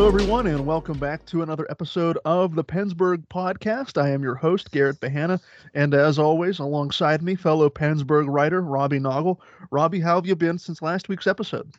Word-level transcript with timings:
Hello, 0.00 0.08
everyone, 0.08 0.46
and 0.46 0.64
welcome 0.64 0.98
back 0.98 1.26
to 1.26 1.42
another 1.42 1.66
episode 1.68 2.16
of 2.24 2.54
the 2.54 2.64
PensBurgh 2.64 3.28
Podcast. 3.28 4.00
I 4.00 4.08
am 4.08 4.22
your 4.22 4.34
host, 4.34 4.70
Garrett 4.70 4.98
Bahana, 4.98 5.38
and 5.74 5.92
as 5.92 6.18
always, 6.18 6.58
alongside 6.58 7.20
me, 7.20 7.34
fellow 7.34 7.68
PensBurgh 7.68 8.24
writer 8.26 8.62
Robbie 8.62 8.98
Noggle. 8.98 9.42
Robbie, 9.70 10.00
how 10.00 10.14
have 10.14 10.24
you 10.24 10.34
been 10.34 10.56
since 10.56 10.80
last 10.80 11.10
week's 11.10 11.26
episode? 11.26 11.74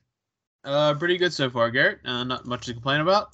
Uh, 0.64 0.94
pretty 0.94 1.18
good 1.18 1.34
so 1.34 1.50
far, 1.50 1.72
Garrett. 1.72 1.98
Uh, 2.06 2.24
not 2.24 2.46
much 2.46 2.68
to 2.68 2.74
complain 2.74 3.02
about. 3.02 3.32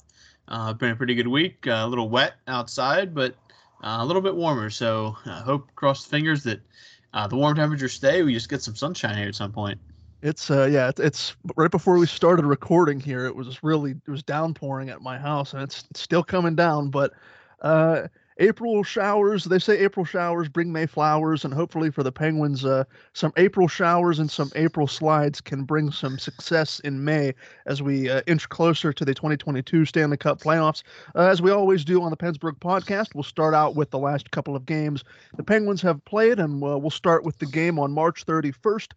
Uh, 0.48 0.72
been 0.72 0.92
a 0.92 0.96
pretty 0.96 1.14
good 1.14 1.28
week. 1.28 1.66
Uh, 1.66 1.82
a 1.84 1.86
little 1.86 2.08
wet 2.08 2.36
outside, 2.46 3.14
but 3.14 3.34
uh, 3.84 3.98
a 4.00 4.06
little 4.06 4.22
bit 4.22 4.34
warmer. 4.34 4.70
So 4.70 5.18
I 5.26 5.40
hope, 5.40 5.68
cross 5.74 6.06
fingers, 6.06 6.42
that 6.44 6.62
uh, 7.12 7.26
the 7.26 7.36
warm 7.36 7.56
temperatures 7.56 7.92
stay. 7.92 8.22
We 8.22 8.32
just 8.32 8.48
get 8.48 8.62
some 8.62 8.74
sunshine 8.74 9.18
here 9.18 9.28
at 9.28 9.34
some 9.34 9.52
point. 9.52 9.78
It's 10.20 10.50
uh, 10.50 10.68
yeah, 10.70 10.88
it's, 10.88 11.00
it's 11.00 11.36
right 11.56 11.70
before 11.70 11.96
we 11.96 12.06
started 12.06 12.44
recording 12.44 12.98
here. 12.98 13.24
It 13.26 13.36
was 13.36 13.62
really 13.62 13.92
it 13.92 14.10
was 14.10 14.22
downpouring 14.22 14.88
at 14.88 15.00
my 15.00 15.16
house, 15.16 15.54
and 15.54 15.62
it's 15.62 15.84
still 15.94 16.24
coming 16.24 16.56
down. 16.56 16.90
But 16.90 17.12
uh, 17.62 18.08
April 18.40 18.84
showers, 18.84 19.44
they 19.44 19.58
say 19.58 19.78
April 19.78 20.04
showers 20.04 20.48
bring 20.48 20.72
May 20.72 20.86
flowers, 20.86 21.44
and 21.44 21.52
hopefully 21.52 21.90
for 21.90 22.04
the 22.04 22.12
Penguins, 22.12 22.64
uh, 22.64 22.84
some 23.12 23.32
April 23.36 23.66
showers 23.66 24.20
and 24.20 24.30
some 24.30 24.52
April 24.54 24.86
slides 24.86 25.40
can 25.40 25.64
bring 25.64 25.90
some 25.90 26.18
success 26.18 26.78
in 26.80 27.04
May 27.04 27.34
as 27.66 27.82
we 27.82 28.08
uh, 28.08 28.22
inch 28.26 28.48
closer 28.48 28.92
to 28.92 29.04
the 29.04 29.12
2022 29.12 29.84
Stanley 29.84 30.16
Cup 30.16 30.40
playoffs. 30.40 30.84
Uh, 31.16 31.22
as 31.22 31.42
we 31.42 31.50
always 31.50 31.84
do 31.84 32.00
on 32.00 32.10
the 32.10 32.16
PensBurgh 32.16 32.58
podcast, 32.60 33.14
we'll 33.14 33.24
start 33.24 33.54
out 33.54 33.74
with 33.74 33.90
the 33.90 33.98
last 33.98 34.30
couple 34.30 34.54
of 34.54 34.64
games 34.64 35.02
the 35.36 35.42
Penguins 35.42 35.82
have 35.82 36.04
played, 36.04 36.38
and 36.38 36.62
uh, 36.62 36.78
we'll 36.78 36.90
start 36.90 37.24
with 37.24 37.38
the 37.38 37.46
game 37.46 37.78
on 37.78 37.92
March 37.92 38.24
31st. 38.24 38.92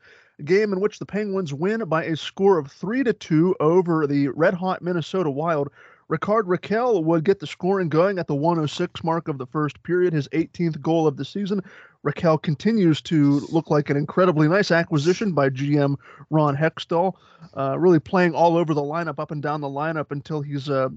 Game 0.45 0.73
in 0.73 0.79
which 0.79 0.97
the 0.97 1.05
Penguins 1.05 1.53
win 1.53 1.83
by 1.85 2.03
a 2.03 2.15
score 2.17 2.57
of 2.57 2.71
three 2.71 3.03
to 3.03 3.13
two 3.13 3.55
over 3.59 4.07
the 4.07 4.29
red 4.29 4.53
hot 4.53 4.81
Minnesota 4.81 5.29
Wild. 5.29 5.69
Rickard 6.11 6.45
Rakell 6.45 7.05
would 7.05 7.23
get 7.23 7.39
the 7.39 7.47
scoring 7.47 7.87
going 7.87 8.19
at 8.19 8.27
the 8.27 8.35
106 8.35 9.01
mark 9.01 9.29
of 9.29 9.37
the 9.37 9.45
first 9.45 9.81
period, 9.83 10.11
his 10.11 10.27
18th 10.29 10.81
goal 10.81 11.07
of 11.07 11.15
the 11.15 11.23
season. 11.23 11.63
Rakell 12.05 12.41
continues 12.41 13.01
to 13.03 13.41
look 13.51 13.69
like 13.69 13.89
an 13.89 13.97
incredibly 13.97 14.47
nice 14.47 14.71
acquisition 14.71 15.33
by 15.33 15.49
GM 15.49 15.97
Ron 16.31 16.57
Hextall, 16.57 17.13
uh, 17.55 17.77
really 17.77 17.99
playing 17.99 18.33
all 18.33 18.57
over 18.57 18.73
the 18.73 18.81
lineup, 18.81 19.19
up 19.19 19.31
and 19.31 19.41
down 19.41 19.61
the 19.61 19.67
lineup 19.67 20.11
until 20.11 20.41
he's 20.41 20.69
uh, 20.69 20.89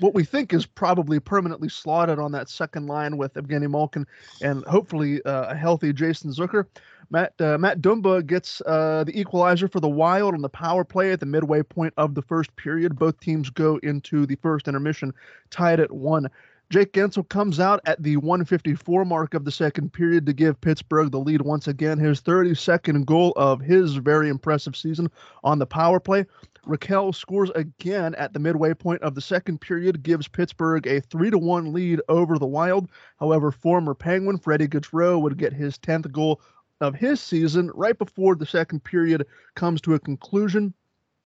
what 0.00 0.14
we 0.14 0.24
think 0.24 0.52
is 0.52 0.66
probably 0.66 1.20
permanently 1.20 1.68
slotted 1.68 2.18
on 2.18 2.32
that 2.32 2.48
second 2.48 2.86
line 2.86 3.16
with 3.16 3.34
Evgeny 3.34 3.70
Malkin 3.70 4.06
and 4.42 4.64
hopefully 4.64 5.22
uh, 5.24 5.50
a 5.50 5.54
healthy 5.54 5.92
Jason 5.92 6.32
Zucker. 6.32 6.66
Matt 7.10 7.40
uh, 7.40 7.58
Matt 7.58 7.80
Dumba 7.80 8.24
gets 8.24 8.62
uh, 8.66 9.04
the 9.04 9.18
equalizer 9.18 9.68
for 9.68 9.80
the 9.80 9.88
Wild 9.88 10.34
on 10.34 10.42
the 10.42 10.48
power 10.48 10.84
play 10.84 11.12
at 11.12 11.20
the 11.20 11.26
midway 11.26 11.62
point 11.62 11.92
of 11.96 12.14
the 12.14 12.22
first 12.22 12.54
period. 12.56 12.98
Both 12.98 13.18
teams 13.20 13.50
go 13.50 13.78
into 13.82 14.26
the 14.26 14.36
first 14.36 14.68
intermission 14.68 15.12
tied 15.50 15.80
at 15.80 15.90
one. 15.90 16.30
Jake 16.70 16.92
Guentzel 16.92 17.28
comes 17.28 17.58
out 17.58 17.80
at 17.84 18.00
the 18.00 18.16
154 18.18 19.04
mark 19.04 19.34
of 19.34 19.44
the 19.44 19.50
second 19.50 19.92
period 19.92 20.24
to 20.26 20.32
give 20.32 20.60
Pittsburgh 20.60 21.10
the 21.10 21.18
lead 21.18 21.42
once 21.42 21.66
again. 21.66 21.98
His 21.98 22.22
32nd 22.22 23.04
goal 23.06 23.32
of 23.34 23.60
his 23.60 23.96
very 23.96 24.28
impressive 24.28 24.76
season 24.76 25.10
on 25.42 25.58
the 25.58 25.66
power 25.66 25.98
play. 25.98 26.26
Rakell 26.64 27.12
scores 27.12 27.50
again 27.56 28.14
at 28.14 28.32
the 28.32 28.38
midway 28.38 28.72
point 28.72 29.02
of 29.02 29.16
the 29.16 29.20
second 29.20 29.60
period, 29.60 30.04
gives 30.04 30.28
Pittsburgh 30.28 30.86
a 30.86 31.00
3 31.00 31.30
to 31.30 31.38
1 31.38 31.72
lead 31.72 32.00
over 32.08 32.38
the 32.38 32.46
Wild. 32.46 32.88
However, 33.18 33.50
former 33.50 33.92
Penguin 33.92 34.38
Freddie 34.38 34.68
Gaudreau 34.68 35.20
would 35.20 35.38
get 35.38 35.52
his 35.52 35.76
10th 35.76 36.12
goal 36.12 36.40
of 36.80 36.94
his 36.94 37.20
season 37.20 37.72
right 37.74 37.98
before 37.98 38.36
the 38.36 38.46
second 38.46 38.84
period 38.84 39.26
comes 39.56 39.80
to 39.80 39.94
a 39.94 39.98
conclusion 39.98 40.72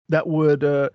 that 0.08 0.26
would 0.26 0.64
uh, 0.64 0.88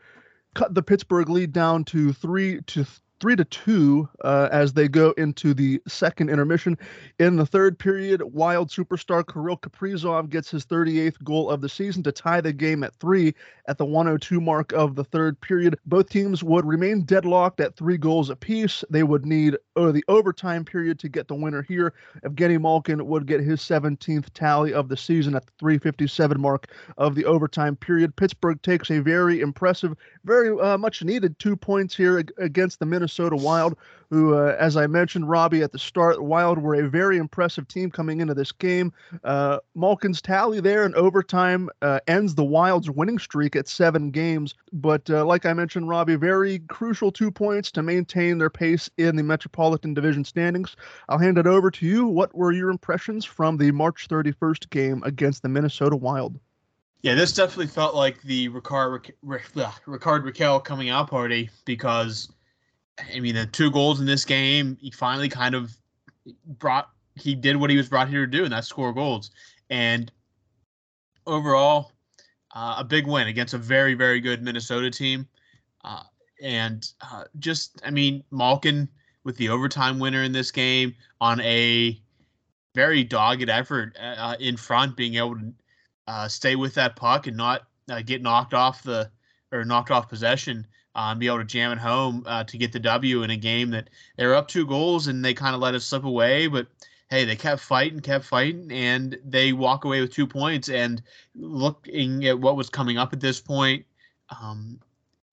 cut 0.56 0.74
the 0.74 0.82
Pittsburgh 0.82 1.30
lead 1.30 1.54
down 1.54 1.84
to 1.86 2.14
3 2.14 2.62
to 2.62 2.86
three 3.20 3.36
to 3.36 3.46
two 3.46 4.08
uh, 4.24 4.48
as 4.52 4.74
they 4.74 4.88
go 4.88 5.12
into 5.12 5.54
the 5.54 5.82
second 5.88 6.30
intermission. 6.30 6.78
In 7.20 7.36
the 7.36 7.46
third 7.46 7.78
period, 7.78 8.22
Wild 8.24 8.70
superstar 8.70 9.26
Kirill 9.28 9.58
Kaprizov 9.58 10.30
gets 10.30 10.50
his 10.50 10.66
38th 10.66 11.22
goal 11.24 11.50
of 11.50 11.62
the 11.62 11.70
season 11.70 12.02
to 12.04 12.12
tie 12.12 12.42
the 12.42 12.54
game 12.54 12.84
at 12.84 12.96
three 12.96 13.34
at 13.68 13.78
the 13.78 13.86
102 13.86 14.40
mark 14.40 14.72
of 14.74 14.96
the 14.96 15.04
third 15.04 15.40
period. 15.42 15.78
Both 15.86 16.10
teams 16.10 16.44
would 16.44 16.66
remain 16.66 17.04
deadlocked 17.04 17.60
at 17.60 17.76
three 17.76 17.98
goals 17.98 18.30
apiece. 18.30 18.84
They 18.90 19.04
would 19.04 19.26
need 19.26 19.58
uh, 19.76 19.92
the 19.92 20.04
overtime 20.08 20.64
period 20.64 21.00
to 21.00 21.10
get 21.10 21.28
the 21.28 21.36
winner 21.36 21.62
here. 21.62 21.94
Evgeny 22.26 22.60
Malkin 22.60 23.06
would 23.06 23.26
get 23.26 23.42
his 23.42 23.62
17th 23.62 24.28
tally 24.34 24.74
of 24.74 24.90
the 24.90 24.98
season 24.98 25.36
at 25.36 25.46
the 25.46 25.52
357 25.60 26.40
mark 26.40 26.68
of 26.98 27.16
the 27.16 27.26
overtime 27.26 27.76
period. 27.76 28.16
Pittsburgh 28.16 28.62
takes 28.62 28.90
a 28.90 29.00
very 29.00 29.42
impressive, 29.42 29.96
very 30.24 30.58
uh, 30.60 30.78
much 30.78 31.04
needed 31.04 31.38
two 31.40 31.56
points 31.56 31.96
here 31.96 32.24
against 32.38 32.80
the 32.80 32.86
Minnesota 32.86 33.09
Wild, 33.18 33.76
who, 34.10 34.34
uh, 34.34 34.56
as 34.60 34.76
I 34.76 34.88
mentioned, 34.88 35.30
Robbie 35.30 35.62
at 35.62 35.72
the 35.72 35.80
start, 35.80 36.24
Wild 36.24 36.58
were 36.58 36.76
a 36.76 36.90
very 36.90 37.18
impressive 37.18 37.68
team 37.68 37.92
coming 37.92 38.22
into 38.22 38.34
this 38.34 38.52
game. 38.52 38.92
Uh, 39.24 39.60
Malkin's 39.76 40.22
tally 40.22 40.60
there 40.60 40.86
in 40.86 40.96
overtime 40.96 41.70
uh, 41.82 42.00
ends 42.08 42.36
the 42.36 42.44
Wild's 42.44 42.90
winning 42.90 43.20
streak 43.20 43.56
at 43.56 43.68
seven 43.68 44.10
games. 44.10 44.56
But 44.74 45.10
uh, 45.10 45.26
like 45.26 45.46
I 45.46 45.54
mentioned, 45.54 45.90
Robbie, 45.90 46.16
very 46.16 46.60
crucial 46.60 47.12
two 47.12 47.32
points 47.32 47.72
to 47.74 47.84
maintain 47.84 48.38
their 48.38 48.50
pace 48.50 48.90
in 48.98 49.16
the 49.16 49.24
Metropolitan 49.24 49.94
Division 49.94 50.24
standings. 50.24 50.76
I'll 51.08 51.20
hand 51.20 51.38
it 51.38 51.48
over 51.48 51.70
to 51.72 51.86
you. 51.86 52.08
What 52.08 52.34
were 52.36 52.52
your 52.52 52.72
impressions 52.72 53.26
from 53.26 53.58
the 53.58 53.72
March 53.72 54.08
31st 54.08 54.70
game 54.70 55.04
against 55.04 55.44
the 55.44 55.50
Minnesota 55.50 55.96
Wild? 55.96 56.40
Yeah, 57.02 57.16
this 57.16 57.32
definitely 57.32 57.68
felt 57.68 57.96
like 57.96 58.22
the 58.24 58.50
Rickard, 58.50 59.14
Rickard 59.22 60.24
Rakell 60.26 60.64
coming 60.64 60.90
out 60.90 61.10
party 61.10 61.50
because, 61.64 62.30
I 63.16 63.20
mean, 63.20 63.36
the 63.36 63.46
two 63.46 63.72
goals 63.72 64.00
in 64.00 64.06
this 64.06 64.26
game, 64.26 64.78
he 64.82 64.92
finally 64.92 65.30
kind 65.30 65.56
of 65.56 65.72
brought 66.60 66.90
he 67.16 67.36
did 67.36 67.58
what 67.58 67.70
he 67.70 67.78
was 67.78 67.90
brought 67.90 68.10
here 68.10 68.26
to 68.26 68.32
do, 68.32 68.44
and 68.44 68.54
that's 68.54 68.68
score 68.68 68.94
goals. 68.94 69.32
And 69.70 70.12
overall, 71.28 71.92
uh, 72.56 72.76
a 72.80 72.84
big 72.84 73.08
win 73.08 73.28
against 73.28 73.54
a 73.54 73.58
very, 73.58 73.94
very 73.94 74.20
good 74.20 74.42
Minnesota 74.42 74.90
team. 74.90 75.28
Uh, 75.84 76.04
and 76.42 76.92
uh, 77.02 77.26
just, 77.40 77.82
I 77.86 77.92
mean, 77.92 78.24
Malkin 78.32 78.88
with 79.24 79.38
the 79.38 79.50
overtime 79.50 80.00
winner 80.00 80.24
in 80.24 80.32
this 80.32 80.52
game 80.52 80.96
on 81.20 81.42
a 81.42 82.02
very 82.74 83.04
dogged 83.04 83.50
effort 83.50 83.96
uh, 84.02 84.36
in 84.40 84.56
front, 84.56 84.96
being 84.96 85.16
able 85.16 85.36
to 85.36 85.54
uh, 86.08 86.28
stay 86.28 86.56
with 86.56 86.74
that 86.76 86.96
puck 86.96 87.28
and 87.28 87.38
not 87.38 87.68
uh, 87.92 88.02
get 88.02 88.22
knocked 88.22 88.54
off 88.54 88.84
the 88.84 89.10
or 89.52 89.66
knocked 89.66 89.92
off 89.92 90.08
possession 90.08 90.66
and 90.96 91.20
be 91.20 91.28
able 91.28 91.38
to 91.38 91.46
jam 91.46 91.72
it 91.72 91.78
home 91.78 92.24
uh, 92.26 92.44
to 92.44 92.58
get 92.58 92.72
the 92.72 92.80
W 92.80 93.24
in 93.24 93.30
a 93.30 93.38
game 93.38 93.70
that 93.72 93.90
they 94.18 94.26
were 94.26 94.36
up 94.36 94.48
two 94.48 94.66
goals 94.66 95.08
and 95.08 95.24
they 95.24 95.34
kind 95.34 95.56
of 95.56 95.62
let 95.62 95.76
it 95.76 95.82
slip 95.82 96.04
away. 96.04 96.48
But 96.48 96.68
hey, 97.10 97.26
they 97.26 97.36
kept 97.36 97.62
fighting, 97.62 98.00
kept 98.00 98.26
fighting, 98.26 98.72
and 98.72 99.18
they 99.26 99.52
walk 99.54 99.86
away 99.86 100.02
with 100.02 100.14
two 100.14 100.28
points. 100.28 100.70
And 100.70 101.02
looking 101.36 102.26
at 102.26 102.40
what 102.40 102.56
was 102.56 102.70
coming 102.70 102.98
up 102.98 103.14
at 103.14 103.20
this 103.20 103.40
point, 103.40 103.86
um, 104.42 104.80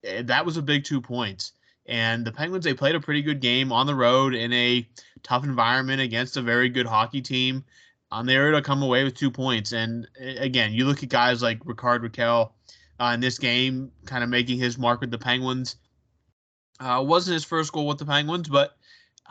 eh, 0.03 0.23
that 0.23 0.45
was 0.45 0.57
a 0.57 0.61
big 0.61 0.83
two 0.83 1.01
points. 1.01 1.53
And 1.85 2.25
the 2.25 2.31
Penguins, 2.31 2.65
they 2.65 2.73
played 2.73 2.95
a 2.95 2.99
pretty 2.99 3.21
good 3.21 3.39
game 3.39 3.71
on 3.71 3.87
the 3.87 3.95
road 3.95 4.33
in 4.33 4.51
a 4.51 4.87
tough 5.23 5.45
environment 5.45 6.01
against 6.01 6.35
a 6.35 6.41
very 6.41 6.67
good 6.69 6.85
hockey 6.85 7.21
team. 7.21 7.63
Um, 8.11 8.25
they 8.25 8.37
were 8.37 8.51
to 8.51 8.61
come 8.61 8.83
away 8.83 9.03
with 9.03 9.15
two 9.15 9.31
points. 9.31 9.71
And 9.71 10.07
eh, 10.19 10.35
again, 10.37 10.73
you 10.73 10.85
look 10.85 11.03
at 11.03 11.09
guys 11.09 11.41
like 11.41 11.59
Rickard 11.63 12.03
Rakell 12.03 12.51
uh, 12.99 13.11
in 13.13 13.19
this 13.19 13.37
game, 13.37 13.91
kind 14.05 14.23
of 14.23 14.29
making 14.29 14.59
his 14.59 14.77
mark 14.77 15.01
with 15.01 15.11
the 15.11 15.17
Penguins. 15.17 15.75
Uh, 16.79 17.03
wasn't 17.05 17.33
his 17.33 17.43
first 17.43 17.71
goal 17.71 17.87
with 17.87 17.97
the 17.97 18.05
Penguins, 18.05 18.47
but 18.47 18.77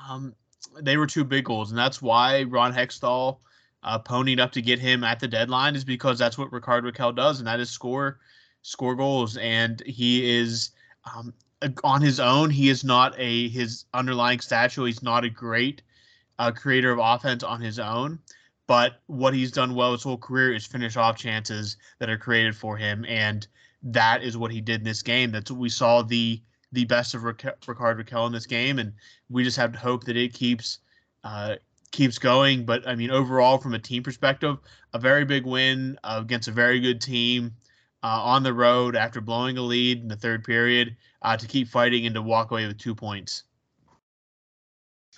um, 0.08 0.34
they 0.80 0.96
were 0.96 1.06
two 1.06 1.24
big 1.24 1.44
goals, 1.44 1.70
and 1.70 1.78
that's 1.78 2.02
why 2.02 2.42
Ron 2.44 2.72
Hextall 2.72 3.38
uh, 3.82 3.98
ponied 3.98 4.40
up 4.40 4.52
to 4.52 4.62
get 4.62 4.78
him 4.78 5.04
at 5.04 5.20
the 5.20 5.28
deadline 5.28 5.76
is 5.76 5.84
because 5.84 6.18
that's 6.18 6.36
what 6.36 6.52
Rickard 6.52 6.84
Rakell 6.84 7.14
does, 7.14 7.38
and 7.38 7.46
that 7.46 7.60
is 7.60 7.70
score 7.70 8.18
score 8.62 8.96
goals. 8.96 9.36
And 9.36 9.80
he 9.86 10.38
is 10.38 10.70
um, 11.04 11.32
on 11.84 12.02
his 12.02 12.18
own. 12.18 12.50
He 12.50 12.68
is 12.68 12.84
not 12.84 13.14
a 13.16 13.48
his 13.48 13.84
underlying 13.94 14.40
statue. 14.40 14.84
He's 14.84 15.02
not 15.02 15.24
a 15.24 15.30
great 15.30 15.82
uh, 16.38 16.50
creator 16.50 16.90
of 16.90 16.98
offense 17.00 17.42
on 17.42 17.60
his 17.60 17.78
own. 17.78 18.18
But 18.66 19.00
what 19.06 19.34
he's 19.34 19.52
done 19.52 19.74
well 19.74 19.92
his 19.92 20.02
whole 20.02 20.18
career 20.18 20.52
is 20.52 20.66
finish 20.66 20.96
off 20.96 21.16
chances 21.16 21.76
that 21.98 22.10
are 22.10 22.18
created 22.18 22.56
for 22.56 22.76
him, 22.76 23.04
and 23.06 23.46
that 23.82 24.22
is 24.22 24.36
what 24.36 24.50
he 24.50 24.60
did 24.60 24.80
in 24.80 24.84
this 24.84 25.02
game. 25.02 25.30
That's 25.30 25.50
what 25.50 25.60
we 25.60 25.68
saw 25.68 26.02
the 26.02 26.42
the 26.72 26.84
best 26.84 27.14
of 27.14 27.22
Rickard 27.22 27.60
Rakell 27.62 28.26
in 28.26 28.32
this 28.32 28.46
game, 28.46 28.78
and 28.78 28.92
we 29.30 29.44
just 29.44 29.56
have 29.56 29.72
to 29.72 29.78
hope 29.78 30.04
that 30.04 30.16
it 30.16 30.32
keeps 30.32 30.80
uh, 31.22 31.56
keeps 31.92 32.18
going. 32.18 32.64
But 32.64 32.86
I 32.86 32.94
mean, 32.94 33.10
overall, 33.10 33.58
from 33.58 33.74
a 33.74 33.78
team 33.78 34.02
perspective, 34.02 34.58
a 34.92 34.98
very 34.98 35.24
big 35.24 35.46
win 35.46 35.98
uh, 36.02 36.18
against 36.22 36.48
a 36.48 36.52
very 36.52 36.80
good 36.80 37.00
team 37.00 37.54
uh, 38.02 38.20
on 38.22 38.42
the 38.42 38.52
road 38.52 38.96
after 38.96 39.20
blowing 39.20 39.58
a 39.58 39.62
lead 39.62 40.02
in 40.02 40.08
the 40.08 40.16
third 40.16 40.44
period 40.44 40.96
uh, 41.22 41.36
to 41.36 41.46
keep 41.46 41.68
fighting 41.68 42.06
and 42.06 42.14
to 42.14 42.22
walk 42.22 42.50
away 42.50 42.66
with 42.66 42.78
two 42.78 42.94
points. 42.94 43.44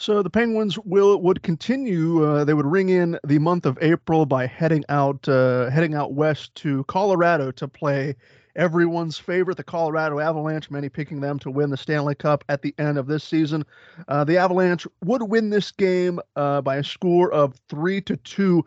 So 0.01 0.23
the 0.23 0.31
Penguins 0.31 0.79
will 0.79 1.21
would 1.23 1.43
continue. 1.43 2.25
Uh, 2.25 2.45
they 2.45 2.55
would 2.55 2.67
ring 2.67 2.89
in 2.89 3.19
the 3.25 3.41
month 3.41 3.67
of 3.67 3.77
April 3.81 4.27
by 4.27 4.47
heading 4.47 4.85
out 4.89 5.29
uh, 5.29 5.71
heading 5.71 5.95
out 5.95 6.13
west 6.13 6.55
to 6.57 6.85
Colorado 6.85 7.51
to 7.51 7.67
play 7.67 8.15
everyone's 8.55 9.19
favorite, 9.19 9.57
the 9.57 9.65
Colorado 9.65 10.21
Avalanche. 10.21 10.71
Many 10.71 10.89
picking 10.89 11.21
them 11.21 11.41
to 11.41 11.51
win 11.51 11.71
the 11.71 11.77
Stanley 11.77 12.15
Cup 12.15 12.45
at 12.49 12.63
the 12.63 12.73
end 12.79 12.97
of 12.97 13.09
this 13.09 13.25
season. 13.25 13.65
Uh, 14.07 14.23
the 14.23 14.37
Avalanche 14.37 14.87
would 15.05 15.23
win 15.25 15.51
this 15.51 15.73
game 15.73 16.21
uh, 16.37 16.61
by 16.61 16.77
a 16.77 16.85
score 16.85 17.33
of 17.33 17.61
three 17.69 18.01
to 18.03 18.17
two. 18.19 18.65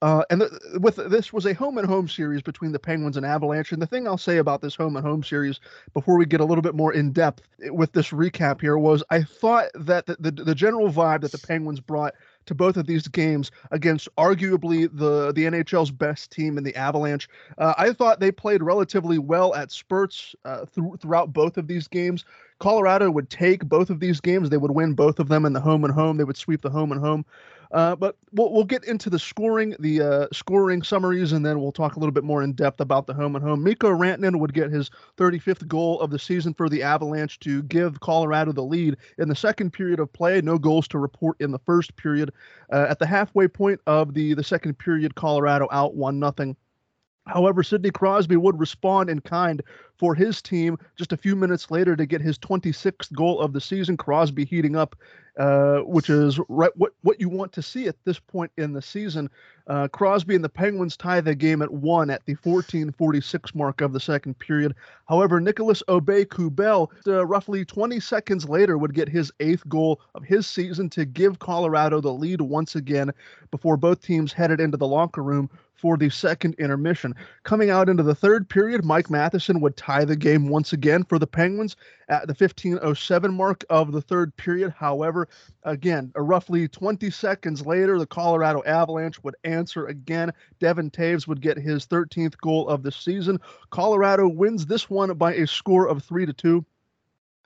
Uh, 0.00 0.22
and 0.30 0.44
with 0.74 0.96
this 0.96 1.32
was 1.32 1.44
a 1.44 1.52
home 1.52 1.76
and 1.76 1.86
home 1.86 2.06
series 2.06 2.40
between 2.40 2.70
the 2.70 2.78
Penguins 2.78 3.16
and 3.16 3.26
Avalanche. 3.26 3.72
And 3.72 3.82
the 3.82 3.86
thing 3.86 4.06
I'll 4.06 4.16
say 4.16 4.38
about 4.38 4.60
this 4.60 4.76
home 4.76 4.96
and 4.96 5.04
home 5.04 5.24
series 5.24 5.58
before 5.92 6.16
we 6.16 6.24
get 6.24 6.40
a 6.40 6.44
little 6.44 6.62
bit 6.62 6.76
more 6.76 6.92
in 6.92 7.10
depth 7.10 7.42
with 7.70 7.92
this 7.92 8.10
recap 8.10 8.60
here 8.60 8.78
was 8.78 9.02
I 9.10 9.22
thought 9.22 9.66
that 9.74 10.06
the, 10.06 10.16
the, 10.20 10.30
the 10.30 10.54
general 10.54 10.92
vibe 10.92 11.22
that 11.22 11.32
the 11.32 11.38
Penguins 11.38 11.80
brought 11.80 12.14
to 12.46 12.54
both 12.54 12.76
of 12.76 12.86
these 12.86 13.08
games 13.08 13.50
against 13.72 14.08
arguably 14.16 14.88
the 14.90 15.32
the 15.32 15.44
NHL's 15.44 15.90
best 15.90 16.30
team 16.30 16.56
in 16.56 16.64
the 16.64 16.74
Avalanche. 16.76 17.28
Uh, 17.58 17.74
I 17.76 17.92
thought 17.92 18.20
they 18.20 18.32
played 18.32 18.62
relatively 18.62 19.18
well 19.18 19.54
at 19.54 19.72
spurts 19.72 20.34
uh, 20.44 20.64
th- 20.74 21.00
throughout 21.00 21.32
both 21.32 21.58
of 21.58 21.66
these 21.66 21.88
games. 21.88 22.24
Colorado 22.60 23.10
would 23.10 23.30
take 23.30 23.64
both 23.64 23.90
of 23.90 24.00
these 24.00 24.20
games; 24.20 24.48
they 24.48 24.56
would 24.56 24.70
win 24.70 24.94
both 24.94 25.18
of 25.18 25.28
them 25.28 25.44
in 25.44 25.52
the 25.52 25.60
home 25.60 25.84
and 25.84 25.92
home. 25.92 26.16
They 26.16 26.24
would 26.24 26.36
sweep 26.36 26.62
the 26.62 26.70
home 26.70 26.90
and 26.90 27.00
home. 27.00 27.26
Uh, 27.72 27.94
but 27.96 28.16
we'll, 28.32 28.52
we'll 28.52 28.64
get 28.64 28.84
into 28.84 29.10
the 29.10 29.18
scoring, 29.18 29.74
the 29.78 30.00
uh, 30.00 30.26
scoring 30.32 30.82
summaries, 30.82 31.32
and 31.32 31.44
then 31.44 31.60
we'll 31.60 31.72
talk 31.72 31.96
a 31.96 31.98
little 31.98 32.12
bit 32.12 32.24
more 32.24 32.42
in 32.42 32.52
depth 32.52 32.80
about 32.80 33.06
the 33.06 33.14
home 33.14 33.36
and 33.36 33.44
home. 33.44 33.62
Mikko 33.62 33.90
Rantanen 33.90 34.38
would 34.38 34.54
get 34.54 34.70
his 34.70 34.90
35th 35.16 35.66
goal 35.68 36.00
of 36.00 36.10
the 36.10 36.18
season 36.18 36.54
for 36.54 36.68
the 36.68 36.82
Avalanche 36.82 37.38
to 37.40 37.62
give 37.64 38.00
Colorado 38.00 38.52
the 38.52 38.62
lead 38.62 38.96
in 39.18 39.28
the 39.28 39.36
second 39.36 39.72
period 39.72 40.00
of 40.00 40.12
play. 40.12 40.40
No 40.40 40.58
goals 40.58 40.88
to 40.88 40.98
report 40.98 41.36
in 41.40 41.50
the 41.50 41.58
first 41.58 41.94
period. 41.96 42.32
Uh, 42.72 42.86
at 42.88 42.98
the 42.98 43.06
halfway 43.06 43.48
point 43.48 43.80
of 43.86 44.14
the 44.14 44.34
the 44.34 44.44
second 44.44 44.78
period, 44.78 45.14
Colorado 45.14 45.68
out 45.70 45.94
one 45.94 46.18
nothing. 46.18 46.56
However, 47.28 47.62
Sidney 47.62 47.90
Crosby 47.90 48.36
would 48.36 48.58
respond 48.58 49.10
in 49.10 49.20
kind 49.20 49.62
for 49.96 50.14
his 50.14 50.40
team 50.40 50.78
just 50.96 51.12
a 51.12 51.16
few 51.16 51.36
minutes 51.36 51.70
later 51.70 51.94
to 51.94 52.06
get 52.06 52.20
his 52.20 52.38
26th 52.38 53.12
goal 53.12 53.40
of 53.40 53.52
the 53.52 53.60
season. 53.60 53.96
Crosby 53.96 54.44
heating 54.44 54.76
up, 54.76 54.96
uh, 55.38 55.78
which 55.80 56.10
is 56.10 56.40
right 56.48 56.76
what 56.76 56.92
what 57.02 57.20
you 57.20 57.28
want 57.28 57.52
to 57.52 57.62
see 57.62 57.86
at 57.86 57.96
this 58.04 58.18
point 58.18 58.50
in 58.58 58.72
the 58.72 58.82
season. 58.82 59.30
Uh, 59.68 59.86
Crosby 59.86 60.34
and 60.34 60.44
the 60.44 60.48
Penguins 60.48 60.96
tie 60.96 61.20
the 61.20 61.34
game 61.34 61.62
at 61.62 61.72
one 61.72 62.10
at 62.10 62.24
the 62.26 62.34
14:46 62.36 63.54
mark 63.54 63.80
of 63.80 63.92
the 63.92 64.00
second 64.00 64.38
period. 64.38 64.74
However, 65.08 65.40
Nicholas 65.40 65.82
Aube-Kubel, 65.88 66.90
uh, 67.06 67.24
roughly 67.24 67.64
20 67.64 68.00
seconds 68.00 68.48
later, 68.48 68.78
would 68.78 68.94
get 68.94 69.08
his 69.08 69.30
eighth 69.40 69.68
goal 69.68 70.00
of 70.14 70.24
his 70.24 70.46
season 70.46 70.90
to 70.90 71.04
give 71.04 71.38
Colorado 71.38 72.00
the 72.00 72.12
lead 72.12 72.40
once 72.40 72.74
again 72.74 73.12
before 73.50 73.76
both 73.76 74.02
teams 74.02 74.32
headed 74.32 74.60
into 74.60 74.76
the 74.76 74.86
locker 74.86 75.22
room 75.22 75.48
for 75.78 75.96
the 75.96 76.10
second 76.10 76.54
intermission. 76.58 77.14
Coming 77.44 77.70
out 77.70 77.88
into 77.88 78.02
the 78.02 78.14
third 78.14 78.48
period, 78.48 78.84
Mike 78.84 79.10
Matheson 79.10 79.60
would 79.60 79.76
tie 79.76 80.04
the 80.04 80.16
game 80.16 80.48
once 80.48 80.72
again 80.72 81.04
for 81.04 81.18
the 81.18 81.26
Penguins 81.26 81.76
at 82.08 82.26
the 82.26 82.34
1507 82.34 83.34
mark 83.34 83.64
of 83.70 83.92
the 83.92 84.00
third 84.00 84.36
period. 84.36 84.72
However, 84.76 85.28
again, 85.64 86.12
roughly 86.16 86.68
20 86.68 87.10
seconds 87.10 87.66
later, 87.66 87.98
the 87.98 88.06
Colorado 88.06 88.62
Avalanche 88.64 89.22
would 89.22 89.36
answer 89.44 89.86
again. 89.86 90.32
Devon 90.58 90.90
Toews 90.90 91.26
would 91.26 91.40
get 91.40 91.58
his 91.58 91.86
13th 91.86 92.38
goal 92.38 92.68
of 92.68 92.82
the 92.82 92.92
season. 92.92 93.38
Colorado 93.70 94.28
wins 94.28 94.66
this 94.66 94.88
one 94.88 95.14
by 95.16 95.34
a 95.34 95.46
score 95.46 95.88
of 95.88 96.02
3 96.02 96.26
to 96.26 96.32
2. 96.32 96.64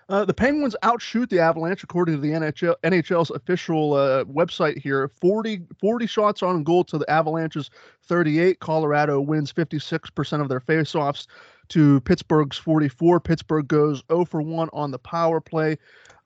Uh, 0.09 0.25
the 0.25 0.35
Penguins 0.35 0.77
outshoot 0.83 1.31
the 1.31 1.39
Avalanche, 1.39 1.83
according 1.83 2.17
to 2.17 2.21
the 2.21 2.33
NHL, 2.33 2.75
NHL's 2.83 3.31
official 3.31 3.95
uh, 3.95 4.25
website 4.25 4.77
here. 4.77 5.09
40, 5.21 5.63
40 5.81 6.07
shots 6.07 6.43
on 6.43 6.65
goal 6.65 6.85
to 6.85 6.99
the 6.99 7.09
Avalanche's 7.09 7.71
38. 8.03 8.59
Colorado 8.61 9.21
wins 9.21 9.53
56% 9.53 10.41
of 10.41 10.49
their 10.49 10.61
faceoffs 10.61 11.29
to 11.69 12.01
Pittsburgh's 12.01 12.59
44. 12.59 13.21
Pittsburgh 13.21 13.69
goes 13.69 14.03
0 14.11 14.25
for 14.25 14.43
1 14.43 14.69
on 14.73 14.91
the 14.91 14.99
power 14.99 15.41
play. 15.41 15.79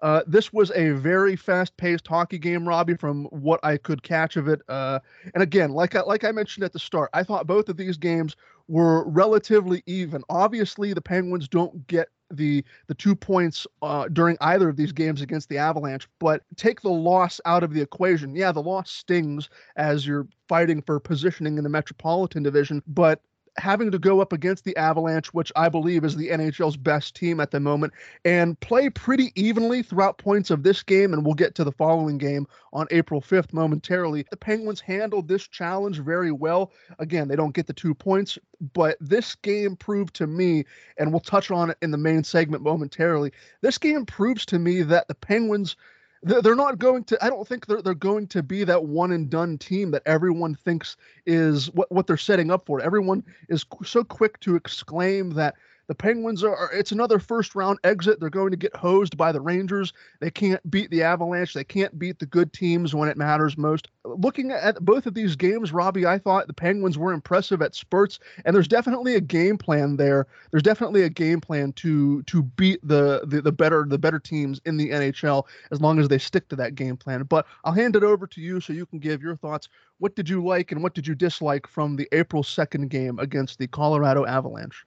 Uh, 0.02 0.22
this 0.26 0.52
was 0.52 0.70
a 0.72 0.90
very 0.90 1.36
fast-paced 1.36 2.06
hockey 2.06 2.38
game, 2.38 2.68
Robbie, 2.68 2.96
from 2.96 3.24
what 3.26 3.58
I 3.64 3.78
could 3.78 4.02
catch 4.02 4.36
of 4.36 4.46
it. 4.46 4.60
Uh, 4.68 4.98
and 5.34 5.42
again, 5.42 5.70
like 5.70 5.94
I, 5.94 6.02
like 6.02 6.24
I 6.24 6.32
mentioned 6.32 6.64
at 6.64 6.72
the 6.72 6.78
start, 6.78 7.10
I 7.14 7.22
thought 7.22 7.46
both 7.46 7.68
of 7.68 7.76
these 7.76 7.96
games 7.96 8.36
were 8.68 9.08
relatively 9.08 9.82
even. 9.86 10.22
Obviously, 10.28 10.92
the 10.92 11.00
Penguins 11.00 11.48
don't 11.48 11.86
get 11.86 12.08
the 12.30 12.64
the 12.88 12.94
two 12.94 13.14
points 13.14 13.66
uh, 13.82 14.08
during 14.08 14.36
either 14.40 14.68
of 14.68 14.76
these 14.76 14.92
games 14.92 15.22
against 15.22 15.48
the 15.48 15.58
Avalanche, 15.58 16.08
but 16.18 16.42
take 16.56 16.80
the 16.80 16.90
loss 16.90 17.40
out 17.44 17.62
of 17.62 17.72
the 17.72 17.80
equation. 17.80 18.34
Yeah, 18.34 18.52
the 18.52 18.62
loss 18.62 18.90
stings 18.90 19.48
as 19.76 20.06
you're 20.06 20.26
fighting 20.48 20.82
for 20.82 20.98
positioning 20.98 21.56
in 21.56 21.64
the 21.64 21.70
Metropolitan 21.70 22.42
Division, 22.42 22.82
but 22.86 23.20
having 23.58 23.90
to 23.90 23.98
go 23.98 24.20
up 24.20 24.32
against 24.32 24.64
the 24.64 24.76
Avalanche, 24.76 25.32
which 25.34 25.52
I 25.56 25.68
believe 25.68 26.04
is 26.04 26.16
the 26.16 26.28
NHL's 26.28 26.76
best 26.76 27.16
team 27.16 27.40
at 27.40 27.50
the 27.50 27.60
moment, 27.60 27.92
and 28.24 28.58
play 28.60 28.90
pretty 28.90 29.32
evenly 29.34 29.82
throughout 29.82 30.18
points 30.18 30.50
of 30.50 30.62
this 30.62 30.82
game. 30.82 31.12
And 31.12 31.24
we'll 31.24 31.34
get 31.34 31.54
to 31.56 31.64
the 31.64 31.72
following 31.72 32.18
game 32.18 32.46
on 32.72 32.86
April 32.90 33.20
5th 33.20 33.52
momentarily. 33.52 34.26
The 34.30 34.36
Penguins 34.36 34.80
handled 34.80 35.28
this 35.28 35.48
challenge 35.48 35.98
very 36.00 36.32
well. 36.32 36.72
Again, 36.98 37.28
they 37.28 37.36
don't 37.36 37.54
get 37.54 37.66
the 37.66 37.72
two 37.72 37.94
points, 37.94 38.38
but 38.72 38.96
this 39.00 39.34
game 39.34 39.76
proved 39.76 40.14
to 40.16 40.26
me, 40.26 40.64
and 40.98 41.10
we'll 41.10 41.20
touch 41.20 41.50
on 41.50 41.70
it 41.70 41.78
in 41.82 41.90
the 41.90 41.98
main 41.98 42.24
segment 42.24 42.62
momentarily. 42.62 43.32
This 43.60 43.78
game 43.78 44.06
proves 44.06 44.46
to 44.46 44.58
me 44.58 44.82
that 44.82 45.08
the 45.08 45.14
Penguins 45.14 45.76
they're 46.26 46.56
not 46.56 46.78
going 46.78 47.04
to 47.04 47.24
i 47.24 47.30
don't 47.30 47.46
think 47.46 47.66
they're, 47.66 47.80
they're 47.80 47.94
going 47.94 48.26
to 48.26 48.42
be 48.42 48.64
that 48.64 48.82
one 48.84 49.12
and 49.12 49.30
done 49.30 49.56
team 49.56 49.90
that 49.92 50.02
everyone 50.06 50.54
thinks 50.54 50.96
is 51.24 51.72
what, 51.72 51.90
what 51.90 52.06
they're 52.06 52.16
setting 52.16 52.50
up 52.50 52.66
for. 52.66 52.80
Everyone 52.80 53.22
is 53.48 53.64
so 53.84 54.04
quick 54.04 54.38
to 54.40 54.56
exclaim 54.56 55.30
that 55.30 55.54
The 55.88 55.94
Penguins 55.94 56.42
are, 56.42 56.68
it's 56.72 56.90
another 56.90 57.20
first 57.20 57.54
round 57.54 57.78
exit. 57.84 58.18
They're 58.18 58.28
going 58.28 58.50
to 58.50 58.56
get 58.56 58.74
hosed 58.74 59.16
by 59.16 59.30
the 59.30 59.40
Rangers. 59.40 59.92
They 60.20 60.32
can't 60.32 60.68
beat 60.68 60.90
the 60.90 61.04
Avalanche. 61.04 61.54
They 61.54 61.62
can't 61.62 61.96
beat 61.96 62.18
the 62.18 62.26
good 62.26 62.52
teams 62.52 62.92
when 62.92 63.08
it 63.08 63.16
matters 63.16 63.56
most. 63.56 63.88
Looking 64.04 64.50
at 64.50 64.84
both 64.84 65.06
of 65.06 65.14
these 65.14 65.36
games, 65.36 65.72
Robbie, 65.72 66.04
I 66.04 66.18
thought 66.18 66.48
the 66.48 66.52
Penguins 66.52 66.98
were 66.98 67.12
impressive 67.12 67.62
at 67.62 67.76
spurts, 67.76 68.18
and 68.44 68.54
there's 68.54 68.66
definitely 68.66 69.14
a 69.14 69.20
game 69.20 69.56
plan 69.56 69.96
there. 69.96 70.26
There's 70.50 70.64
definitely 70.64 71.04
a 71.04 71.08
game 71.08 71.40
plan 71.40 71.72
to 71.74 72.22
to 72.24 72.42
beat 72.42 72.80
the 72.82 73.20
the, 73.24 73.40
the 73.40 73.52
better 73.52 73.86
the 73.88 73.98
better 73.98 74.18
teams 74.18 74.60
in 74.64 74.76
the 74.76 74.90
NHL 74.90 75.44
as 75.70 75.80
long 75.80 76.00
as 76.00 76.08
they 76.08 76.18
stick 76.18 76.48
to 76.48 76.56
that 76.56 76.74
game 76.74 76.96
plan. 76.96 77.22
But 77.22 77.46
I'll 77.62 77.72
hand 77.72 77.94
it 77.94 78.02
over 78.02 78.26
to 78.26 78.40
you 78.40 78.60
so 78.60 78.72
you 78.72 78.86
can 78.86 78.98
give 78.98 79.22
your 79.22 79.36
thoughts. 79.36 79.68
What 79.98 80.16
did 80.16 80.28
you 80.28 80.44
like 80.44 80.72
and 80.72 80.82
what 80.82 80.94
did 80.94 81.06
you 81.06 81.14
dislike 81.14 81.68
from 81.68 81.94
the 81.94 82.08
April 82.10 82.42
2nd 82.42 82.88
game 82.88 83.20
against 83.20 83.58
the 83.58 83.68
Colorado 83.68 84.26
Avalanche? 84.26 84.84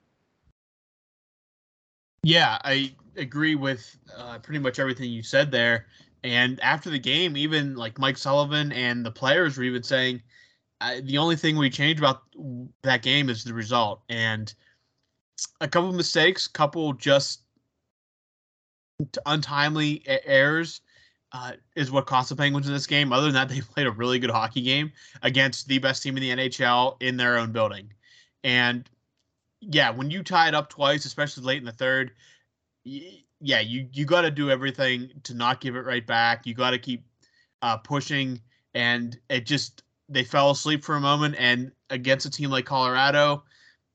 Yeah, 2.22 2.58
I 2.64 2.94
agree 3.16 3.54
with 3.54 3.96
uh, 4.16 4.38
pretty 4.38 4.58
much 4.58 4.78
everything 4.78 5.10
you 5.10 5.22
said 5.22 5.50
there. 5.50 5.86
And 6.22 6.60
after 6.60 6.90
the 6.90 6.98
game, 6.98 7.36
even 7.36 7.76
like 7.76 7.98
Mike 7.98 8.18
Sullivan 8.18 8.72
and 8.72 9.04
the 9.04 9.10
players 9.10 9.56
were 9.56 9.64
even 9.64 9.82
saying 9.82 10.22
the 11.02 11.18
only 11.18 11.36
thing 11.36 11.56
we 11.56 11.70
changed 11.70 11.98
about 11.98 12.22
that 12.82 13.02
game 13.02 13.28
is 13.28 13.44
the 13.44 13.54
result. 13.54 14.02
And 14.08 14.52
a 15.60 15.68
couple 15.68 15.92
mistakes, 15.92 16.46
couple 16.46 16.92
just 16.94 17.42
untimely 19.26 20.02
errors 20.06 20.82
uh, 21.32 21.52
is 21.76 21.90
what 21.90 22.06
cost 22.06 22.28
the 22.28 22.36
Penguins 22.36 22.66
in 22.66 22.72
this 22.72 22.86
game. 22.86 23.12
Other 23.12 23.26
than 23.26 23.34
that, 23.34 23.48
they 23.48 23.60
played 23.74 23.86
a 23.86 23.92
really 23.92 24.18
good 24.18 24.30
hockey 24.30 24.62
game 24.62 24.92
against 25.22 25.68
the 25.68 25.78
best 25.78 26.02
team 26.02 26.16
in 26.16 26.22
the 26.22 26.30
NHL 26.30 26.96
in 27.00 27.16
their 27.16 27.38
own 27.38 27.52
building. 27.52 27.92
And 28.44 28.88
yeah, 29.60 29.90
when 29.90 30.10
you 30.10 30.22
tie 30.22 30.48
it 30.48 30.54
up 30.54 30.70
twice, 30.70 31.04
especially 31.04 31.44
late 31.44 31.58
in 31.58 31.64
the 31.64 31.72
third, 31.72 32.12
yeah, 32.84 33.60
you 33.60 33.88
you 33.92 34.04
got 34.04 34.22
to 34.22 34.30
do 34.30 34.50
everything 34.50 35.10
to 35.24 35.34
not 35.34 35.60
give 35.60 35.76
it 35.76 35.84
right 35.84 36.06
back. 36.06 36.46
You 36.46 36.54
got 36.54 36.70
to 36.70 36.78
keep 36.78 37.04
uh, 37.62 37.76
pushing, 37.76 38.40
and 38.74 39.18
it 39.28 39.46
just 39.46 39.82
they 40.08 40.24
fell 40.24 40.50
asleep 40.50 40.82
for 40.82 40.96
a 40.96 41.00
moment. 41.00 41.36
And 41.38 41.72
against 41.90 42.26
a 42.26 42.30
team 42.30 42.50
like 42.50 42.64
Colorado, 42.64 43.44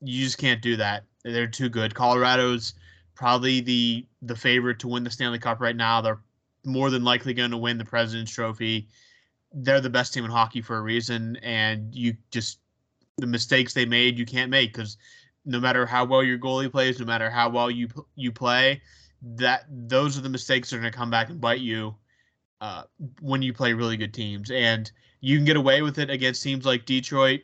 you 0.00 0.24
just 0.24 0.38
can't 0.38 0.62
do 0.62 0.76
that. 0.76 1.04
They're 1.24 1.46
too 1.46 1.68
good. 1.68 1.94
Colorado's 1.94 2.74
probably 3.14 3.60
the 3.60 4.06
the 4.22 4.36
favorite 4.36 4.78
to 4.80 4.88
win 4.88 5.04
the 5.04 5.10
Stanley 5.10 5.38
Cup 5.38 5.60
right 5.60 5.76
now. 5.76 6.00
They're 6.00 6.20
more 6.64 6.90
than 6.90 7.04
likely 7.04 7.34
going 7.34 7.50
to 7.50 7.56
win 7.56 7.78
the 7.78 7.84
President's 7.84 8.32
Trophy. 8.32 8.88
They're 9.52 9.80
the 9.80 9.90
best 9.90 10.12
team 10.14 10.24
in 10.24 10.30
hockey 10.30 10.60
for 10.60 10.76
a 10.76 10.82
reason, 10.82 11.36
and 11.42 11.92
you 11.94 12.16
just 12.30 12.60
the 13.18 13.26
mistakes 13.26 13.72
they 13.72 13.86
made 13.86 14.18
you 14.18 14.26
can't 14.26 14.50
make 14.50 14.74
because 14.74 14.98
no 15.46 15.60
matter 15.60 15.86
how 15.86 16.04
well 16.04 16.22
your 16.22 16.38
goalie 16.38 16.70
plays, 16.70 16.98
no 16.98 17.06
matter 17.06 17.30
how 17.30 17.48
well 17.48 17.70
you 17.70 17.88
you 18.16 18.32
play, 18.32 18.82
that 19.22 19.64
those 19.70 20.18
are 20.18 20.20
the 20.20 20.28
mistakes 20.28 20.70
that 20.70 20.76
are 20.76 20.80
going 20.80 20.92
to 20.92 20.98
come 20.98 21.10
back 21.10 21.30
and 21.30 21.40
bite 21.40 21.60
you 21.60 21.94
uh, 22.60 22.82
when 23.20 23.42
you 23.42 23.52
play 23.52 23.72
really 23.72 23.96
good 23.96 24.12
teams. 24.12 24.50
And 24.50 24.90
you 25.20 25.36
can 25.38 25.44
get 25.44 25.56
away 25.56 25.82
with 25.82 25.98
it 25.98 26.10
against 26.10 26.42
teams 26.42 26.66
like 26.66 26.84
Detroit. 26.84 27.40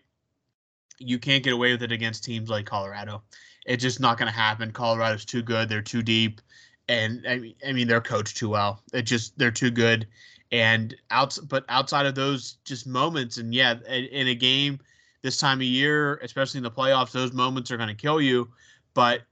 You 0.99 1.18
can't 1.18 1.42
get 1.42 1.52
away 1.52 1.73
with 1.73 1.82
it 1.82 1.92
against 1.92 2.25
teams 2.25 2.50
like 2.50 2.66
Colorado. 2.66 3.23
It's 3.66 3.82
just 3.82 4.00
not 4.00 4.18
going 4.18 4.30
to 4.30 4.37
happen. 4.37 4.73
Colorado's 4.73 5.25
too 5.25 5.42
good. 5.42 5.68
They're 5.68 5.82
too 5.82 6.02
deep, 6.02 6.40
and 6.88 7.25
I 7.28 7.38
mean, 7.38 7.54
I 7.66 7.73
mean, 7.73 7.87
they're 7.87 8.00
coached 8.00 8.37
too 8.37 8.49
well. 8.49 8.82
It 8.92 9.02
just 9.02 9.38
they're 9.38 9.50
too 9.52 9.71
good. 9.71 10.06
And 10.50 10.94
out, 11.11 11.38
but 11.49 11.64
outside 11.68 12.04
of 12.04 12.14
those 12.14 12.59
just 12.64 12.87
moments, 12.87 13.38
and 13.38 13.54
yeah, 13.54 13.75
in 13.88 14.28
a 14.28 14.35
game 14.35 14.80
this 15.23 15.37
time 15.37 15.59
of 15.59 15.64
year, 15.64 16.17
especially 16.17 16.59
in 16.59 16.64
the 16.64 16.71
playoffs, 16.71 17.12
those 17.12 17.33
moments 17.33 17.71
are 17.71 17.76
going 17.76 17.88
to 17.88 17.95
kill 17.95 18.21
you. 18.21 18.49
But 18.95 19.23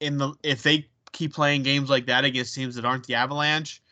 in 0.00 0.18
the 0.18 0.34
if 0.42 0.62
they 0.62 0.88
keep 1.12 1.34
playing 1.34 1.62
games 1.62 1.90
like 1.90 2.06
that 2.06 2.24
against 2.24 2.54
teams 2.54 2.74
that 2.76 2.84
aren't 2.84 3.06
the 3.06 3.14
Avalanche, 3.14 3.82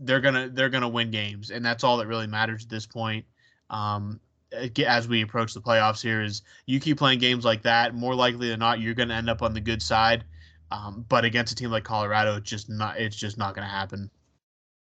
they're 0.00 0.20
gonna 0.20 0.48
they're 0.48 0.68
gonna 0.68 0.88
win 0.88 1.10
games, 1.10 1.50
and 1.50 1.64
that's 1.64 1.84
all 1.84 1.96
that 1.98 2.06
really 2.06 2.26
matters 2.26 2.64
at 2.64 2.70
this 2.70 2.86
point. 2.86 3.24
Um, 3.70 4.20
as 4.86 5.08
we 5.08 5.22
approach 5.22 5.54
the 5.54 5.60
playoffs 5.60 6.02
here, 6.02 6.22
is 6.22 6.42
you 6.66 6.80
keep 6.80 6.98
playing 6.98 7.18
games 7.18 7.44
like 7.44 7.62
that, 7.62 7.94
more 7.94 8.14
likely 8.14 8.48
than 8.48 8.60
not, 8.60 8.80
you're 8.80 8.94
gonna 8.94 9.14
end 9.14 9.30
up 9.30 9.42
on 9.42 9.54
the 9.54 9.60
good 9.60 9.82
side. 9.82 10.24
Um, 10.70 11.04
but 11.08 11.24
against 11.24 11.52
a 11.52 11.56
team 11.56 11.70
like 11.70 11.84
Colorado, 11.84 12.36
it's 12.36 12.50
just 12.50 12.68
not 12.68 12.98
it's 12.98 13.16
just 13.16 13.38
not 13.38 13.54
gonna 13.54 13.68
happen. 13.68 14.10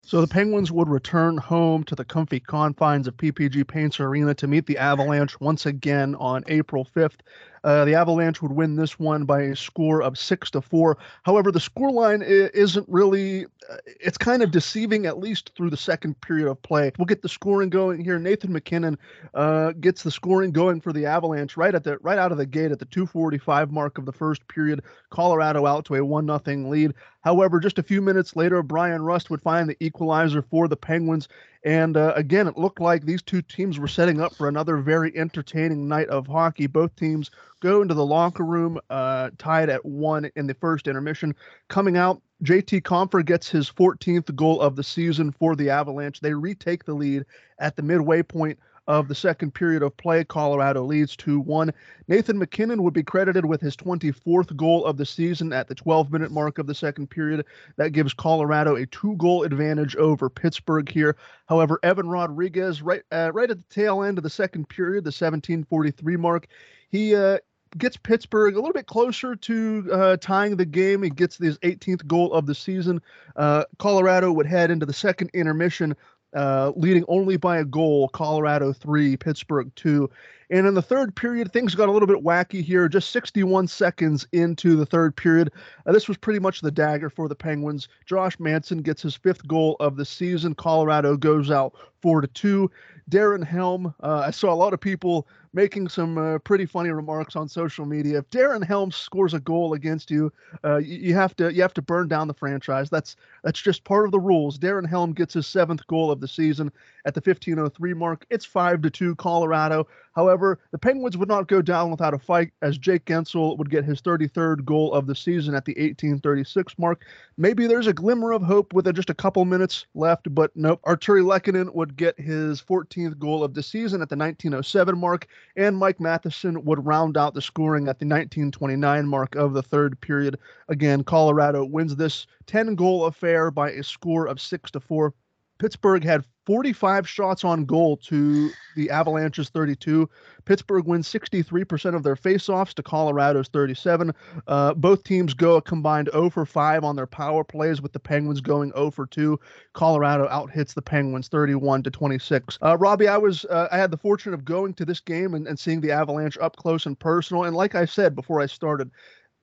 So 0.02 0.21
the 0.23 0.26
Penguins 0.26 0.73
would 0.73 0.88
return 0.88 1.37
home 1.37 1.85
to 1.85 1.95
the 1.95 2.05
comfy 2.05 2.40
confines 2.40 3.07
of 3.07 3.17
PPG 3.17 3.67
Paints 3.67 4.00
Arena 4.00 4.33
to 4.35 4.47
meet 4.47 4.67
the 4.67 4.78
Avalanche 4.78 5.38
once 5.40 5.67
again 5.67 6.14
on 6.14 6.45
April 6.47 6.88
5th. 6.97 7.19
Uh, 7.64 7.85
the 7.85 7.95
Avalanche 7.95 8.40
would 8.40 8.52
win 8.52 8.76
this 8.76 8.99
one 8.99 9.25
by 9.25 9.43
a 9.43 9.57
score 9.57 10.02
of 10.02 10.19
six 10.19 10.50
to 10.52 10.61
four. 10.61 10.99
However, 11.25 11.50
the 11.50 11.59
scoreline 11.59 12.23
isn't 12.23 12.88
really, 12.88 13.47
uh, 13.71 13.76
it's 13.85 14.19
kind 14.19 14.43
of 14.43 14.50
deceiving, 14.50 15.07
at 15.07 15.19
least 15.19 15.52
through 15.57 15.71
the 15.71 15.76
second 15.76 16.21
period 16.21 16.49
of 16.49 16.61
play. 16.62 16.93
We'll 16.99 17.07
get 17.07 17.23
the 17.23 17.28
scoring 17.28 17.71
going 17.71 18.02
here. 18.02 18.19
Nathan 18.19 18.52
MacKinnon 18.52 18.99
uh, 19.35 19.73
gets 19.73 20.02
the 20.02 20.11
scoring 20.11 20.52
going 20.52 20.81
for 20.81 20.93
the 20.93 21.07
Avalanche 21.07 21.57
right 21.57 21.75
at 21.75 21.85
the 21.85 21.99
right 21.99 22.19
out 22.19 22.33
of 22.33 22.38
the 22.38 22.47
gate 22.47 22.71
at 22.71 22.78
the 22.78 22.85
245 22.87 23.71
mark 23.71 23.99
of 23.99 24.07
the 24.07 24.12
first 24.12 24.47
period. 24.49 24.83
Colorado 25.11 25.67
out 25.67 25.85
to 25.87 25.97
a 25.97 26.05
one 26.05 26.26
nothing 26.26 26.71
lead. 26.71 26.95
However, 27.23 27.59
just 27.59 27.79
a 27.79 27.83
few 27.83 28.01
minutes 28.01 28.37
later, 28.37 28.63
Bryan 28.63 29.03
Rust 29.03 29.29
would 29.31 29.43
find 29.43 29.69
the 29.69 29.77
equalizer 29.85 30.43
for 30.43 30.69
the 30.69 30.77
Penguins. 30.77 31.29
And 31.65 31.97
uh, 31.97 32.13
again, 32.15 32.47
it 32.47 32.57
looked 32.57 32.81
like 32.81 33.05
these 33.05 33.23
two 33.23 33.43
teams 33.43 33.79
were 33.79 33.89
setting 33.89 34.21
up 34.21 34.35
for 34.35 34.49
another 34.49 34.77
very 34.77 35.17
entertaining 35.17 35.89
night 35.89 36.09
of 36.09 36.27
hockey. 36.27 36.67
Both 36.69 36.95
teams 36.97 37.31
go 37.61 37.83
into 37.83 37.95
the 37.95 38.07
locker 38.07 38.45
room 38.45 38.79
uh, 38.89 39.31
tied 39.39 39.69
at 39.69 39.85
one 39.85 40.31
in 40.37 40.47
the 40.47 40.55
first 40.55 40.87
intermission. 40.87 41.35
Coming 41.69 41.97
out, 41.97 42.23
JT 42.45 42.83
Compher 42.83 43.25
gets 43.25 43.51
his 43.51 43.69
14th 43.69 44.35
goal 44.37 44.61
of 44.61 44.77
the 44.77 44.85
season 44.85 45.33
for 45.33 45.57
the 45.57 45.71
Avalanche. 45.71 46.21
They 46.21 46.35
retake 46.35 46.85
the 46.85 46.95
lead 46.95 47.25
at 47.59 47.75
the 47.75 47.83
midway 47.83 48.23
point 48.23 48.59
of 48.88 49.07
the 49.07 49.14
second 49.14 49.52
period 49.52 49.83
of 49.83 49.97
play. 49.99 50.25
Colorado 50.25 50.83
leads 50.83 51.14
2 51.14 51.40
1. 51.40 51.73
Nathan 52.09 52.38
MacKinnon 52.38 52.83
would 52.83 52.95
be 52.95 53.02
credited 53.02 53.45
with 53.45 53.61
his 53.61 53.76
24th 53.76 54.57
goal 54.57 54.85
of 54.87 54.97
the 54.97 55.07
season 55.07 55.52
at 55.52 55.68
the 55.68 55.75
12 55.75 56.11
minute 56.11 56.33
mark 56.33 56.59
of 56.59 56.66
the 56.66 56.75
second 56.75 57.09
period. 57.09 57.45
That 57.76 57.92
gives 57.92 58.14
Colorado 58.14 58.76
a 58.76 58.87
two 58.87 59.14
goal 59.16 59.45
advantage 59.45 59.95
over 59.97 60.30
Pittsburgh 60.30 60.88
here. 60.88 61.16
However, 61.47 61.78
Evan 61.83 62.09
Rodrigues, 62.09 62.83
right, 62.83 63.02
uh, 63.12 63.30
right 63.33 63.50
at 63.50 63.59
the 63.59 63.75
tail 63.75 64.02
end 64.02 64.18
of 64.18 64.25
the 64.25 64.30
second 64.30 64.68
period, 64.68 65.04
the 65.04 65.09
1743 65.09 66.16
mark, 66.16 66.49
he 66.88 67.14
uh, 67.14 67.38
gets 67.76 67.99
Pittsburgh 67.99 68.54
a 68.54 68.59
little 68.59 68.73
bit 68.73 68.87
closer 68.87 69.37
to 69.37 69.88
uh, 69.92 70.16
tying 70.16 70.57
the 70.57 70.64
game. 70.64 71.02
He 71.02 71.11
gets 71.11 71.37
his 71.37 71.59
18th 71.59 72.07
goal 72.07 72.33
of 72.33 72.47
the 72.47 72.54
season. 72.54 73.02
Uh, 73.37 73.64
Colorado 73.78 74.33
would 74.33 74.47
head 74.47 74.71
into 74.71 74.87
the 74.87 74.95
second 74.95 75.30
intermission 75.35 75.95
uh, 76.35 76.73
leading 76.77 77.05
only 77.09 77.37
by 77.37 77.59
a 77.59 77.65
goal, 77.65 78.09
Colorado 78.09 78.73
3, 78.73 79.17
Pittsburgh 79.17 79.71
2. 79.77 80.11
And 80.50 80.67
in 80.67 80.75
the 80.75 80.83
third 80.83 81.14
period, 81.14 81.52
things 81.52 81.75
got 81.75 81.88
a 81.88 81.93
little 81.93 82.07
bit 82.07 82.25
wacky 82.25 82.62
here. 82.62 82.88
Just 82.88 83.11
61 83.11 83.69
seconds 83.69 84.26
into 84.33 84.76
the 84.76 84.87
third 84.87 85.14
period, 85.14 85.52
uh, 85.87 85.93
this 85.93 86.09
was 86.09 86.17
pretty 86.17 86.38
much 86.38 86.61
the 86.61 86.71
dagger 86.71 87.11
for 87.11 87.28
the 87.28 87.35
Penguins. 87.35 87.88
Josh 88.07 88.38
Manson 88.40 88.78
gets 88.78 89.02
his 89.02 89.14
fifth 89.14 89.47
goal 89.47 89.76
of 89.81 89.97
the 89.97 90.05
season. 90.05 90.55
Colorado 90.55 91.17
goes 91.17 91.50
out 91.50 91.75
4 92.00 92.23
to 92.23 92.28
2. 92.28 92.71
Darren 93.11 93.45
Helm, 93.45 93.95
uh, 94.02 94.25
I 94.26 94.31
saw 94.31 94.52
a 94.52 94.55
lot 94.55 94.75
of 94.75 94.81
people 94.81 95.26
making 95.55 95.88
some 95.88 96.19
uh, 96.19 96.38
pretty 96.38 96.67
funny 96.67 96.90
remarks 96.90 97.35
on 97.37 97.49
social 97.49 97.87
media. 97.87 98.19
If 98.19 98.28
Darren 98.31 98.62
Helm 98.62 98.93
scores 98.93 99.33
a 99.33 99.40
goal 99.40 99.73
against 99.73 100.11
you, 100.11 100.31
uh, 100.62 100.76
you, 100.76 100.99
you, 100.99 101.14
have 101.14 101.35
to 101.37 101.52
you 101.52 101.62
have 101.62 101.73
to 101.75 101.83
burn 101.83 102.09
down 102.09 102.28
the 102.28 102.35
franchise. 102.35 102.90
That's 102.90 103.17
that's 103.43 103.61
just 103.61 103.85
part 103.85 104.05
of 104.05 104.12
the 104.12 104.21
rules. 104.21 104.59
Darren 104.59 104.87
Helm 104.87 105.12
gets 105.12 105.35
his 105.35 105.47
seventh 105.47 105.87
goal 105.87 106.11
of 106.11 106.21
the 106.21 106.28
season 106.28 106.71
at 107.07 107.14
the 107.14 107.23
15:03 107.23 107.97
mark. 107.97 108.26
It's 108.28 108.45
five 108.45 108.83
to 108.83 108.90
two 108.90 109.14
Colorado. 109.17 109.87
However, 110.19 110.59
the 110.73 110.79
Penguins 110.79 111.17
would 111.17 111.29
not 111.29 111.47
go 111.47 111.63
down 111.63 111.93
without 111.93 112.13
a 112.13 112.19
fight, 112.19 112.51
as 112.61 112.77
Jake 112.77 113.05
Guentzel 113.05 113.57
would 113.57 113.71
get 113.71 113.85
his 113.85 114.03
33rd 114.03 114.65
goal 114.65 114.93
of 114.93 115.07
the 115.07 115.15
season 115.15 115.55
at 115.55 115.65
the 115.65 115.77
18:36 115.77 116.77
mark. 116.77 117.05
Maybe 117.37 117.69
there's 117.69 117.87
a 117.87 117.93
glimmer 117.93 118.33
of 118.33 118.43
hope 118.43 118.73
with 118.73 118.93
just 118.97 119.11
a 119.11 119.15
couple 119.15 119.45
minutes 119.45 119.87
left, 119.95 120.35
but 120.35 120.51
nope. 120.57 120.81
Artturi 120.85 121.23
Lehkonen 121.23 121.73
would 121.73 121.97
get 121.97 122.19
his 122.19 122.61
14th 122.61 123.17
goal 123.21 123.45
of 123.45 123.55
the 123.55 123.63
season 123.63 124.03
at 124.03 124.09
the 124.09 124.17
1907 124.17 124.99
mark 124.99 125.29
and 125.55 125.79
Mike 125.79 126.01
Matheson 126.01 126.65
would 126.65 126.85
round 126.85 127.17
out 127.17 127.35
the 127.35 127.41
scoring 127.41 127.85
at 127.85 128.01
the 128.01 128.05
1929 128.05 129.07
mark 129.07 129.37
of 129.37 129.53
the 129.53 129.63
third 129.63 130.01
period. 130.01 130.37
Again, 130.69 131.05
Colorado 131.05 131.65
wins 131.65 131.95
this 131.95 132.27
10 132.47 132.75
goal 132.75 133.07
affair 133.07 133.53
by 133.53 133.71
a 133.71 133.85
score 133.85 134.27
of 134.27 134.41
6 134.41 134.73
to 134.73 134.81
4. 134.81 135.15
Pittsburgh 135.59 136.05
had 136.05 136.25
45 136.47 137.07
shots 137.07 137.45
on 137.45 137.67
goal 137.67 137.99
to 137.99 138.50
the 138.75 138.88
Avalanche's 138.88 139.50
32. 139.50 140.09
Pittsburgh 140.47 140.87
wins 140.87 141.07
63% 141.07 141.95
of 141.95 142.03
their 142.03 142.17
faceoffs 142.17 142.73
to 142.73 142.83
Colorado's 142.83 143.49
37. 143.49 144.15
Uh, 144.47 144.73
both 144.73 145.05
teams 145.05 145.35
go 145.35 145.57
a 145.57 145.62
combined 145.62 146.09
0 146.11 146.31
for 146.31 146.47
5 146.47 146.85
on 146.85 146.97
their 146.97 147.07
power 147.07 147.45
plays, 147.45 147.83
with 147.83 147.93
the 147.93 148.00
Penguins 148.00 148.41
going 148.41 148.73
0 148.73 148.91
for 148.93 149.07
2. 149.07 149.38
Colorado 149.75 150.27
outhits 150.29 150.73
the 150.73 150.81
Penguins 150.81 151.29
31 151.29 151.83
to 151.83 151.91
26. 151.91 152.59
Uh, 152.62 152.79
Robbie, 152.79 153.09
I 153.09 153.19
was 153.19 153.45
uh, 153.47 153.69
I 153.71 153.77
had 153.77 153.91
the 153.91 153.99
fortune 153.99 154.33
of 154.33 154.47
going 154.47 154.73
to 154.75 154.87
this 154.87 155.00
game 155.00 155.35
and, 155.35 155.47
and 155.47 155.59
seeing 155.59 155.83
the 155.83 155.93
Avalanche 155.93 156.38
up 156.41 156.57
close 156.57 156.87
and 156.87 156.99
personal. 156.99 157.45
And 157.45 157.55
like 157.55 157.75
I 157.75 157.85
said 157.85 158.15
before 158.15 158.41
I 158.41 158.47
started, 158.47 158.91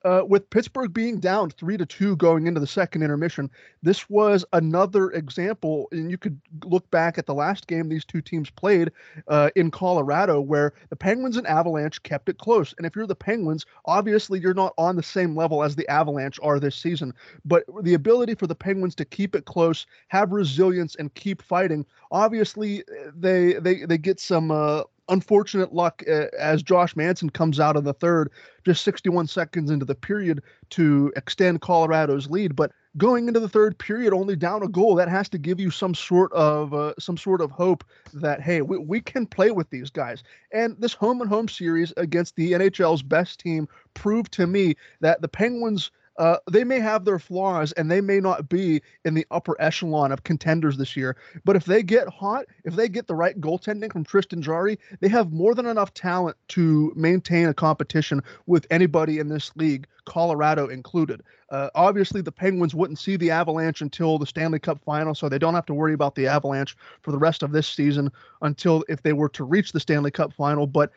uh, 0.06 0.24
with 0.24 0.50
Pittsburgh 0.52 0.94
being 0.94 1.20
down 1.20 1.50
three 1.50 1.78
to 1.78 1.86
two 1.86 2.16
going 2.18 2.46
into 2.46 2.60
the 2.60 2.68
second 2.68 3.02
intermission, 3.02 3.50
this 3.82 4.08
was 4.08 4.46
another 4.54 5.10
example. 5.12 5.88
And 5.92 6.12
you 6.12 6.18
could 6.18 6.40
look 6.64 6.90
back 6.92 7.18
at 7.18 7.26
the 7.26 7.34
last 7.34 7.66
game 7.66 7.90
these 7.90 8.06
two 8.06 8.22
teams 8.22 8.52
played 8.52 8.92
uh, 9.28 9.50
in 9.56 9.72
Colorado, 9.72 10.40
where 10.40 10.74
the 10.90 10.96
Penguins 10.96 11.38
and 11.38 11.48
Avalanche 11.48 12.02
kept 12.04 12.30
it 12.30 12.38
close. 12.38 12.74
And 12.78 12.86
if 12.86 12.96
you're 12.96 13.08
the 13.08 13.16
Penguins, 13.16 13.66
obviously 13.86 14.40
you're 14.40 14.54
not 14.54 14.76
on 14.78 14.96
the 14.96 15.04
same 15.04 15.36
level 15.36 15.64
as 15.64 15.76
the 15.76 15.88
Avalanche 15.90 16.40
are 16.44 16.60
this 16.60 16.76
season. 16.76 17.12
But 17.44 17.64
the 17.82 17.96
ability 17.96 18.36
for 18.36 18.46
the 18.46 18.56
Penguins 18.56 18.94
to 18.96 19.06
keep 19.06 19.36
it 19.36 19.46
close, 19.46 19.88
have 20.10 20.32
resilience, 20.32 20.96
and 20.96 21.14
keep 21.16 21.42
fighting, 21.42 21.84
obviously 22.12 22.84
they 23.16 23.54
they 23.54 23.86
they 23.86 23.98
get 23.98 24.20
some. 24.20 24.52
Uh, 24.52 24.84
unfortunate 25.10 25.74
luck 25.74 26.04
uh, 26.08 26.26
as 26.40 26.64
Josh 26.64 26.96
Manson 26.96 27.30
comes 27.30 27.60
out 27.60 27.76
of 27.76 27.84
the 27.84 27.94
third, 27.94 28.32
just 28.66 28.84
61 28.84 29.28
seconds 29.28 29.70
into 29.70 29.86
the 29.86 29.96
period 29.96 30.42
to 30.72 31.12
extend 31.16 31.62
Colorado's 31.62 32.30
lead. 32.30 32.56
But 32.56 32.72
going 32.98 33.28
into 33.28 33.40
the 33.40 33.50
third 33.50 33.78
period, 33.78 34.14
only 34.14 34.36
down 34.36 34.64
a 34.64 34.68
goal, 34.68 34.96
that 34.96 35.10
has 35.10 35.30
to 35.30 35.38
give 35.38 35.60
you 35.60 35.70
some 35.70 35.94
sort 35.94 36.32
of 36.34 36.74
uh, 36.74 36.94
some 37.00 37.18
sort 37.18 37.42
of 37.42 37.52
hope 37.52 37.84
that 38.14 38.42
hey, 38.42 38.62
we, 38.62 38.78
we 38.78 39.02
can 39.02 39.26
play 39.26 39.52
with 39.52 39.70
these 39.70 39.90
guys. 39.90 40.24
And 40.52 40.76
this 40.80 40.94
home 40.94 41.22
and 41.22 41.30
home 41.30 41.48
series 41.48 41.94
against 41.98 42.36
the 42.36 42.54
NHL's 42.54 43.04
best 43.04 43.40
team 43.40 43.68
proved 43.94 44.32
to 44.34 44.48
me 44.48 44.76
that 45.02 45.22
the 45.22 45.28
Penguins 45.28 45.92
uh, 46.18 46.38
they 46.50 46.64
may 46.64 46.80
have 46.80 47.06
their 47.06 47.20
flaws 47.20 47.72
and 47.74 47.90
they 47.90 48.02
may 48.02 48.20
not 48.20 48.48
be 48.48 48.82
in 49.04 49.14
the 49.14 49.26
upper 49.32 49.56
echelon 49.60 50.12
of 50.12 50.24
contenders 50.24 50.78
this 50.78 50.96
year. 50.96 51.16
But 51.44 51.56
if 51.56 51.66
they 51.66 51.84
get 51.84 52.08
hot, 52.08 52.46
if 52.64 52.76
they 52.76 52.88
get 52.88 53.08
the 53.08 53.16
right 53.16 53.40
goaltending 53.40 53.92
from 53.92 54.04
Tristan 54.04 54.42
Jarry, 54.42 54.80
they 55.02 55.10
have 55.10 55.32
more 55.32 55.54
than 55.54 55.66
enough 55.66 55.94
talent 55.94 56.38
to 56.50 56.94
maintain 56.96 57.48
a 57.48 57.54
competition 57.54 58.22
with 58.46 58.66
anybody 58.70 59.20
in 59.20 59.28
this 59.28 59.52
league, 59.56 59.88
Colorado 60.06 60.68
included. 60.68 61.22
Uh, 61.50 61.70
obviously, 61.76 62.22
the 62.22 62.32
Penguins 62.32 62.74
wouldn't 62.74 63.00
see 63.00 63.18
the 63.18 63.32
Avalanche 63.32 63.82
until 63.82 64.18
the 64.18 64.26
Stanley 64.26 64.60
Cup 64.60 64.80
final, 64.84 65.14
so 65.14 65.30
they 65.30 65.38
don't 65.38 65.54
have 65.54 65.66
to 65.66 65.74
worry 65.74 65.94
about 65.94 66.16
the 66.16 66.28
Avalanche 66.28 66.76
for 67.02 67.12
the 67.12 67.18
rest 67.18 67.44
of 67.44 67.52
this 67.52 67.68
season 67.68 68.12
until 68.42 68.84
if 68.88 69.04
they 69.04 69.14
were 69.14 69.30
to 69.30 69.44
reach 69.44 69.72
the 69.72 69.80
Stanley 69.80 70.12
Cup 70.12 70.34
final. 70.34 70.66
But 70.66 70.92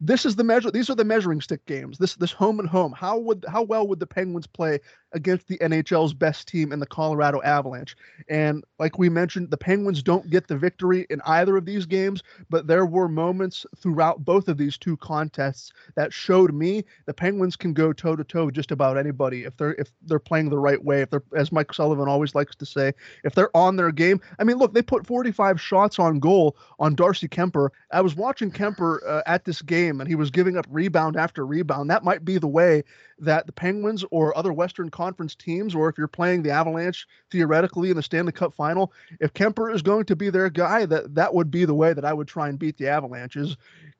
this 0.00 0.24
is 0.24 0.36
the 0.36 0.44
measure 0.44 0.70
these 0.70 0.88
are 0.88 0.94
the 0.94 1.04
measuring 1.04 1.40
stick 1.40 1.64
games 1.66 1.98
this 1.98 2.14
this 2.16 2.32
home 2.32 2.58
and 2.58 2.68
home. 2.68 2.92
How 2.92 3.18
would 3.18 3.44
how 3.48 3.62
well 3.62 3.86
would 3.88 4.00
the 4.00 4.06
penguins 4.06 4.46
play 4.46 4.80
against 5.12 5.48
the 5.48 5.58
nhl's 5.58 6.14
best 6.14 6.48
team 6.48 6.72
in 6.72 6.80
the 6.80 6.86
colorado 6.86 7.40
avalanche. 7.42 7.96
And 8.28 8.64
like 8.78 8.98
we 8.98 9.08
mentioned 9.08 9.50
the 9.50 9.56
penguins 9.56 10.02
don't 10.02 10.28
get 10.30 10.48
the 10.48 10.56
victory 10.56 11.06
in 11.10 11.20
either 11.26 11.56
of 11.56 11.64
these 11.64 11.86
games 11.86 12.22
but 12.48 12.66
there 12.66 12.86
were 12.86 13.08
moments 13.08 13.66
throughout 13.76 14.24
both 14.24 14.48
of 14.48 14.58
these 14.58 14.78
two 14.78 14.96
contests 14.96 15.72
that 15.96 16.12
showed 16.12 16.54
me 16.54 16.84
the 17.06 17.14
penguins 17.14 17.56
can 17.56 17.72
go 17.72 17.92
toe 17.92 18.16
to 18.16 18.24
toe 18.24 18.50
just 18.50 18.70
about 18.70 18.96
anybody 18.96 19.44
if 19.44 19.56
they're 19.56 19.74
if 19.74 19.90
they're 20.02 20.18
playing 20.18 20.48
the 20.48 20.58
right 20.58 20.84
way 20.84 21.02
if 21.02 21.10
they're 21.10 21.22
as 21.36 21.52
mike 21.52 21.72
sullivan 21.72 22.08
always 22.08 22.34
likes 22.34 22.56
to 22.56 22.66
say 22.66 22.92
if 23.24 23.34
they're 23.34 23.54
on 23.56 23.76
their 23.76 23.92
game. 23.92 24.20
I 24.38 24.44
mean 24.44 24.56
look 24.56 24.74
they 24.74 24.82
put 24.82 25.06
45 25.06 25.60
shots 25.60 25.98
on 25.98 26.18
goal 26.18 26.56
on 26.78 26.94
darcy 26.94 27.28
kuemper 27.28 27.70
i 27.92 28.00
was 28.00 28.16
watching 28.16 28.50
kuemper 28.50 28.98
uh, 29.06 29.22
at 29.26 29.44
this 29.44 29.62
game 29.62 30.00
and 30.00 30.08
he 30.08 30.14
was 30.14 30.30
giving 30.30 30.56
up 30.56 30.66
rebound 30.68 31.16
after 31.16 31.46
rebound. 31.46 31.90
That 31.90 32.04
might 32.04 32.24
be 32.24 32.38
the 32.38 32.48
way 32.48 32.82
that 33.18 33.46
the 33.46 33.52
Penguins 33.52 34.04
or 34.10 34.36
other 34.36 34.52
Western 34.52 34.90
Conference 35.00 35.34
teams, 35.34 35.74
or 35.74 35.88
if 35.88 35.96
you're 35.96 36.06
playing 36.06 36.42
the 36.42 36.50
Avalanche 36.50 37.06
theoretically 37.30 37.88
in 37.88 37.96
the 37.96 38.02
Stanley 38.02 38.32
Cup 38.32 38.52
final, 38.52 38.92
if 39.18 39.32
Kuemper 39.32 39.74
is 39.74 39.80
going 39.80 40.04
to 40.04 40.14
be 40.14 40.28
their 40.28 40.50
guy, 40.50 40.84
that 40.84 41.14
that 41.14 41.32
would 41.32 41.50
be 41.50 41.64
the 41.64 41.74
way 41.74 41.94
that 41.94 42.04
I 42.04 42.12
would 42.12 42.28
try 42.28 42.50
and 42.50 42.58
beat 42.58 42.76
the 42.76 42.88
Avalanches 42.88 43.56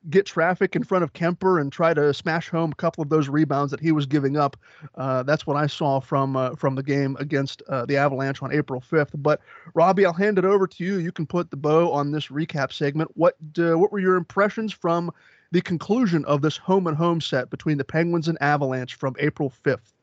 get 0.09 0.25
traffic 0.25 0.75
in 0.75 0.83
front 0.83 1.03
of 1.03 1.13
Kuemper 1.13 1.61
and 1.61 1.71
try 1.71 1.93
to 1.93 2.13
smash 2.13 2.49
home 2.49 2.71
a 2.71 2.75
couple 2.75 3.01
of 3.01 3.09
those 3.09 3.29
rebounds 3.29 3.71
that 3.71 3.79
he 3.79 3.91
was 3.91 4.05
giving 4.05 4.37
up. 4.37 4.57
Uh, 4.95 5.23
that's 5.23 5.45
what 5.45 5.57
I 5.57 5.67
saw 5.67 5.99
from 5.99 6.35
uh, 6.35 6.55
from 6.55 6.75
the 6.75 6.83
game 6.83 7.15
against 7.19 7.61
uh, 7.69 7.85
the 7.85 7.97
Avalanche 7.97 8.41
on 8.41 8.51
April 8.51 8.81
5th. 8.81 9.11
But 9.15 9.41
Robbie, 9.73 10.05
I'll 10.05 10.13
hand 10.13 10.37
it 10.37 10.45
over 10.45 10.67
to 10.67 10.83
you. 10.83 10.97
You 10.97 11.11
can 11.11 11.25
put 11.25 11.51
the 11.51 11.57
bow 11.57 11.91
on 11.91 12.11
this 12.11 12.27
recap 12.27 12.71
segment. 12.73 13.11
What 13.15 13.35
uh, 13.57 13.77
what 13.77 13.91
were 13.91 13.99
your 13.99 14.15
impressions 14.15 14.73
from 14.73 15.11
the 15.51 15.61
conclusion 15.61 16.25
of 16.25 16.41
this 16.41 16.57
home 16.57 16.87
and 16.87 16.95
home 16.95 17.21
set 17.21 17.49
between 17.49 17.77
the 17.77 17.83
Penguins 17.83 18.27
and 18.27 18.37
Avalanche 18.41 18.95
from 18.95 19.15
April 19.19 19.51
5th? 19.63 19.93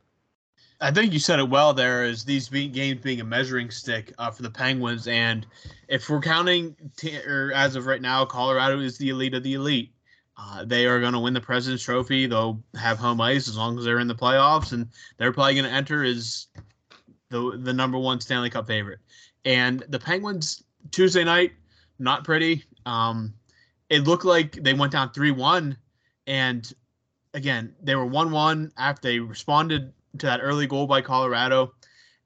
I 0.81 0.93
think 0.93 1.13
you 1.13 1.19
said 1.19 1.41
it 1.41 1.49
well 1.49 1.75
there 1.75 2.05
is 2.05 2.25
these 2.25 2.49
games 2.49 3.01
being 3.01 3.21
a 3.21 3.25
measuring 3.25 3.71
stick 3.71 4.13
uh, 4.19 4.31
for 4.31 4.43
the 4.43 4.51
Penguins. 4.51 5.09
And 5.09 5.47
if 5.89 6.09
we're 6.09 6.21
counting, 6.21 6.77
t- 6.97 7.19
or 7.19 7.53
as 7.53 7.75
of 7.75 7.87
right 7.87 8.01
now, 8.01 8.25
Colorado 8.25 8.79
is 8.79 8.97
the 8.97 9.09
elite 9.09 9.35
of 9.35 9.43
the 9.43 9.55
elite. 9.55 9.93
Uh, 10.37 10.65
they 10.65 10.87
are 10.87 11.01
going 11.01 11.15
to 11.15 11.19
win 11.19 11.35
the 11.35 11.41
President's 11.41 11.83
Trophy. 11.83 12.27
They'll 12.27 12.63
have 12.77 12.97
home 12.99 13.21
ice 13.21 13.49
as 13.49 13.57
long 13.57 13.77
as 13.77 13.85
they're 13.85 13.99
in 13.99 14.07
the 14.07 14.15
playoffs, 14.15 14.73
and 14.73 14.87
they're 15.17 15.33
probably 15.33 15.55
going 15.55 15.65
to 15.65 15.73
enter 15.73 16.05
as 16.05 16.47
the 17.29 17.59
the 17.61 17.73
number 17.73 17.99
one 17.99 18.21
Stanley 18.21 18.49
Cup 18.49 18.69
favorite. 18.69 19.01
And 19.45 19.85
the 19.89 19.99
Penguins 19.99 20.63
Tuesday 20.93 21.25
night, 21.25 21.53
not 21.99 22.23
pretty. 22.23 22.65
Um, 22.87 23.35
it 23.91 24.05
looked 24.05 24.25
like 24.25 24.53
they 24.53 24.75
went 24.75 24.93
down 24.93 25.11
3 25.11 25.33
1. 25.33 25.77
And 26.29 26.73
again, 27.35 27.75
they 27.83 27.97
were 27.97 28.07
1 28.07 28.31
1 28.31 28.73
after 28.77 29.09
they 29.09 29.19
responded 29.19 29.93
to 30.19 30.27
that 30.27 30.41
early 30.43 30.67
goal 30.67 30.87
by 30.87 31.01
Colorado. 31.01 31.75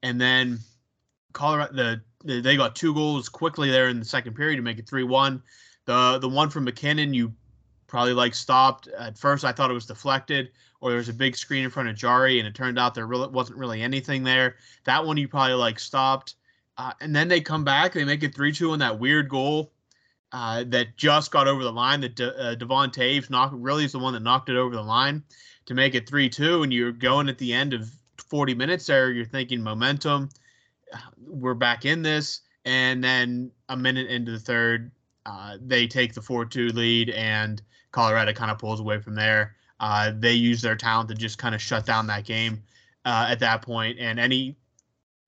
And 0.01 0.19
then 0.19 0.59
Colorado, 1.33 1.73
the, 1.73 2.01
the 2.23 2.41
they 2.41 2.55
got 2.55 2.75
two 2.75 2.93
goals 2.93 3.29
quickly 3.29 3.69
there 3.69 3.89
in 3.89 3.99
the 3.99 4.05
second 4.05 4.35
period 4.35 4.57
to 4.57 4.61
make 4.61 4.79
it 4.79 4.87
3 4.87 5.03
1. 5.03 5.41
The, 5.85 6.19
the 6.19 6.29
one 6.29 6.49
from 6.49 6.63
MacKinnon 6.63 7.13
you 7.13 7.33
probably 7.87 8.13
like 8.13 8.33
stopped. 8.33 8.87
At 8.87 9.17
first, 9.17 9.43
I 9.43 9.51
thought 9.51 9.69
it 9.69 9.73
was 9.75 9.85
deflected, 9.85 10.51
or 10.81 10.89
there 10.89 10.97
was 10.97 11.09
a 11.09 11.13
big 11.13 11.35
screen 11.35 11.63
in 11.63 11.69
front 11.69 11.89
of 11.89 11.95
Jarry, 11.95 12.39
and 12.39 12.47
it 12.47 12.55
turned 12.55 12.79
out 12.79 12.95
there 12.95 13.05
really 13.05 13.27
wasn't 13.27 13.59
really 13.59 13.81
anything 13.81 14.23
there. 14.23 14.55
That 14.85 15.05
one 15.05 15.17
you 15.17 15.27
probably 15.27 15.55
like 15.55 15.79
stopped. 15.79 16.35
Uh, 16.77 16.93
and 17.01 17.15
then 17.15 17.27
they 17.27 17.39
come 17.39 17.63
back, 17.63 17.93
they 17.93 18.03
make 18.03 18.23
it 18.23 18.33
3 18.33 18.51
2 18.51 18.71
on 18.71 18.79
that 18.79 18.97
weird 18.97 19.29
goal 19.29 19.73
uh, 20.33 20.63
that 20.67 20.97
just 20.97 21.31
got 21.31 21.47
over 21.47 21.63
the 21.63 21.71
line. 21.71 22.01
That 22.01 22.15
De- 22.15 22.37
uh, 22.37 22.55
Devon 22.55 22.89
Toews 22.89 23.29
knocked 23.29 23.53
really 23.53 23.85
is 23.85 23.91
the 23.91 23.99
one 23.99 24.13
that 24.13 24.23
knocked 24.23 24.49
it 24.49 24.57
over 24.57 24.75
the 24.75 24.81
line 24.81 25.23
to 25.67 25.75
make 25.75 25.95
it 25.95 26.09
three 26.09 26.27
two, 26.27 26.63
and 26.63 26.73
you're 26.73 26.91
going 26.91 27.29
at 27.29 27.37
the 27.37 27.53
end 27.53 27.73
of 27.73 27.89
40 28.29 28.55
minutes 28.55 28.87
there. 28.87 29.11
You're 29.11 29.25
thinking 29.25 29.61
momentum. 29.61 30.29
We're 31.17 31.53
back 31.53 31.85
in 31.85 32.01
this, 32.01 32.41
and 32.65 33.03
then 33.03 33.51
a 33.69 33.77
minute 33.77 34.07
into 34.07 34.31
the 34.31 34.39
third, 34.39 34.91
uh, 35.25 35.57
they 35.61 35.87
take 35.87 36.13
the 36.13 36.21
four 36.21 36.45
two 36.45 36.69
lead, 36.69 37.11
and 37.11 37.61
Colorado 37.91 38.33
kind 38.33 38.51
of 38.51 38.57
pulls 38.57 38.79
away 38.79 38.99
from 38.99 39.15
there. 39.15 39.55
Uh, 39.79 40.11
they 40.17 40.33
use 40.33 40.61
their 40.61 40.75
talent 40.75 41.09
to 41.09 41.15
just 41.15 41.37
kind 41.37 41.53
of 41.53 41.61
shut 41.61 41.85
down 41.85 42.07
that 42.07 42.25
game 42.25 42.63
uh, 43.05 43.27
at 43.29 43.39
that 43.39 43.61
point, 43.61 43.99
and 43.99 44.19
any 44.19 44.57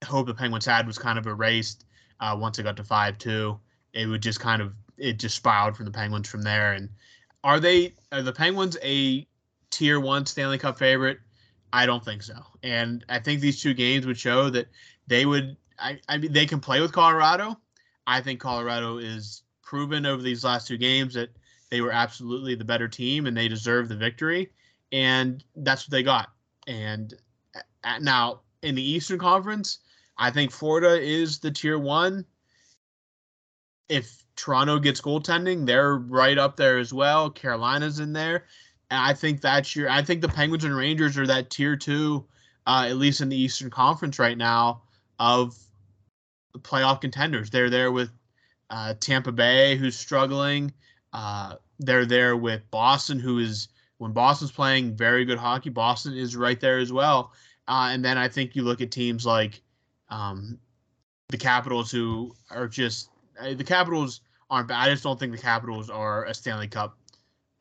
hope 0.04 0.26
the 0.26 0.34
Penguins 0.34 0.66
had 0.66 0.88
was 0.88 0.98
kind 0.98 1.20
of 1.20 1.28
erased 1.28 1.86
uh, 2.20 2.36
once 2.40 2.58
it 2.58 2.64
got 2.64 2.78
to 2.78 2.84
five 2.84 3.20
two. 3.20 3.60
It 3.94 4.08
would 4.08 4.22
just 4.22 4.40
kind 4.40 4.62
of 4.62 4.74
it 4.98 5.20
just 5.20 5.36
spiraled 5.36 5.76
from 5.76 5.86
the 5.86 5.92
Penguins 5.92 6.28
from 6.28 6.42
there. 6.42 6.74
And 6.74 6.90
are 7.44 7.60
they 7.60 7.94
are 8.12 8.22
the 8.22 8.34
Penguins 8.34 8.78
a 8.84 9.28
tier 9.72 10.00
one 10.00 10.26
Stanley 10.26 10.58
Cup 10.58 10.78
favorite? 10.78 11.20
I 11.74 11.86
don't 11.86 12.04
think 12.04 12.24
so. 12.24 12.42
And 12.64 13.04
I 13.10 13.20
think 13.20 13.42
these 13.42 13.62
two 13.62 13.74
games 13.74 14.06
would 14.06 14.18
show 14.18 14.50
that 14.50 14.68
they 15.08 15.26
would. 15.26 15.58
I, 15.78 16.00
I 16.08 16.18
mean, 16.18 16.32
they 16.32 16.46
can 16.46 16.60
play 16.60 16.80
with 16.80 16.94
Colorado. 16.94 17.60
I 18.08 18.22
think 18.22 18.40
Colorado 18.40 18.98
is 18.98 19.44
proven 19.62 20.06
over 20.06 20.22
these 20.22 20.44
last 20.44 20.68
two 20.68 20.78
games 20.78 21.14
that 21.16 21.30
they 21.70 21.82
were 21.82 21.92
absolutely 21.92 22.56
the 22.56 22.64
better 22.64 22.88
team 22.88 23.26
and 23.26 23.36
they 23.36 23.48
deserve 23.48 23.90
the 23.90 23.96
victory. 23.96 24.52
And 24.92 25.44
that's 25.58 25.86
what 25.86 25.92
they 25.92 26.04
got. 26.04 26.30
And 26.68 27.14
at, 27.84 28.02
now 28.02 28.42
in 28.62 28.76
the 28.76 28.90
Eastern 28.90 29.20
Conference, 29.20 29.80
I 30.18 30.32
think 30.32 30.52
Florida 30.52 31.02
is 31.02 31.40
the 31.40 31.52
tier 31.52 31.78
one. 31.78 32.26
If 33.90 34.25
Toronto 34.36 34.80
gets 34.80 35.02
goaltending, 35.02 35.66
they're 35.66 35.96
right 35.96 36.38
up 36.38 36.56
there 36.58 36.78
as 36.78 36.94
well. 36.94 37.30
Carolina's 37.30 38.00
in 38.00 38.14
there. 38.14 38.46
And 38.92 39.00
I 39.00 39.14
think 39.14 39.42
that's 39.42 39.76
your 39.76 39.90
I 39.90 40.02
think 40.04 40.22
the 40.22 40.28
Penguins 40.28 40.64
and 40.64 40.76
Rangers 40.76 41.18
are 41.18 41.28
that 41.28 41.50
tier 41.50 41.76
two, 41.76 42.26
uh, 42.68 42.86
at 42.88 42.98
least 42.98 43.22
in 43.22 43.30
the 43.30 43.38
Eastern 43.38 43.70
Conference 43.70 44.20
right 44.20 44.38
now, 44.38 44.84
of 45.20 45.58
playoff 46.60 47.02
contenders. 47.02 47.50
They're 47.50 47.70
there 47.70 47.92
with 47.92 48.12
uh, 48.70 48.94
Tampa 49.00 49.32
Bay, 49.32 49.76
who's 49.76 49.98
struggling. 49.98 50.72
Uh, 51.14 51.56
they're 51.80 52.06
there 52.06 52.38
with 52.38 52.70
Boston, 52.72 53.20
who 53.20 53.40
is 53.40 53.70
when 53.98 54.12
Boston's 54.12 54.52
playing 54.52 54.96
very 54.96 55.26
good 55.26 55.38
hockey. 55.38 55.70
Boston 55.70 56.16
is 56.16 56.36
right 56.36 56.60
there 56.60 56.78
as 56.78 56.92
well. 56.92 57.32
Uh, 57.68 57.90
and 57.92 58.04
then 58.04 58.18
I 58.18 58.28
think 58.28 58.56
you 58.56 58.64
look 58.64 58.82
at 58.82 58.92
teams 58.92 59.26
like 59.26 59.62
um, 60.10 60.60
the 61.30 61.38
Capitals, 61.38 61.90
who 61.90 62.36
are 62.52 62.68
just 62.68 63.10
uh, 63.40 63.54
the 63.54 63.64
Capitals 63.64 64.22
aren't 64.50 64.68
bad. 64.68 64.88
I 64.88 64.92
just 64.92 65.04
don't 65.04 65.20
think 65.20 65.32
the 65.32 65.38
Capitals 65.42 65.90
are 65.90 66.26
a 66.26 66.34
Stanley 66.34 66.68
Cup 66.68 66.98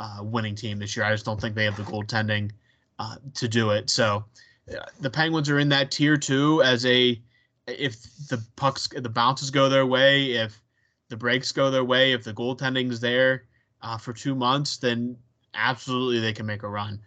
uh, 0.01 0.19
winning 0.23 0.55
team 0.55 0.79
this 0.79 0.97
year. 0.97 1.05
I 1.05 1.13
just 1.13 1.25
don't 1.25 1.41
think 1.41 1.55
they 1.55 1.65
have 1.65 1.77
the 1.77 1.83
goaltending 1.85 2.51
uh, 2.99 3.17
to 3.35 3.49
do 3.49 3.71
it. 3.71 3.91
So 3.91 4.25
uh, 4.71 4.85
the 5.01 5.11
Penguins 5.11 5.49
are 5.51 5.59
in 5.59 5.69
that 5.71 5.91
tier 5.91 6.17
two 6.17 6.63
as 6.63 6.85
a 6.87 7.21
if 7.67 8.03
the 8.29 8.45
pucks 8.57 8.89
the 8.95 9.09
bounces 9.09 9.51
go 9.51 9.69
their 9.69 9.87
way, 9.87 10.33
if 10.33 10.61
the 11.09 11.17
breaks 11.17 11.53
go 11.53 11.71
their 11.71 11.85
way, 11.85 12.13
if 12.13 12.25
the 12.25 12.35
goaltending's 12.35 13.01
there 13.01 13.45
uh, 13.83 13.97
for 13.97 14.13
two 14.13 14.35
months, 14.35 14.77
then 14.77 15.17
absolutely 15.55 16.21
they 16.21 16.33
can 16.33 16.47
make 16.47 16.63
a 16.63 16.69
run. 16.69 17.01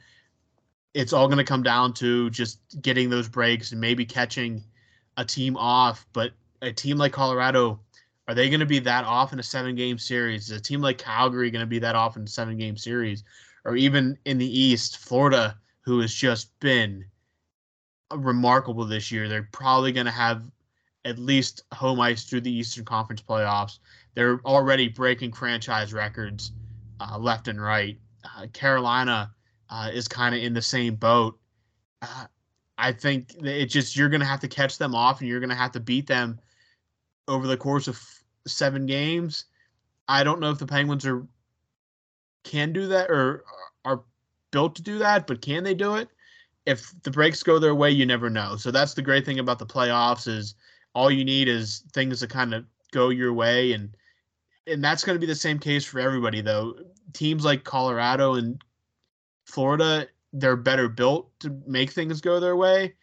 it's 0.94 1.14
all 1.14 1.28
going 1.28 1.38
to 1.38 1.44
come 1.44 1.62
down 1.62 1.94
to 1.94 2.30
just 2.32 2.60
getting 2.82 3.10
those 3.10 3.28
breaks 3.30 3.72
and 3.72 3.80
maybe 3.80 4.06
catching 4.06 4.64
a 5.18 5.24
team 5.24 5.56
off. 5.58 6.08
But 6.12 6.32
a 6.62 6.72
team 6.72 6.98
like 6.98 7.12
Colorado, 7.12 7.80
are 8.28 8.36
they 8.36 8.50
going 8.50 8.60
to 8.60 8.66
be 8.66 8.80
that 8.80 9.06
off 9.06 9.32
in 9.34 9.40
a 9.40 9.44
seven 9.44 9.76
game 9.76 9.98
series? 9.98 10.50
Is 10.50 10.58
a 10.58 10.62
team 10.62 10.82
like 10.82 10.98
Calgary 10.98 11.50
going 11.50 11.62
to 11.62 11.68
be 11.68 11.80
that 11.80 11.96
off 11.96 12.18
in 12.18 12.24
a 12.24 12.28
seven 12.28 12.58
game 12.58 12.78
series? 12.78 13.24
Or 13.64 13.76
even 13.76 14.18
in 14.26 14.38
the 14.38 14.60
East, 14.60 14.98
Florida, 14.98 15.58
who 15.82 16.00
has 16.00 16.14
just 16.14 16.58
been 16.60 17.06
remarkable 18.14 18.86
this 18.86 19.12
year, 19.12 19.28
they're 19.28 19.50
probably 19.52 19.92
going 19.92 20.06
to 20.06 20.12
have 20.12 20.44
at 21.06 21.18
least 21.18 21.64
home 21.74 22.02
ice 22.02 22.26
through 22.26 22.42
the 22.42 22.52
Eastern 22.52 22.84
Conference 22.84 23.22
playoffs. 23.22 23.80
They're 24.14 24.42
already 24.46 24.90
breaking 24.90 25.32
franchise 25.32 25.94
records 25.94 26.52
uh, 27.00 27.18
left 27.18 27.48
and 27.48 27.62
right. 27.62 27.98
Uh, 28.26 28.48
Carolina 28.48 29.32
uh, 29.70 29.90
is 29.94 30.08
kind 30.08 30.36
of 30.36 30.42
in 30.42 30.54
the 30.54 30.62
same 30.62 30.96
boat. 30.96 31.40
Uh, 32.02 32.26
I 32.78 32.92
think 32.92 33.34
it 33.42 33.68
just 33.68 33.96
you're 33.96 34.10
going 34.10 34.22
to 34.22 34.28
have 34.28 34.42
to 34.42 34.48
catch 34.48 34.78
them 34.78 34.94
off, 34.94 35.20
and 35.20 35.30
you're 35.30 35.40
going 35.40 35.50
to 35.50 35.56
have 35.56 35.72
to 35.72 35.80
beat 35.80 36.08
them 36.08 36.40
over 37.28 37.48
the 37.48 37.58
course 37.58 37.88
of 37.88 38.02
seven 38.48 38.86
games. 38.86 39.46
I 40.08 40.24
don't 40.24 40.40
know 40.40 40.52
if 40.52 40.60
the 40.60 40.68
Penguins 40.68 41.06
are 41.06 41.26
can 42.44 42.72
do 42.72 42.88
that 42.88 43.10
or 43.10 43.44
are 43.84 44.02
built 44.52 44.76
to 44.76 44.82
do 44.82 44.98
that, 45.00 45.28
but 45.28 45.42
can 45.42 45.64
they 45.64 45.74
do 45.74 45.96
it? 45.96 46.10
If 46.66 46.94
the 47.04 47.12
breaks 47.12 47.44
go 47.44 47.60
their 47.60 47.76
way, 47.76 47.92
you 47.92 48.06
never 48.06 48.30
know. 48.30 48.56
So 48.56 48.72
that's 48.72 48.94
the 48.94 49.02
great 49.02 49.26
thing 49.26 49.40
about 49.40 49.60
the 49.60 49.66
playoffs 49.66 50.28
is 50.28 50.56
all 50.94 51.12
you 51.12 51.24
need 51.24 51.48
is 51.48 51.84
things 51.94 52.20
to 52.22 52.28
kind 52.28 52.54
of 52.54 52.66
go 52.92 53.10
your 53.10 53.34
way 53.34 53.74
and 53.74 53.96
and 54.66 54.84
that's 54.84 55.04
going 55.04 55.16
to 55.16 55.20
be 55.20 55.26
the 55.26 55.36
same 55.36 55.60
case 55.60 55.86
for 55.86 56.00
everybody 56.00 56.42
though. 56.42 56.76
Teams 57.14 57.46
like 57.46 57.64
Colorado 57.64 58.34
and 58.36 58.62
Florida, 59.46 60.08
they're 60.34 60.58
better 60.58 60.90
built 60.90 61.30
to 61.40 61.62
make 61.66 61.92
things 61.92 62.20
go 62.20 62.40
their 62.40 62.58
way, 62.58 62.96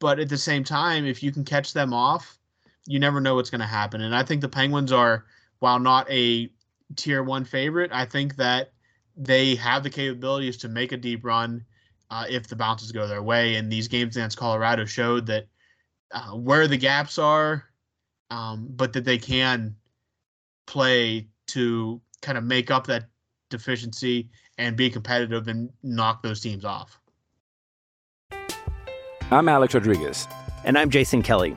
but 0.00 0.18
at 0.18 0.30
the 0.30 0.38
same 0.38 0.64
time, 0.64 1.04
if 1.04 1.22
you 1.22 1.30
can 1.30 1.44
catch 1.44 1.72
them 1.74 1.92
off, 1.92 2.38
you 2.86 2.98
never 2.98 3.20
know 3.20 3.34
what's 3.34 3.50
going 3.50 3.60
to 3.60 3.66
happen. 3.66 4.02
And 4.02 4.14
I 4.14 4.22
think 4.22 4.40
the 4.40 4.48
Penguins 4.48 4.92
are 4.92 5.24
while 5.58 5.78
not 5.78 6.10
a 6.10 6.50
tier 6.96 7.22
1 7.22 7.44
favorite, 7.44 7.90
I 7.92 8.04
think 8.04 8.36
that 8.36 8.72
they 9.16 9.54
have 9.54 9.82
the 9.82 9.90
capabilities 9.90 10.56
to 10.58 10.68
make 10.68 10.92
a 10.92 10.96
deep 10.96 11.24
run 11.24 11.64
uh, 12.10 12.26
if 12.28 12.48
the 12.48 12.56
bounces 12.56 12.92
go 12.92 13.06
their 13.06 13.22
way. 13.22 13.54
And 13.54 13.70
these 13.70 13.88
games 13.88 14.16
against 14.16 14.36
Colorado 14.36 14.84
showed 14.84 15.26
that 15.26 15.46
uh, 16.12 16.32
where 16.32 16.68
the 16.68 16.76
gaps 16.76 17.18
are, 17.18 17.64
um, 18.30 18.68
but 18.70 18.92
that 18.92 19.04
they 19.04 19.18
can 19.18 19.74
play 20.66 21.28
to 21.48 22.00
kind 22.20 22.38
of 22.38 22.44
make 22.44 22.70
up 22.70 22.86
that 22.86 23.04
deficiency 23.50 24.28
and 24.58 24.76
be 24.76 24.90
competitive 24.90 25.48
and 25.48 25.70
knock 25.82 26.22
those 26.22 26.40
teams 26.40 26.64
off. 26.64 26.98
I'm 29.30 29.48
Alex 29.48 29.74
Rodriguez. 29.74 30.28
And 30.64 30.78
I'm 30.78 30.90
Jason 30.90 31.22
Kelly. 31.22 31.56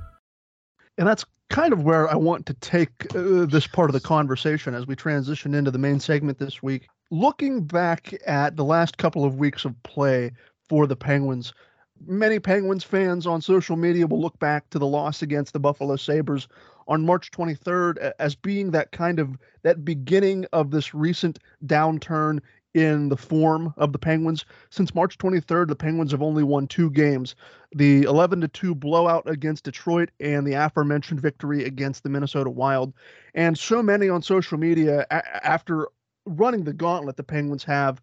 And 0.97 1.07
that's 1.07 1.25
kind 1.49 1.73
of 1.73 1.83
where 1.83 2.09
I 2.09 2.15
want 2.15 2.45
to 2.47 2.53
take 2.55 2.91
uh, 3.15 3.45
this 3.45 3.67
part 3.67 3.89
of 3.89 3.93
the 3.93 3.99
conversation 3.99 4.73
as 4.73 4.87
we 4.87 4.95
transition 4.95 5.53
into 5.53 5.71
the 5.71 5.77
main 5.77 5.99
segment 5.99 6.39
this 6.39 6.63
week. 6.63 6.87
Looking 7.11 7.65
back 7.65 8.13
at 8.25 8.55
the 8.55 8.63
last 8.63 8.97
couple 8.97 9.25
of 9.25 9.35
weeks 9.35 9.65
of 9.65 9.81
play 9.83 10.31
for 10.69 10.87
the 10.87 10.95
Penguins, 10.95 11.53
many 12.07 12.39
Penguins 12.39 12.83
fans 12.83 13.27
on 13.27 13.41
social 13.41 13.75
media 13.75 14.07
will 14.07 14.21
look 14.21 14.39
back 14.39 14.69
to 14.69 14.79
the 14.79 14.87
loss 14.87 15.21
against 15.21 15.53
the 15.53 15.59
Buffalo 15.59 15.97
Sabres 15.97 16.47
on 16.87 17.05
March 17.05 17.31
23rd 17.31 18.13
as 18.19 18.35
being 18.35 18.71
that 18.71 18.91
kind 18.91 19.19
of 19.19 19.37
that 19.63 19.85
beginning 19.85 20.45
of 20.53 20.71
this 20.71 20.93
recent 20.93 21.39
downturn 21.65 22.39
in 22.73 23.09
the 23.09 23.17
form 23.17 23.73
of 23.77 23.91
the 23.91 23.99
Penguins. 23.99 24.45
Since 24.69 24.95
March 24.95 25.17
23rd, 25.17 25.67
the 25.67 25.75
Penguins 25.75 26.11
have 26.11 26.21
only 26.21 26.43
won 26.43 26.67
two 26.67 26.89
games 26.89 27.35
the 27.73 28.03
11 28.03 28.41
to 28.41 28.47
2 28.49 28.75
blowout 28.75 29.29
against 29.29 29.63
Detroit 29.63 30.09
and 30.19 30.45
the 30.45 30.53
aforementioned 30.53 31.21
victory 31.21 31.63
against 31.63 32.03
the 32.03 32.09
Minnesota 32.09 32.49
Wild. 32.49 32.93
And 33.33 33.57
so 33.57 33.81
many 33.81 34.09
on 34.09 34.21
social 34.21 34.57
media, 34.57 35.05
a- 35.09 35.47
after 35.47 35.87
running 36.25 36.63
the 36.63 36.73
gauntlet 36.73 37.17
the 37.17 37.23
Penguins 37.23 37.63
have, 37.63 38.01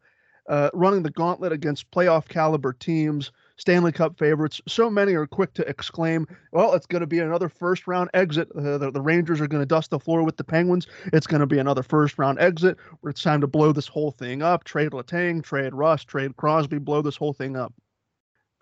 uh, 0.49 0.71
running 0.73 1.03
the 1.03 1.11
gauntlet 1.11 1.53
against 1.53 1.91
playoff 1.91 2.29
caliber 2.29 2.73
teams, 2.73 3.31
Stanley 3.59 3.93
Cup 3.93 4.19
favorites, 4.19 4.61
so 4.67 4.89
many 4.89 5.15
are 5.15 5.27
quick 5.27 5.53
to 5.55 5.69
exclaim, 5.69 6.27
well, 6.53 6.75
it's 6.75 6.87
going 6.87 7.01
to 7.01 7.07
be 7.07 7.19
another 7.19 7.49
first 7.49 7.87
round 7.87 8.09
exit. 8.15 8.49
Uh, 8.57 8.79
the, 8.79 8.91
the 8.91 9.01
Rangers 9.01 9.41
are 9.41 9.49
going 9.49 9.63
to 9.63 9.67
dust 9.67 9.91
the 9.91 9.99
floor 9.99 10.23
with 10.23 10.37
the 10.37 10.45
Penguins. 10.45 10.87
It's 11.13 11.27
going 11.27 11.41
to 11.41 11.47
be 11.47 11.59
another 11.59 11.83
first 11.83 12.19
round 12.19 12.39
exit 12.39 12.79
where 13.01 13.11
it's 13.11 13.23
time 13.23 13.41
to 13.41 13.47
blow 13.47 13.73
this 13.73 13.89
whole 13.89 14.13
thing 14.13 14.43
up. 14.43 14.65
Trade 14.65 14.93
Letang, 14.93 15.43
trade 15.43 15.75
Russ, 15.75 16.05
trade 16.05 16.37
Crosby, 16.37 16.79
blow 16.79 17.03
this 17.03 17.17
whole 17.17 17.33
thing 17.33 17.57
up 17.57 17.75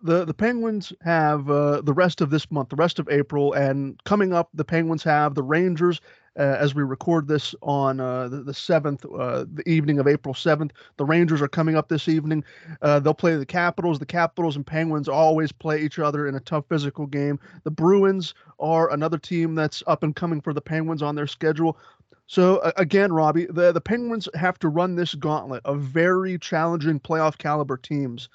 the 0.02 0.24
the 0.24 0.34
Penguins 0.34 0.92
have 1.02 1.50
uh, 1.50 1.80
the 1.80 1.92
rest 1.92 2.20
of 2.20 2.30
this 2.30 2.50
month, 2.50 2.68
the 2.68 2.76
rest 2.76 2.98
of 2.98 3.08
April, 3.08 3.52
and 3.52 4.02
coming 4.04 4.32
up, 4.32 4.48
the 4.54 4.64
Penguins 4.64 5.02
have 5.04 5.34
the 5.34 5.42
Rangers. 5.42 6.00
Uh, 6.38 6.56
as 6.58 6.74
we 6.74 6.82
record 6.82 7.26
this 7.28 7.54
on 7.62 7.98
uh, 7.98 8.28
the, 8.28 8.42
the 8.42 8.52
7th, 8.52 9.04
uh, 9.18 9.46
the 9.54 9.66
evening 9.68 9.98
of 9.98 10.06
April 10.06 10.34
7th, 10.34 10.70
the 10.98 11.04
Rangers 11.04 11.40
are 11.40 11.48
coming 11.48 11.76
up 11.76 11.88
this 11.88 12.08
evening. 12.08 12.44
Uh, 12.82 13.00
they'll 13.00 13.14
play 13.14 13.36
the 13.36 13.46
Capitals. 13.46 13.98
The 13.98 14.06
Capitals 14.06 14.56
and 14.56 14.66
Penguins 14.66 15.08
always 15.08 15.50
play 15.50 15.80
each 15.80 15.98
other 15.98 16.26
in 16.26 16.34
a 16.34 16.40
tough 16.40 16.64
physical 16.68 17.06
game. 17.06 17.38
The 17.64 17.70
Bruins 17.70 18.34
are 18.58 18.92
another 18.92 19.18
team 19.18 19.54
that's 19.54 19.82
up 19.86 20.02
and 20.02 20.14
coming 20.14 20.40
for 20.40 20.52
the 20.52 20.60
Penguins 20.60 21.02
on 21.02 21.14
their 21.14 21.26
schedule. 21.26 21.78
So 22.26 22.58
uh, 22.58 22.72
again, 22.76 23.12
Robbie, 23.12 23.46
the, 23.46 23.72
the 23.72 23.80
Penguins 23.80 24.28
have 24.34 24.58
to 24.58 24.68
run 24.68 24.96
this 24.96 25.14
gauntlet 25.14 25.62
of 25.64 25.80
very 25.80 26.38
challenging 26.38 27.00
playoff 27.00 27.38
caliber 27.38 27.76
teams 27.76 28.28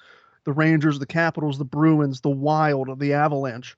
the 0.44 0.52
Rangers, 0.52 0.98
the 0.98 1.06
Capitals, 1.06 1.58
the 1.58 1.64
Bruins, 1.64 2.20
the 2.20 2.30
Wild, 2.30 2.98
the 2.98 3.12
Avalanche. 3.12 3.76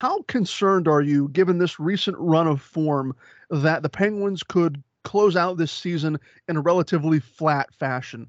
How 0.00 0.22
concerned 0.22 0.88
are 0.88 1.00
you, 1.00 1.28
given 1.28 1.58
this 1.58 1.80
recent 1.80 2.16
run 2.18 2.46
of 2.46 2.60
form, 2.60 3.16
that 3.50 3.82
the 3.82 3.88
Penguins 3.88 4.42
could 4.42 4.82
close 5.04 5.36
out 5.36 5.56
this 5.56 5.72
season 5.72 6.18
in 6.48 6.56
a 6.56 6.60
relatively 6.60 7.18
flat 7.18 7.72
fashion? 7.74 8.28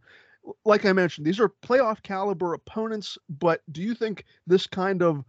Like 0.64 0.86
I 0.86 0.94
mentioned, 0.94 1.28
these 1.28 1.42
are 1.42 1.50
playoff 1.50 2.02
caliber 2.04 2.54
opponents, 2.54 3.18
but 3.30 3.62
do 3.72 3.82
you 3.82 3.94
think 3.94 4.24
this 4.46 4.66
kind 4.66 5.02
of 5.02 5.26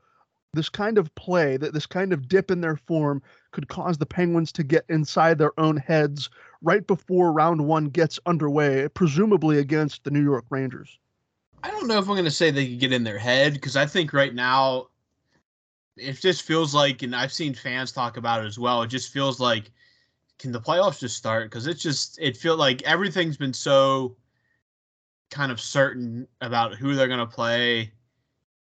this 0.54 0.68
kind 0.68 0.96
of 0.96 1.14
play, 1.14 1.58
that 1.58 1.74
this 1.74 1.86
kind 1.86 2.12
of 2.12 2.26
dip 2.26 2.50
in 2.50 2.62
their 2.62 2.76
form 2.76 3.22
could 3.50 3.68
cause 3.68 3.98
the 3.98 4.06
Penguins 4.06 4.50
to 4.52 4.64
get 4.64 4.84
inside 4.88 5.36
their 5.36 5.58
own 5.60 5.76
heads 5.76 6.30
right 6.62 6.86
before 6.86 7.32
round 7.32 7.66
one 7.66 7.86
gets 7.90 8.18
underway, 8.24 8.88
presumably 8.88 9.58
against 9.58 10.04
the 10.04 10.10
New 10.10 10.22
York 10.22 10.46
Rangers? 10.48 10.98
I 11.62 11.70
don't 11.70 11.86
know 11.86 11.98
if 11.98 12.08
I'm 12.08 12.14
going 12.14 12.24
to 12.24 12.30
say 12.30 12.50
they 12.50 12.66
could 12.66 12.80
get 12.80 12.92
in 12.92 13.04
their 13.04 13.18
head 13.18 13.52
because 13.52 13.76
I 13.76 13.84
think 13.84 14.14
right 14.14 14.34
now 14.34 14.88
it 16.00 16.20
just 16.20 16.42
feels 16.42 16.74
like, 16.74 17.02
and 17.02 17.14
I've 17.14 17.32
seen 17.32 17.54
fans 17.54 17.92
talk 17.92 18.16
about 18.16 18.42
it 18.42 18.46
as 18.46 18.58
well. 18.58 18.82
It 18.82 18.88
just 18.88 19.12
feels 19.12 19.40
like, 19.40 19.70
can 20.38 20.52
the 20.52 20.60
playoffs 20.60 21.00
just 21.00 21.16
start? 21.16 21.50
Because 21.50 21.66
it's 21.66 21.82
just, 21.82 22.18
it 22.20 22.36
feels 22.36 22.58
like 22.58 22.82
everything's 22.82 23.36
been 23.36 23.52
so 23.52 24.16
kind 25.30 25.52
of 25.52 25.60
certain 25.60 26.26
about 26.40 26.74
who 26.74 26.94
they're 26.94 27.08
going 27.08 27.18
to 27.18 27.26
play 27.26 27.92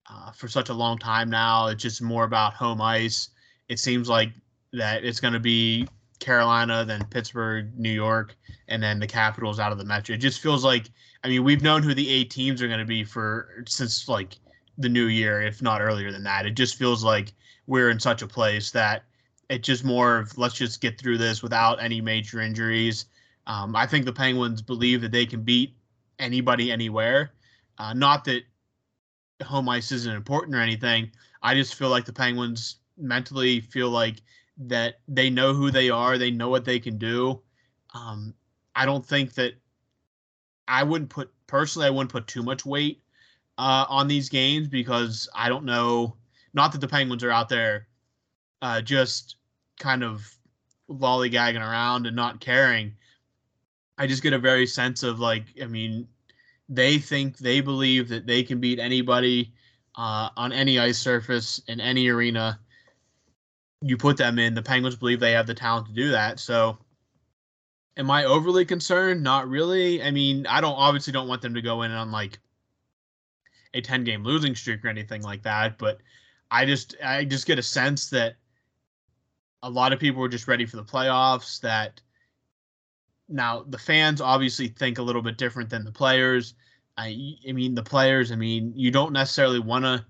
uh, 0.09 0.31
for 0.31 0.47
such 0.47 0.69
a 0.69 0.73
long 0.73 0.97
time 0.97 1.29
now. 1.29 1.67
It's 1.67 1.81
just 1.83 2.01
more 2.01 2.23
about 2.23 2.53
home 2.53 2.81
ice. 2.81 3.29
It 3.69 3.79
seems 3.79 4.09
like 4.09 4.31
that 4.73 5.03
it's 5.03 5.19
going 5.19 5.33
to 5.33 5.39
be 5.39 5.87
Carolina, 6.19 6.85
then 6.85 7.05
Pittsburgh, 7.05 7.77
New 7.77 7.91
York, 7.91 8.35
and 8.67 8.81
then 8.81 8.99
the 8.99 9.07
Capitals 9.07 9.59
out 9.59 9.71
of 9.71 9.77
the 9.77 9.85
Metro. 9.85 10.15
It 10.15 10.19
just 10.19 10.41
feels 10.41 10.63
like 10.63 10.89
I 11.23 11.27
mean 11.27 11.43
we've 11.43 11.63
known 11.63 11.83
who 11.83 11.93
the 11.93 12.09
eight 12.09 12.29
teams 12.29 12.61
are 12.61 12.67
going 12.67 12.79
to 12.79 12.85
be 12.85 13.03
for 13.03 13.63
since 13.67 14.07
like 14.07 14.37
the 14.77 14.89
new 14.89 15.05
year, 15.05 15.41
if 15.41 15.61
not 15.61 15.81
earlier 15.81 16.11
than 16.11 16.23
that. 16.23 16.45
It 16.45 16.51
just 16.51 16.75
feels 16.75 17.03
like 17.03 17.33
we're 17.67 17.89
in 17.89 17.99
such 17.99 18.21
a 18.21 18.27
place 18.27 18.71
that 18.71 19.03
it 19.49 19.63
just 19.63 19.83
more 19.83 20.17
of 20.17 20.37
let's 20.37 20.55
just 20.55 20.81
get 20.81 20.99
through 20.99 21.17
this 21.17 21.43
without 21.43 21.81
any 21.81 22.01
major 22.01 22.41
injuries. 22.41 23.05
Um, 23.47 23.75
I 23.75 23.85
think 23.85 24.05
the 24.05 24.13
Penguins 24.13 24.61
believe 24.61 25.01
that 25.01 25.11
they 25.11 25.25
can 25.25 25.43
beat 25.43 25.75
anybody 26.19 26.71
anywhere. 26.71 27.31
Uh, 27.77 27.93
not 27.93 28.25
that 28.25 28.43
home 29.43 29.69
ice 29.69 29.91
isn't 29.91 30.15
important 30.15 30.55
or 30.55 30.61
anything. 30.61 31.11
I 31.43 31.53
just 31.53 31.75
feel 31.75 31.89
like 31.89 32.05
the 32.05 32.13
Penguins 32.13 32.77
mentally 32.97 33.59
feel 33.59 33.89
like 33.89 34.21
that 34.57 34.99
they 35.07 35.29
know 35.29 35.53
who 35.53 35.69
they 35.69 35.89
are, 35.89 36.17
they 36.17 36.31
know 36.31 36.49
what 36.49 36.65
they 36.65 36.79
can 36.79 36.97
do. 36.97 37.41
Um, 37.93 38.33
I 38.75 38.85
don't 38.85 39.05
think 39.05 39.33
that 39.35 39.53
I 40.67 40.83
wouldn't 40.83 41.09
put 41.09 41.31
personally, 41.47 41.87
I 41.87 41.91
wouldn't 41.91 42.11
put 42.11 42.27
too 42.27 42.41
much 42.41 42.65
weight 42.65 43.03
uh, 43.57 43.85
on 43.89 44.07
these 44.07 44.29
games 44.29 44.67
because 44.67 45.29
I 45.33 45.49
don't 45.49 45.65
know. 45.65 46.15
Not 46.53 46.71
that 46.71 46.81
the 46.81 46.87
Penguins 46.87 47.23
are 47.23 47.31
out 47.31 47.49
there 47.49 47.87
uh, 48.61 48.81
just 48.81 49.35
kind 49.79 50.03
of 50.03 50.25
lollygagging 50.89 51.59
around 51.59 52.07
and 52.07 52.15
not 52.15 52.39
caring. 52.39 52.95
I 53.97 54.07
just 54.07 54.23
get 54.23 54.33
a 54.33 54.39
very 54.39 54.67
sense 54.67 55.03
of 55.03 55.19
like, 55.19 55.45
I 55.61 55.67
mean, 55.67 56.07
they 56.67 56.97
think 56.97 57.37
they 57.37 57.61
believe 57.61 58.09
that 58.09 58.25
they 58.25 58.43
can 58.43 58.59
beat 58.59 58.79
anybody 58.79 59.53
uh, 59.95 60.29
on 60.35 60.51
any 60.51 60.79
ice 60.79 60.97
surface 60.97 61.61
in 61.67 61.79
any 61.79 62.07
arena. 62.09 62.59
You 63.81 63.97
put 63.97 64.17
them 64.17 64.39
in. 64.39 64.55
The 64.55 64.61
Penguins 64.61 64.95
believe 64.95 65.19
they 65.19 65.33
have 65.33 65.47
the 65.47 65.53
talent 65.53 65.87
to 65.87 65.93
do 65.93 66.09
that. 66.11 66.39
So, 66.39 66.77
am 67.97 68.09
I 68.09 68.25
overly 68.25 68.65
concerned? 68.65 69.21
Not 69.21 69.47
really. 69.47 70.01
I 70.01 70.11
mean, 70.11 70.47
I 70.47 70.59
don't 70.59 70.73
obviously 70.73 71.13
don't 71.13 71.27
want 71.27 71.41
them 71.41 71.53
to 71.53 71.61
go 71.61 71.83
in 71.83 71.91
on 71.91 72.11
like 72.11 72.39
a 73.73 73.81
10 73.81 74.03
game 74.03 74.23
losing 74.23 74.55
streak 74.55 74.83
or 74.83 74.87
anything 74.87 75.21
like 75.21 75.43
that, 75.43 75.77
but 75.77 75.99
I 76.51 76.65
just 76.65 76.95
I 77.03 77.25
just 77.25 77.47
get 77.47 77.59
a 77.59 77.63
sense 77.63 78.09
that 78.11 78.35
a 79.63 79.69
lot 79.69 79.93
of 79.93 79.99
people 79.99 80.21
were 80.21 80.29
just 80.29 80.47
ready 80.47 80.65
for 80.65 80.77
the 80.77 80.83
playoffs 80.83 81.59
that 81.61 82.01
now 83.27 83.65
the 83.67 83.77
fans 83.77 84.21
obviously 84.21 84.67
think 84.67 84.97
a 84.97 85.01
little 85.01 85.21
bit 85.21 85.37
different 85.37 85.69
than 85.69 85.83
the 85.83 85.91
players. 85.91 86.53
I, 86.97 87.35
I 87.47 87.51
mean, 87.51 87.75
the 87.75 87.83
players. 87.83 88.31
I 88.31 88.35
mean, 88.35 88.73
you 88.75 88.91
don't 88.91 89.11
necessarily 89.11 89.59
want 89.59 89.85
to 89.85 90.05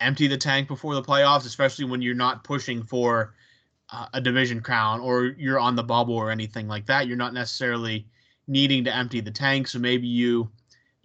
empty 0.00 0.26
the 0.28 0.36
tank 0.36 0.68
before 0.68 0.94
the 0.94 1.02
playoffs, 1.02 1.46
especially 1.46 1.84
when 1.84 2.00
you're 2.00 2.14
not 2.14 2.44
pushing 2.44 2.82
for 2.82 3.34
uh, 3.90 4.06
a 4.14 4.20
division 4.20 4.60
crown 4.60 5.00
or 5.00 5.24
you're 5.36 5.58
on 5.58 5.76
the 5.76 5.82
bubble 5.82 6.14
or 6.14 6.30
anything 6.30 6.68
like 6.68 6.86
that. 6.86 7.06
You're 7.06 7.16
not 7.16 7.34
necessarily 7.34 8.06
needing 8.46 8.84
to 8.84 8.94
empty 8.94 9.20
the 9.20 9.30
tank, 9.30 9.68
so 9.68 9.78
maybe 9.78 10.06
you 10.06 10.50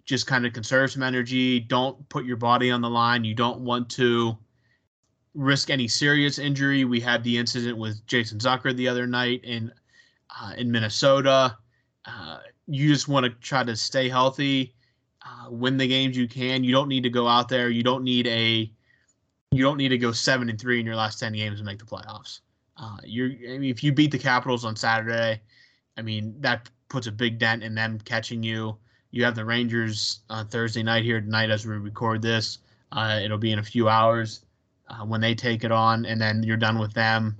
just 0.06 0.26
kind 0.26 0.46
of 0.46 0.52
conserve 0.52 0.92
some 0.92 1.02
energy. 1.02 1.60
Don't 1.60 2.08
put 2.08 2.24
your 2.24 2.36
body 2.36 2.70
on 2.70 2.80
the 2.80 2.88
line. 2.88 3.24
You 3.24 3.34
don't 3.34 3.60
want 3.60 3.90
to 3.90 4.38
risk 5.34 5.68
any 5.68 5.88
serious 5.88 6.38
injury. 6.38 6.84
We 6.84 7.00
had 7.00 7.22
the 7.22 7.36
incident 7.36 7.76
with 7.76 8.06
Jason 8.06 8.38
Zucker 8.38 8.74
the 8.74 8.88
other 8.88 9.06
night 9.06 9.44
in 9.44 9.72
uh, 10.40 10.52
in 10.56 10.70
Minnesota. 10.70 11.58
Uh, 12.04 12.38
you 12.66 12.88
just 12.88 13.08
want 13.08 13.24
to 13.24 13.30
try 13.30 13.64
to 13.64 13.76
stay 13.76 14.08
healthy, 14.08 14.74
uh, 15.24 15.50
win 15.50 15.76
the 15.76 15.86
games 15.86 16.16
you 16.16 16.28
can. 16.28 16.64
You 16.64 16.72
don't 16.72 16.88
need 16.88 17.02
to 17.02 17.10
go 17.10 17.26
out 17.26 17.48
there. 17.48 17.68
You 17.68 17.82
don't 17.82 18.04
need 18.04 18.26
a 18.28 18.70
you 19.52 19.62
don't 19.62 19.76
need 19.76 19.88
to 19.88 19.98
go 19.98 20.12
seven 20.12 20.48
and 20.48 20.60
three 20.60 20.80
in 20.80 20.86
your 20.86 20.96
last 20.96 21.18
ten 21.18 21.32
games 21.32 21.58
to 21.58 21.64
make 21.64 21.78
the 21.78 21.84
playoffs. 21.84 22.40
Uh, 22.76 22.98
you're 23.04 23.30
I 23.30 23.58
mean, 23.58 23.70
if 23.70 23.82
you 23.82 23.92
beat 23.92 24.12
the 24.12 24.18
Capitals 24.18 24.64
on 24.64 24.76
Saturday, 24.76 25.40
I 25.96 26.02
mean 26.02 26.36
that 26.40 26.70
puts 26.88 27.08
a 27.08 27.12
big 27.12 27.38
dent 27.38 27.64
in 27.64 27.74
them 27.74 27.98
catching 28.04 28.44
you. 28.44 28.78
You 29.16 29.24
have 29.24 29.34
the 29.34 29.46
Rangers 29.46 30.20
on 30.28 30.46
Thursday 30.48 30.82
night 30.82 31.02
here 31.02 31.22
tonight 31.22 31.48
as 31.48 31.64
we 31.64 31.74
record 31.76 32.20
this. 32.20 32.58
Uh, 32.92 33.18
it'll 33.22 33.38
be 33.38 33.50
in 33.50 33.58
a 33.58 33.62
few 33.62 33.88
hours 33.88 34.44
uh, 34.88 35.06
when 35.06 35.22
they 35.22 35.34
take 35.34 35.64
it 35.64 35.72
on, 35.72 36.04
and 36.04 36.20
then 36.20 36.42
you're 36.42 36.58
done 36.58 36.78
with 36.78 36.92
them. 36.92 37.38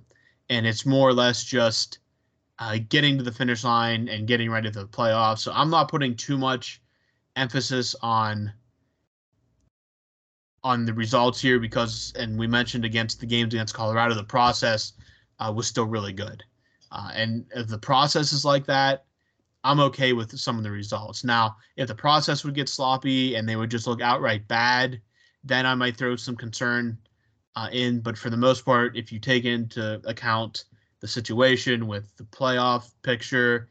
And 0.48 0.66
it's 0.66 0.86
more 0.86 1.06
or 1.06 1.12
less 1.12 1.44
just 1.44 1.98
uh, 2.58 2.78
getting 2.88 3.18
to 3.18 3.22
the 3.22 3.30
finish 3.30 3.62
line 3.62 4.08
and 4.08 4.26
getting 4.26 4.50
ready 4.50 4.72
for 4.72 4.80
the 4.80 4.88
playoffs. 4.88 5.40
So 5.40 5.52
I'm 5.54 5.68
not 5.68 5.90
putting 5.90 6.16
too 6.16 6.38
much 6.38 6.80
emphasis 7.36 7.94
on 8.00 8.52
on 10.64 10.86
the 10.86 10.94
results 10.94 11.40
here 11.40 11.60
because, 11.60 12.12
and 12.16 12.38
we 12.38 12.46
mentioned 12.46 12.86
against 12.86 13.20
the 13.20 13.26
games 13.26 13.52
against 13.52 13.74
Colorado, 13.74 14.14
the 14.14 14.24
process 14.24 14.94
uh, 15.40 15.52
was 15.54 15.66
still 15.66 15.86
really 15.86 16.12
good. 16.14 16.42
Uh, 16.90 17.10
and 17.14 17.44
if 17.54 17.68
the 17.68 17.78
process 17.78 18.32
is 18.32 18.44
like 18.46 18.64
that, 18.66 19.05
I'm 19.66 19.80
okay 19.80 20.12
with 20.12 20.38
some 20.38 20.58
of 20.58 20.62
the 20.62 20.70
results. 20.70 21.24
Now, 21.24 21.56
if 21.76 21.88
the 21.88 21.94
process 21.94 22.44
would 22.44 22.54
get 22.54 22.68
sloppy 22.68 23.34
and 23.34 23.48
they 23.48 23.56
would 23.56 23.70
just 23.70 23.88
look 23.88 24.00
outright 24.00 24.46
bad, 24.46 25.00
then 25.42 25.66
I 25.66 25.74
might 25.74 25.96
throw 25.96 26.14
some 26.14 26.36
concern 26.36 26.96
uh, 27.56 27.68
in. 27.72 28.00
But 28.00 28.16
for 28.16 28.30
the 28.30 28.36
most 28.36 28.64
part, 28.64 28.96
if 28.96 29.10
you 29.10 29.18
take 29.18 29.44
into 29.44 30.00
account 30.04 30.64
the 31.00 31.08
situation 31.08 31.88
with 31.88 32.16
the 32.16 32.24
playoff 32.24 32.92
picture, 33.02 33.68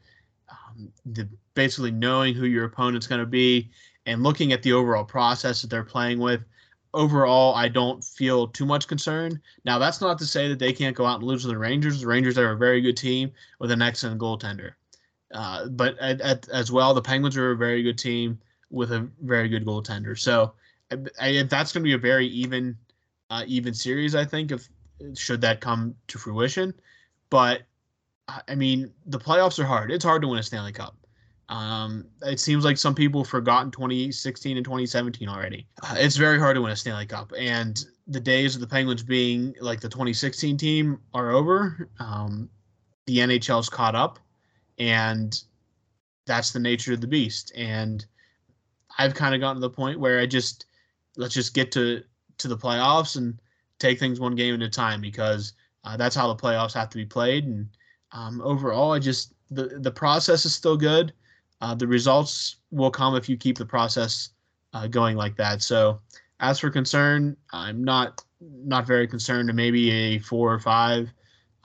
um, 0.50 0.92
the 1.06 1.26
basically 1.54 1.92
knowing 1.92 2.34
who 2.34 2.44
your 2.44 2.66
opponent's 2.66 3.06
going 3.06 3.20
to 3.20 3.26
be, 3.26 3.70
and 4.04 4.22
looking 4.22 4.52
at 4.52 4.62
the 4.62 4.74
overall 4.74 5.04
process 5.04 5.62
that 5.62 5.70
they're 5.70 5.82
playing 5.82 6.18
with, 6.18 6.44
overall, 6.92 7.54
I 7.54 7.68
don't 7.68 8.04
feel 8.04 8.48
too 8.48 8.66
much 8.66 8.86
concern. 8.86 9.40
Now, 9.64 9.78
that's 9.78 10.00
not 10.00 10.18
to 10.18 10.26
say 10.26 10.48
that 10.48 10.58
they 10.58 10.72
can't 10.72 10.94
go 10.94 11.06
out 11.06 11.20
and 11.20 11.24
lose 11.28 11.42
to 11.42 11.48
the 11.48 11.58
Rangers. 11.58 12.00
The 12.00 12.06
Rangers 12.06 12.36
are 12.38 12.52
a 12.52 12.56
very 12.56 12.80
good 12.82 12.96
team 12.96 13.32
with 13.58 13.70
an 13.70 13.82
excellent 13.82 14.20
goaltender. 14.20 14.72
Uh, 15.32 15.66
but 15.68 15.98
at, 15.98 16.20
at, 16.20 16.48
as 16.48 16.70
well, 16.70 16.94
the 16.94 17.02
Penguins 17.02 17.36
are 17.36 17.52
a 17.52 17.56
very 17.56 17.82
good 17.82 17.98
team 17.98 18.38
with 18.70 18.92
a 18.92 19.08
very 19.22 19.48
good 19.48 19.64
goaltender. 19.64 20.18
So 20.18 20.52
I, 21.20 21.42
that's 21.42 21.72
going 21.72 21.82
to 21.82 21.88
be 21.88 21.94
a 21.94 21.98
very 21.98 22.26
even, 22.28 22.76
uh, 23.30 23.44
even 23.46 23.74
series. 23.74 24.14
I 24.14 24.24
think 24.24 24.52
if 24.52 24.68
should 25.14 25.40
that 25.42 25.60
come 25.60 25.94
to 26.08 26.18
fruition. 26.18 26.74
But 27.30 27.62
I 28.48 28.54
mean, 28.54 28.92
the 29.06 29.18
playoffs 29.18 29.58
are 29.58 29.64
hard. 29.64 29.90
It's 29.90 30.04
hard 30.04 30.22
to 30.22 30.28
win 30.28 30.38
a 30.38 30.42
Stanley 30.42 30.72
Cup. 30.72 30.96
Um, 31.48 32.06
it 32.22 32.40
seems 32.40 32.64
like 32.64 32.76
some 32.76 32.94
people 32.94 33.22
have 33.22 33.30
forgotten 33.30 33.70
2016 33.70 34.56
and 34.56 34.64
2017 34.64 35.28
already. 35.28 35.66
Uh, 35.82 35.94
it's 35.96 36.16
very 36.16 36.40
hard 36.40 36.56
to 36.56 36.62
win 36.62 36.72
a 36.72 36.76
Stanley 36.76 37.06
Cup, 37.06 37.32
and 37.38 37.84
the 38.08 38.18
days 38.18 38.56
of 38.56 38.60
the 38.60 38.66
Penguins 38.66 39.04
being 39.04 39.54
like 39.60 39.80
the 39.80 39.88
2016 39.88 40.56
team 40.56 40.98
are 41.14 41.30
over. 41.30 41.88
Um, 42.00 42.50
the 43.06 43.18
NHL's 43.18 43.68
caught 43.68 43.94
up, 43.94 44.18
and 44.78 45.42
that's 46.26 46.52
the 46.52 46.58
nature 46.58 46.92
of 46.92 47.00
the 47.00 47.06
beast. 47.06 47.52
And 47.56 48.04
I've 48.98 49.14
kind 49.14 49.34
of 49.34 49.40
gotten 49.40 49.56
to 49.56 49.68
the 49.68 49.70
point 49.70 50.00
where 50.00 50.18
I 50.18 50.26
just 50.26 50.66
let's 51.16 51.34
just 51.34 51.54
get 51.54 51.72
to 51.72 52.02
to 52.38 52.48
the 52.48 52.56
playoffs 52.56 53.16
and 53.16 53.38
take 53.78 53.98
things 53.98 54.20
one 54.20 54.34
game 54.34 54.54
at 54.54 54.62
a 54.62 54.68
time 54.68 55.00
because 55.00 55.52
uh, 55.84 55.96
that's 55.96 56.16
how 56.16 56.28
the 56.28 56.42
playoffs 56.42 56.74
have 56.74 56.90
to 56.90 56.96
be 56.96 57.06
played. 57.06 57.44
And 57.44 57.68
um, 58.12 58.40
overall, 58.42 58.92
I 58.92 58.98
just 58.98 59.34
the 59.50 59.78
the 59.80 59.90
process 59.90 60.44
is 60.44 60.54
still 60.54 60.76
good. 60.76 61.12
Uh, 61.60 61.74
the 61.74 61.86
results 61.86 62.56
will 62.70 62.90
come 62.90 63.16
if 63.16 63.28
you 63.28 63.36
keep 63.36 63.56
the 63.56 63.64
process 63.64 64.30
uh, 64.74 64.86
going 64.86 65.16
like 65.16 65.36
that. 65.36 65.62
So, 65.62 66.00
as 66.40 66.58
for 66.58 66.70
concern, 66.70 67.36
I'm 67.52 67.82
not 67.82 68.22
not 68.40 68.86
very 68.86 69.06
concerned 69.06 69.48
to 69.48 69.54
maybe 69.54 69.90
a 69.90 70.18
four 70.18 70.52
or 70.52 70.58
five. 70.58 71.12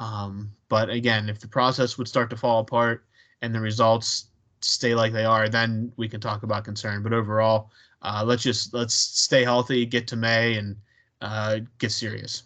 Um, 0.02 0.52
but 0.68 0.90
again, 0.90 1.30
if 1.30 1.40
the 1.40 1.48
process 1.48 1.98
would 1.98 2.08
start 2.08 2.30
to 2.32 2.38
fall 2.38 2.60
apart 2.60 3.06
and 3.42 3.54
the 3.54 3.60
results 3.60 4.26
stay 4.62 4.96
like 4.96 5.14
they 5.14 5.26
are, 5.26 5.48
then 5.48 5.92
we 5.96 6.10
can 6.10 6.20
talk 6.20 6.44
about 6.44 6.66
concern. 6.66 7.04
But 7.04 7.14
overall, 7.14 7.70
uh, 8.02 8.24
let's 8.26 8.42
just 8.42 8.74
let's 8.74 8.96
stay 8.96 9.44
healthy, 9.44 9.86
get 9.86 10.08
to 10.08 10.16
May, 10.16 10.56
and 10.56 10.76
uh, 11.22 11.60
get 11.78 11.92
serious 11.92 12.44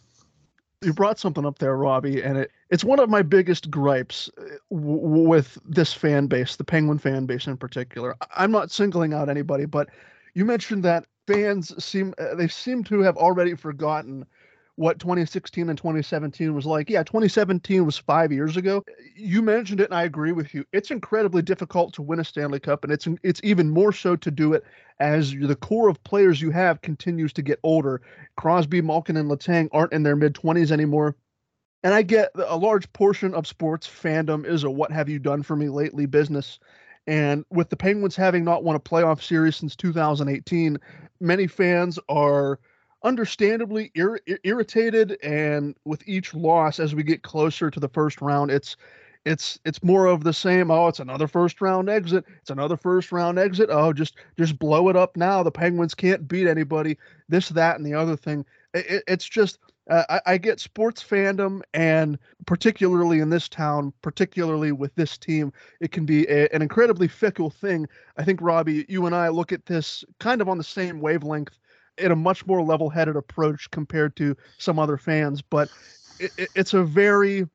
you 0.82 0.94
brought 0.94 1.20
something 1.20 1.46
up 1.46 1.60
there, 1.60 1.76
Robbie, 1.76 2.22
and 2.22 2.38
it, 2.38 2.52
it's 2.70 2.84
one 2.84 3.00
of 3.00 3.10
my 3.10 3.22
biggest 3.22 3.72
gripes 3.72 4.30
uh, 4.38 4.44
w- 4.70 5.28
with 5.28 5.58
this 5.66 5.94
fan 5.94 6.28
base, 6.28 6.56
the 6.56 6.64
Penguin 6.64 7.00
fan 7.00 7.26
base 7.26 7.48
in 7.48 7.58
particular. 7.58 8.16
I'm 8.36 8.52
not 8.52 8.72
singling 8.72 9.14
out 9.14 9.28
anybody, 9.28 9.66
but 9.66 9.90
you 10.36 10.46
mentioned 10.46 10.84
that 10.84 11.06
fans 11.28 11.84
seem 11.84 12.14
uh, 12.20 12.36
they 12.36 12.48
seem 12.48 12.84
to 12.86 13.00
have 13.00 13.18
already 13.18 13.56
forgotten 13.56 14.26
what 14.78 15.00
2016 15.00 15.70
and 15.70 15.78
2017 15.78 16.54
was 16.54 16.66
like. 16.66 16.90
Yeah, 16.90 17.04
2017 17.04 17.86
was 17.86 17.98
five 17.98 18.32
years 18.32 18.58
ago. 18.58 18.84
You 19.16 19.42
mentioned 19.42 19.80
it, 19.80 19.86
and 19.86 19.94
I 19.94 20.04
agree 20.04 20.34
with 20.34 20.54
you. 20.54 20.66
It's 20.74 20.92
incredibly 20.92 21.42
difficult 21.42 21.94
to 21.94 22.02
win 22.02 22.20
a 22.20 22.26
Stanley 22.26 22.60
Cup, 22.60 22.84
and 22.84 22.92
it's 22.92 23.08
it's 23.24 23.42
even 23.44 23.70
more 23.70 23.94
so 23.94 24.16
to 24.18 24.32
do 24.32 24.54
it 24.54 24.64
as 25.00 25.32
the 25.32 25.56
core 25.56 25.90
of 25.90 26.04
players 26.04 26.42
you 26.42 26.52
have 26.52 26.82
continues 26.82 27.32
to 27.34 27.42
get 27.42 27.60
older. 27.64 28.02
Crosby, 28.38 28.82
Malkin, 28.82 29.18
and 29.18 29.30
Letang 29.30 29.70
aren't 29.72 29.94
in 29.94 30.04
their 30.04 30.16
mid 30.16 30.34
20s 30.34 30.72
anymore. 30.72 31.16
And 31.84 31.94
I 31.94 32.02
get 32.02 32.32
a 32.34 32.58
large 32.58 32.92
portion 32.94 33.36
of 33.36 33.46
sports 33.46 33.88
fandom 33.88 34.44
is 34.46 34.64
a 34.64 34.72
what 34.72 34.92
have 34.92 35.08
you 35.08 35.20
done 35.20 35.44
for 35.44 35.56
me 35.56 35.70
lately 35.70 36.08
business. 36.08 36.60
And 37.08 37.46
with 37.52 37.70
the 37.70 37.78
Penguins 37.78 38.16
having 38.16 38.44
not 38.44 38.64
won 38.64 38.76
a 38.76 38.80
playoff 38.80 39.22
series 39.22 39.56
since 39.58 39.76
2018, 39.76 40.80
many 41.20 41.46
fans 41.46 42.00
are 42.10 42.60
understandably 43.06 43.92
ir- 43.96 44.20
irritated 44.44 45.18
and 45.24 45.76
with 45.86 46.06
each 46.08 46.34
loss 46.34 46.80
as 46.80 46.94
we 46.94 47.04
get 47.04 47.22
closer 47.24 47.70
to 47.70 47.80
the 47.80 47.88
first 47.88 48.20
round 48.20 48.52
it's 48.52 48.76
it's 49.26 49.60
it's 49.66 49.84
more 49.84 50.06
of 50.06 50.24
the 50.24 50.34
same. 50.34 50.70
Oh, 50.70 50.88
it's 50.88 51.00
another 51.00 51.28
first 51.28 51.60
round 51.60 51.90
exit. 51.90 52.26
It's 52.42 52.52
another 52.52 52.78
first 52.78 53.12
round 53.12 53.40
exit. 53.40 53.70
Oh, 53.72 53.92
just 53.92 54.16
just 54.38 54.60
blow 54.60 54.88
it 54.90 54.96
up 54.96 55.18
now. 55.18 55.42
The 55.42 55.52
Penguins 55.52 55.96
can't 55.96 56.28
beat 56.28 56.48
anybody. 56.48 56.98
This, 57.28 57.50
that, 57.50 57.78
and 57.78 57.86
the 57.86 57.96
other 57.96 58.16
thing. 58.16 58.46
It, 58.76 59.04
it's 59.08 59.28
just 59.28 59.58
uh, 59.90 60.04
I, 60.10 60.22
I, 60.34 60.38
get 60.38 60.60
sports 60.60 61.04
fandom, 61.04 61.62
and 61.74 62.20
particularly 62.46 63.20
in 63.20 63.30
this 63.30 63.50
town, 63.50 63.94
particularly 64.02 64.72
with 64.72 64.94
this 64.96 65.18
team, 65.18 65.54
it 65.80 65.92
can 65.92 66.06
be 66.06 66.28
a, 66.28 66.48
an 66.54 66.62
incredibly 66.62 67.08
fickle 67.08 67.50
thing. 67.50 67.88
I 68.18 68.24
think 68.24 68.42
Robbie, 68.42 68.86
you 68.90 69.06
and 69.06 69.16
I 69.16 69.30
look 69.30 69.52
at 69.52 69.66
this 69.66 70.04
kind 70.20 70.42
of 70.42 70.50
on 70.50 70.58
the 70.58 70.64
same 70.64 71.02
wavelength 71.02 71.58
in 71.98 72.12
a 72.12 72.16
much 72.16 72.46
more 72.46 72.62
level-headed 72.62 73.16
approach 73.16 73.70
compared 73.72 74.16
to 74.18 74.36
some 74.58 74.80
other 74.80 74.98
fans, 74.98 75.42
but 75.42 75.70
it, 76.20 76.32
it, 76.38 76.50
it's 76.56 76.74
a 76.74 76.84
very 76.84 77.46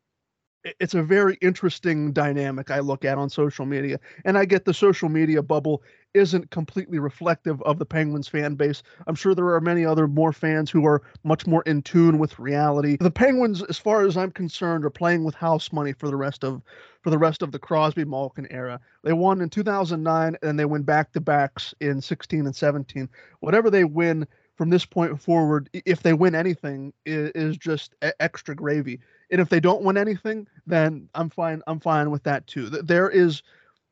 it's 0.78 0.94
a 0.94 1.02
very 1.02 1.38
interesting 1.40 2.12
dynamic 2.12 2.70
I 2.70 2.80
look 2.80 3.04
at 3.06 3.16
on 3.16 3.30
social 3.30 3.64
media. 3.64 3.98
And 4.26 4.36
I 4.36 4.44
get 4.44 4.66
the 4.66 4.74
social 4.74 5.08
media 5.08 5.42
bubble 5.42 5.82
isn't 6.12 6.50
completely 6.50 6.98
reflective 6.98 7.62
of 7.62 7.78
the 7.78 7.86
Penguins 7.86 8.28
fan 8.28 8.56
base. 8.56 8.82
I'm 9.06 9.14
sure 9.14 9.34
there 9.34 9.54
are 9.54 9.60
many 9.60 9.86
other 9.86 10.06
more 10.06 10.32
fans 10.32 10.70
who 10.70 10.84
are 10.84 11.02
much 11.24 11.46
more 11.46 11.62
in 11.62 11.82
tune 11.82 12.18
with 12.18 12.38
reality. 12.38 12.98
The 13.00 13.10
Penguins, 13.10 13.62
as 13.62 13.78
far 13.78 14.02
as 14.02 14.16
I'm 14.16 14.32
concerned, 14.32 14.84
are 14.84 14.90
playing 14.90 15.24
with 15.24 15.34
house 15.34 15.72
money 15.72 15.94
for 15.94 16.08
the 16.08 16.16
rest 16.16 16.44
of 16.44 16.60
for 17.02 17.10
the 17.10 17.18
rest 17.18 17.42
of 17.42 17.52
the 17.52 17.58
Crosby 17.58 18.04
Malkin 18.04 18.46
era. 18.50 18.80
They 19.02 19.12
won 19.12 19.40
in 19.40 19.48
2009 19.48 20.36
and 20.42 20.58
they 20.58 20.64
win 20.64 20.82
back 20.82 21.12
to 21.12 21.20
backs 21.20 21.74
in 21.80 22.00
16 22.00 22.46
and 22.46 22.54
17. 22.54 23.08
Whatever 23.40 23.70
they 23.70 23.84
win 23.84 24.26
from 24.56 24.68
this 24.68 24.84
point 24.84 25.20
forward, 25.20 25.70
if 25.72 26.02
they 26.02 26.12
win 26.12 26.34
anything, 26.34 26.92
is, 27.06 27.56
just 27.56 27.94
extra 28.18 28.54
gravy 28.54 29.00
and 29.30 29.40
if 29.40 29.48
they 29.48 29.60
don't 29.60 29.82
win 29.82 29.96
anything, 29.96 30.46
then 30.66 31.08
I'm 31.14 31.30
fine. 31.30 31.62
I'm 31.66 31.80
fine 31.80 32.10
with 32.10 32.22
that 32.24 32.46
too. 32.46 32.68
There 32.68 33.08
is 33.08 33.42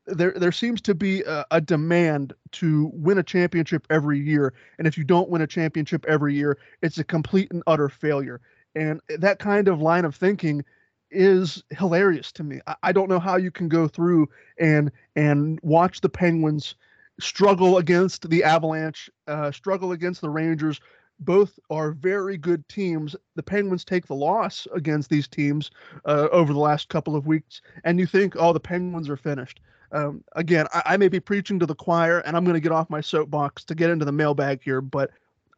there 0.06 0.32
there 0.32 0.52
seems 0.52 0.80
to 0.82 0.94
be 0.94 1.22
a, 1.22 1.44
a, 1.50 1.60
demand 1.60 2.32
to 2.52 2.90
win 2.94 3.18
a 3.18 3.22
championship 3.22 3.86
every 3.90 4.18
year, 4.18 4.54
and 4.78 4.86
if 4.86 4.96
you 4.96 5.04
don't 5.04 5.28
win 5.28 5.42
a 5.42 5.46
championship 5.46 6.04
every 6.08 6.34
year, 6.34 6.58
it's 6.82 6.98
a 6.98 7.04
complete 7.04 7.50
and 7.52 7.62
utter 7.66 7.88
failure. 7.88 8.40
And 8.74 9.00
that 9.08 9.38
kind 9.38 9.68
of 9.68 9.80
line 9.80 10.04
of 10.04 10.14
thinking 10.14 10.64
is 11.10 11.62
hilarious 11.70 12.32
to 12.32 12.44
me. 12.44 12.60
I, 12.66 12.76
I 12.84 12.92
don't 12.92 13.08
know 13.08 13.18
how 13.18 13.36
you 13.36 13.50
can 13.50 13.68
go 13.68 13.88
through 13.88 14.28
and 14.58 14.90
and 15.16 15.58
watch 15.62 16.00
the 16.00 16.08
Penguins 16.08 16.74
struggle 17.20 17.78
against 17.78 18.28
the 18.30 18.44
Avalanche, 18.44 19.10
uh, 19.26 19.50
struggle 19.50 19.92
against 19.92 20.20
the 20.20 20.30
Rangers, 20.30 20.80
both 21.20 21.58
are 21.70 21.92
very 21.92 22.36
good 22.36 22.68
teams. 22.68 23.16
The 23.34 23.42
Penguins 23.42 23.84
take 23.84 24.06
the 24.06 24.14
loss 24.14 24.66
against 24.72 25.10
these 25.10 25.26
teams 25.26 25.70
uh, 26.04 26.28
over 26.30 26.52
the 26.52 26.58
last 26.58 26.88
couple 26.88 27.16
of 27.16 27.26
weeks, 27.26 27.60
and 27.84 27.98
you 27.98 28.06
think, 28.06 28.34
oh, 28.36 28.52
the 28.52 28.60
Penguins 28.60 29.08
are 29.08 29.16
finished. 29.16 29.60
Um, 29.90 30.22
again, 30.32 30.66
I, 30.72 30.82
I, 30.86 30.96
may 30.98 31.08
be 31.08 31.18
preaching 31.18 31.58
to 31.60 31.66
the 31.66 31.74
choir, 31.74 32.18
and 32.20 32.36
I'm 32.36 32.44
going 32.44 32.54
to 32.54 32.60
get 32.60 32.72
off 32.72 32.90
my 32.90 33.00
soapbox 33.00 33.64
to 33.64 33.74
get 33.74 33.88
into 33.88 34.04
the 34.04 34.12
mailbag 34.12 34.62
here, 34.62 34.82
but 34.82 35.10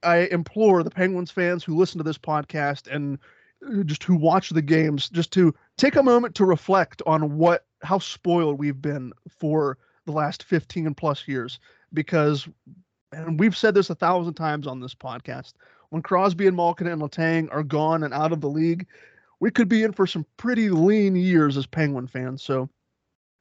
I 0.04 0.28
implore 0.30 0.84
the 0.84 0.90
Penguins 0.90 1.32
fans 1.32 1.64
who 1.64 1.76
listen 1.76 1.98
to 1.98 2.04
this 2.04 2.16
podcast 2.16 2.86
and 2.86 3.18
Uh, 3.66 3.82
just 3.82 4.04
who 4.04 4.14
watch 4.14 4.50
the 4.50 4.62
games 4.62 5.08
just 5.08 5.32
to 5.32 5.54
take 5.76 5.96
a 5.96 6.02
moment 6.02 6.34
to 6.34 6.44
reflect 6.44 7.02
on 7.06 7.36
what 7.36 7.66
how 7.82 7.98
spoiled 7.98 8.58
we've 8.58 8.80
been 8.80 9.12
for 9.28 9.78
the 10.06 10.12
last 10.12 10.42
15 10.44 10.94
plus 10.94 11.26
years 11.28 11.58
because 11.92 12.48
and 13.12 13.38
we've 13.38 13.56
said 13.56 13.74
this 13.74 13.90
a 13.90 13.94
thousand 13.94 14.34
times 14.34 14.66
on 14.66 14.80
this 14.80 14.94
podcast. 14.94 15.54
When 15.90 16.02
Crosby 16.02 16.46
and 16.46 16.56
Malkin 16.56 16.86
and 16.86 17.02
Letang 17.02 17.48
are 17.50 17.64
gone 17.64 18.04
and 18.04 18.14
out 18.14 18.32
of 18.32 18.40
the 18.40 18.48
league, 18.48 18.86
we 19.40 19.50
could 19.50 19.68
be 19.68 19.82
in 19.82 19.92
for 19.92 20.06
some 20.06 20.24
pretty 20.36 20.70
lean 20.70 21.16
years 21.16 21.56
as 21.56 21.66
Penguin 21.66 22.06
fans. 22.06 22.42
So 22.42 22.68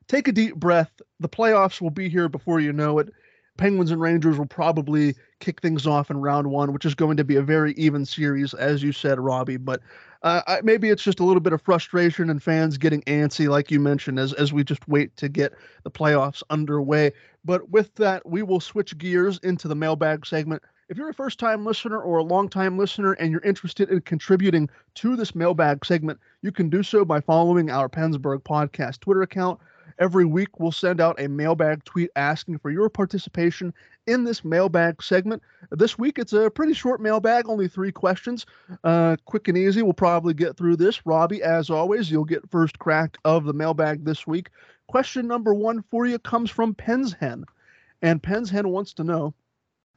take 0.07 0.27
a 0.27 0.31
deep 0.31 0.55
breath. 0.55 0.91
The 1.19 1.29
playoffs 1.29 1.79
will 1.79 1.91
be 1.91 2.09
here 2.09 2.27
before 2.29 2.59
you 2.59 2.73
know 2.73 2.97
it. 2.99 3.13
Penguins 3.57 3.91
and 3.91 4.01
Rangers 4.01 4.37
will 4.37 4.47
probably 4.47 5.15
kick 5.41 5.61
things 5.61 5.85
off 5.85 6.09
in 6.09 6.21
round 6.21 6.49
one, 6.49 6.71
which 6.71 6.85
is 6.85 6.95
going 6.95 7.17
to 7.17 7.25
be 7.25 7.35
a 7.35 7.41
very 7.41 7.73
even 7.73 8.05
series, 8.05 8.53
as 8.53 8.81
you 8.81 8.93
said, 8.93 9.19
Robbie. 9.19 9.57
But 9.57 9.81
uh, 10.21 10.41
I, 10.47 10.61
maybe 10.61 10.89
it's 10.89 11.03
just 11.03 11.19
a 11.19 11.23
little 11.23 11.39
bit 11.39 11.53
of 11.53 11.61
frustration 11.61 12.29
and 12.29 12.43
fans 12.43 12.77
getting 12.77 13.01
antsy, 13.03 13.47
like 13.47 13.71
you 13.71 13.79
mentioned, 13.79 14.19
as 14.19 14.33
as 14.33 14.51
we 14.51 14.63
just 14.63 14.87
wait 14.87 15.15
to 15.17 15.29
get 15.29 15.53
the 15.83 15.91
playoffs 15.91 16.43
underway. 16.49 17.13
But 17.45 17.69
with 17.69 17.95
that, 17.95 18.27
we 18.27 18.43
will 18.43 18.59
switch 18.59 18.97
gears 18.97 19.39
into 19.43 19.67
the 19.67 19.75
mailbag 19.75 20.25
segment. 20.25 20.61
If 20.89 20.97
you're 20.97 21.09
a 21.09 21.13
first 21.13 21.39
time 21.39 21.65
listener 21.65 22.01
or 22.01 22.17
a 22.17 22.23
long 22.23 22.49
time 22.49 22.77
listener 22.77 23.13
and 23.13 23.31
you're 23.31 23.41
interested 23.41 23.89
in 23.89 24.01
contributing 24.01 24.69
to 24.95 25.15
this 25.15 25.35
mailbag 25.35 25.85
segment, 25.85 26.19
you 26.41 26.51
can 26.51 26.69
do 26.69 26.83
so 26.83 27.05
by 27.05 27.21
following 27.21 27.69
our 27.69 27.87
PensBurgh 27.87 28.41
podcast 28.41 28.99
Twitter 28.99 29.21
account 29.21 29.59
Every 29.99 30.23
week, 30.23 30.59
we'll 30.59 30.71
send 30.71 31.01
out 31.01 31.19
a 31.19 31.27
mailbag 31.27 31.83
tweet 31.83 32.09
asking 32.15 32.59
for 32.59 32.71
your 32.71 32.89
participation 32.89 33.73
in 34.07 34.23
this 34.23 34.45
mailbag 34.45 35.03
segment. 35.03 35.43
This 35.71 35.99
week, 35.99 36.17
it's 36.17 36.31
a 36.31 36.49
pretty 36.49 36.73
short 36.73 37.01
mailbag, 37.01 37.49
only 37.49 37.67
three 37.67 37.91
questions. 37.91 38.45
Uh, 38.85 39.17
quick 39.25 39.49
and 39.49 39.57
easy. 39.57 39.81
We'll 39.81 39.91
probably 39.91 40.33
get 40.33 40.55
through 40.55 40.77
this. 40.77 41.05
Robbie, 41.05 41.43
as 41.43 41.69
always, 41.69 42.09
you'll 42.09 42.23
get 42.23 42.49
first 42.49 42.79
crack 42.79 43.17
of 43.25 43.43
the 43.43 43.53
mailbag 43.53 44.05
this 44.05 44.25
week. 44.25 44.49
Question 44.87 45.27
number 45.27 45.53
one 45.53 45.83
for 45.91 46.05
you 46.05 46.17
comes 46.17 46.49
from 46.49 46.73
Penshen. 46.75 47.43
And 48.01 48.23
Penshen 48.23 48.67
wants 48.67 48.93
to 48.93 49.03
know 49.03 49.33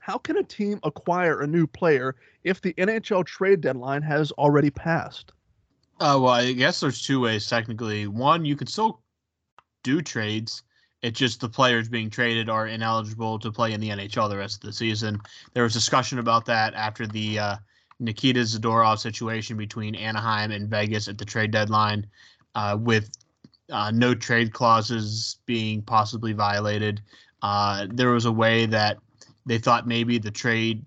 how 0.01 0.19
can 0.19 0.37
a 0.37 0.43
team 0.43 0.81
acquire 0.83 1.43
a 1.43 1.47
new 1.47 1.69
player 1.69 2.17
if 2.43 2.61
the 2.61 2.75
NHL 2.75 3.25
trade 3.25 3.61
deadline 3.61 4.03
has 4.03 4.33
already 4.33 4.71
passed? 4.71 5.33
Uh, 6.01 6.19
well, 6.21 6.33
I 6.33 6.53
guess 6.53 6.81
there's 6.81 7.01
two 7.01 7.21
ways 7.21 7.47
technically. 7.47 8.09
One, 8.09 8.45
you 8.45 8.57
can 8.57 8.67
still 8.67 9.02
do 9.83 10.03
trades. 10.03 10.63
It's 11.03 11.19
just 11.19 11.41
the 11.41 11.49
players 11.49 11.89
being 11.89 12.11
traded 12.11 12.49
are 12.49 12.69
ineligible 12.69 13.39
to 13.41 13.51
play 13.51 13.73
in 13.73 13.81
the 13.81 13.89
NHL 13.89 14.31
the 14.31 14.37
rest 14.37 14.57
of 14.57 14.69
the 14.69 14.73
season. 14.73 15.21
There 15.53 15.65
was 15.65 15.73
discussion 15.73 16.19
about 16.19 16.47
that 16.47 16.75
after 16.75 17.07
the 17.07 17.39
uh, 17.39 17.57
Nikita 17.99 18.41
Zadorov 18.41 18.99
situation 18.99 19.57
between 19.57 19.95
Anaheim 19.95 20.53
and 20.53 20.69
Vegas 20.69 21.09
at 21.09 21.19
the 21.19 21.25
trade 21.25 21.51
deadline, 21.51 22.07
uh, 22.55 22.77
with 22.79 23.11
uh, 23.71 23.91
no 23.91 24.15
trade 24.15 24.53
clauses 24.53 25.39
being 25.47 25.83
possibly 25.83 26.33
violated. 26.33 27.01
Uh, 27.43 27.87
there 27.91 28.11
was 28.11 28.25
a 28.25 28.33
way 28.33 28.67
that 28.67 28.99
they 29.47 29.59
thought 29.59 29.87
maybe 29.87 30.19
the 30.19 30.31
trade 30.31 30.85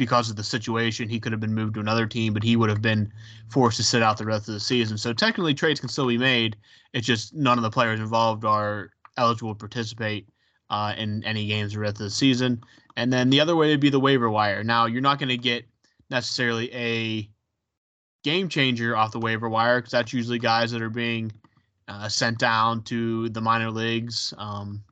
because 0.00 0.30
of 0.30 0.36
the 0.36 0.42
situation, 0.42 1.10
he 1.10 1.20
could 1.20 1.30
have 1.30 1.42
been 1.42 1.52
moved 1.52 1.74
to 1.74 1.80
another 1.80 2.06
team, 2.06 2.32
but 2.32 2.42
he 2.42 2.56
would 2.56 2.70
have 2.70 2.80
been 2.80 3.12
forced 3.50 3.76
to 3.76 3.82
sit 3.82 4.02
out 4.02 4.16
the 4.16 4.24
rest 4.24 4.48
of 4.48 4.54
the 4.54 4.60
season. 4.60 4.96
So 4.96 5.12
technically, 5.12 5.52
trades 5.52 5.78
can 5.78 5.90
still 5.90 6.08
be 6.08 6.16
made. 6.16 6.56
It's 6.94 7.06
just 7.06 7.34
none 7.34 7.58
of 7.58 7.62
the 7.62 7.70
players 7.70 8.00
involved 8.00 8.46
are 8.46 8.88
eligible 9.18 9.54
to 9.54 9.58
participate 9.58 10.26
uh, 10.70 10.94
in 10.96 11.22
any 11.24 11.46
games 11.46 11.74
the 11.74 11.80
rest 11.80 11.96
of 11.96 12.04
the 12.04 12.10
season. 12.10 12.64
And 12.96 13.12
then 13.12 13.28
the 13.28 13.40
other 13.40 13.54
way 13.54 13.68
would 13.68 13.80
be 13.80 13.90
the 13.90 14.00
waiver 14.00 14.30
wire. 14.30 14.64
Now, 14.64 14.86
you're 14.86 15.02
not 15.02 15.18
going 15.18 15.28
to 15.28 15.36
get 15.36 15.66
necessarily 16.08 16.72
a 16.74 17.28
game 18.24 18.48
changer 18.48 18.96
off 18.96 19.12
the 19.12 19.20
waiver 19.20 19.50
wire 19.50 19.80
because 19.80 19.92
that's 19.92 20.14
usually 20.14 20.38
guys 20.38 20.70
that 20.70 20.80
are 20.80 20.88
being 20.88 21.30
uh, 21.88 22.08
sent 22.08 22.38
down 22.38 22.84
to 22.84 23.28
the 23.28 23.42
minor 23.42 23.70
leagues 23.70 24.32
um, 24.38 24.82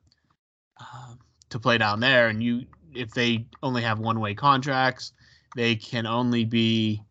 uh, 0.79 1.15
to 1.49 1.59
play 1.59 1.79
down 1.79 2.01
there. 2.01 2.29
And 2.29 2.43
you 2.43 2.67
if 2.95 3.13
they 3.13 3.47
only 3.63 3.83
have 3.83 3.99
one 3.99 4.21
way 4.21 4.35
contracts, 4.35 5.13
they 5.57 5.77
can 5.77 6.07
only 6.07 6.45
be 6.45 7.03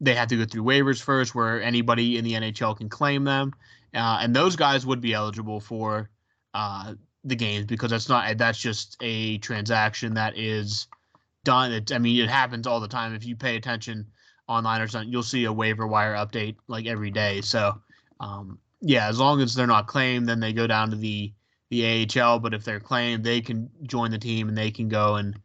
they 0.00 0.14
have 0.14 0.28
to 0.28 0.36
go 0.36 0.44
through 0.44 0.62
waivers 0.62 1.00
first, 1.00 1.34
where 1.34 1.62
anybody 1.62 2.18
in 2.18 2.24
the 2.24 2.32
NHL 2.32 2.76
can 2.76 2.88
claim 2.88 3.24
them, 3.24 3.54
uh, 3.94 4.18
and 4.20 4.34
those 4.36 4.56
guys 4.56 4.84
would 4.84 5.00
be 5.00 5.14
eligible 5.14 5.60
for 5.60 6.10
uh, 6.54 6.94
the 7.24 7.36
games 7.36 7.66
because 7.66 7.90
that's 7.90 8.08
not 8.08 8.36
that's 8.38 8.58
just 8.58 8.96
a 9.00 9.38
transaction 9.38 10.14
that 10.14 10.36
is 10.36 10.86
done. 11.44 11.72
It, 11.72 11.92
I 11.92 11.98
mean, 11.98 12.22
it 12.22 12.28
happens 12.28 12.66
all 12.66 12.80
the 12.80 12.88
time. 12.88 13.14
If 13.14 13.24
you 13.24 13.36
pay 13.36 13.56
attention 13.56 14.06
online 14.48 14.80
or 14.80 14.88
something, 14.88 15.10
you'll 15.10 15.22
see 15.22 15.44
a 15.44 15.52
waiver 15.52 15.86
wire 15.86 16.14
update 16.14 16.56
like 16.68 16.86
every 16.86 17.10
day. 17.10 17.40
So, 17.40 17.80
um, 18.20 18.58
yeah, 18.80 19.08
as 19.08 19.18
long 19.18 19.40
as 19.40 19.54
they're 19.54 19.66
not 19.66 19.86
claimed, 19.86 20.28
then 20.28 20.40
they 20.40 20.52
go 20.52 20.66
down 20.66 20.90
to 20.90 20.96
the 20.96 21.32
the 21.70 22.06
AHL, 22.20 22.38
but 22.38 22.54
if 22.54 22.64
they're 22.64 22.80
claimed, 22.80 23.24
they 23.24 23.40
can 23.40 23.68
join 23.82 24.10
the 24.10 24.18
team 24.18 24.48
and 24.48 24.56
they 24.56 24.70
can 24.70 24.88
go 24.88 25.16
and 25.16 25.38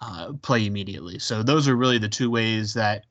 uh, 0.00 0.32
play 0.42 0.66
immediately. 0.66 1.18
So 1.18 1.42
those 1.42 1.68
are 1.68 1.76
really 1.76 1.98
the 1.98 2.08
two 2.08 2.30
ways 2.30 2.74
that, 2.74 3.04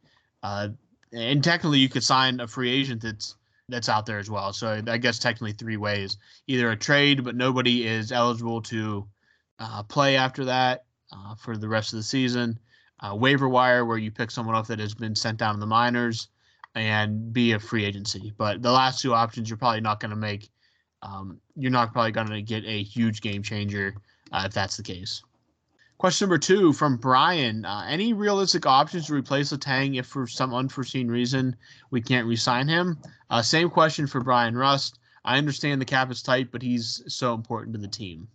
uh, 0.43 0.69
and 1.13 1.43
technically 1.43 1.79
you 1.79 1.89
could 1.89 2.03
sign 2.03 2.39
a 2.39 2.47
free 2.47 2.69
agent 2.71 3.01
that's 3.01 3.35
that's 3.69 3.89
out 3.89 4.05
there 4.05 4.17
as 4.17 4.29
well. 4.29 4.51
So 4.51 4.81
I 4.87 4.97
guess 4.97 5.19
technically 5.19 5.53
three 5.53 5.77
ways: 5.77 6.17
either 6.47 6.71
a 6.71 6.75
trade, 6.75 7.23
but 7.23 7.35
nobody 7.35 7.87
is 7.87 8.11
eligible 8.11 8.61
to 8.63 9.07
uh, 9.59 9.83
play 9.83 10.17
after 10.17 10.45
that 10.45 10.85
uh, 11.11 11.35
for 11.35 11.57
the 11.57 11.69
rest 11.69 11.93
of 11.93 11.97
the 11.97 12.03
season. 12.03 12.59
waiver 13.13 13.47
wire, 13.47 13.85
where 13.85 13.97
you 13.97 14.11
pick 14.11 14.31
someone 14.31 14.55
up 14.55 14.67
that 14.67 14.79
has 14.79 14.93
been 14.93 15.15
sent 15.15 15.37
down 15.37 15.53
to 15.53 15.59
the 15.59 15.65
minors, 15.65 16.29
and 16.75 17.31
be 17.33 17.53
a 17.53 17.59
free 17.59 17.85
agency. 17.85 18.33
But 18.37 18.61
the 18.61 18.71
last 18.71 19.01
two 19.01 19.13
options, 19.13 19.49
you're 19.49 19.57
probably 19.57 19.81
not 19.81 19.99
going 19.99 20.11
to 20.11 20.15
make 20.15 20.49
um, 21.01 21.39
you're 21.55 21.71
not 21.71 21.93
probably 21.93 22.11
going 22.11 22.27
to 22.27 22.41
get 22.41 22.65
a 22.65 22.83
huge 22.83 23.21
game 23.21 23.41
changer 23.43 23.95
uh, 24.31 24.43
if 24.45 24.53
that's 24.53 24.77
the 24.77 24.83
case. 24.83 25.23
Question 25.97 26.25
number 26.25 26.37
two 26.37 26.71
from 26.71 26.95
Brian: 26.95 27.65
uh, 27.65 27.85
Any 27.87 28.13
realistic 28.13 28.65
options 28.65 29.07
to 29.07 29.13
replace 29.13 29.51
Letang 29.51 29.99
if, 29.99 30.05
for 30.05 30.27
some 30.27 30.53
unforeseen 30.53 31.09
reason, 31.09 31.55
we 31.91 32.01
can't 32.01 32.25
re-sign 32.25 32.67
him? 32.69 32.97
Uh, 33.29 33.41
same 33.41 33.69
question 33.69 34.07
for 34.07 34.21
Bryan 34.21 34.55
Rust. 34.55 34.99
I 35.25 35.37
understand 35.37 35.81
the 35.81 35.85
cap 35.85 36.09
is 36.09 36.21
tight, 36.21 36.51
but 36.51 36.61
he's 36.61 37.03
so 37.07 37.33
important 37.33 37.73
to 37.73 37.81
the 37.81 37.87
team. 37.87 38.29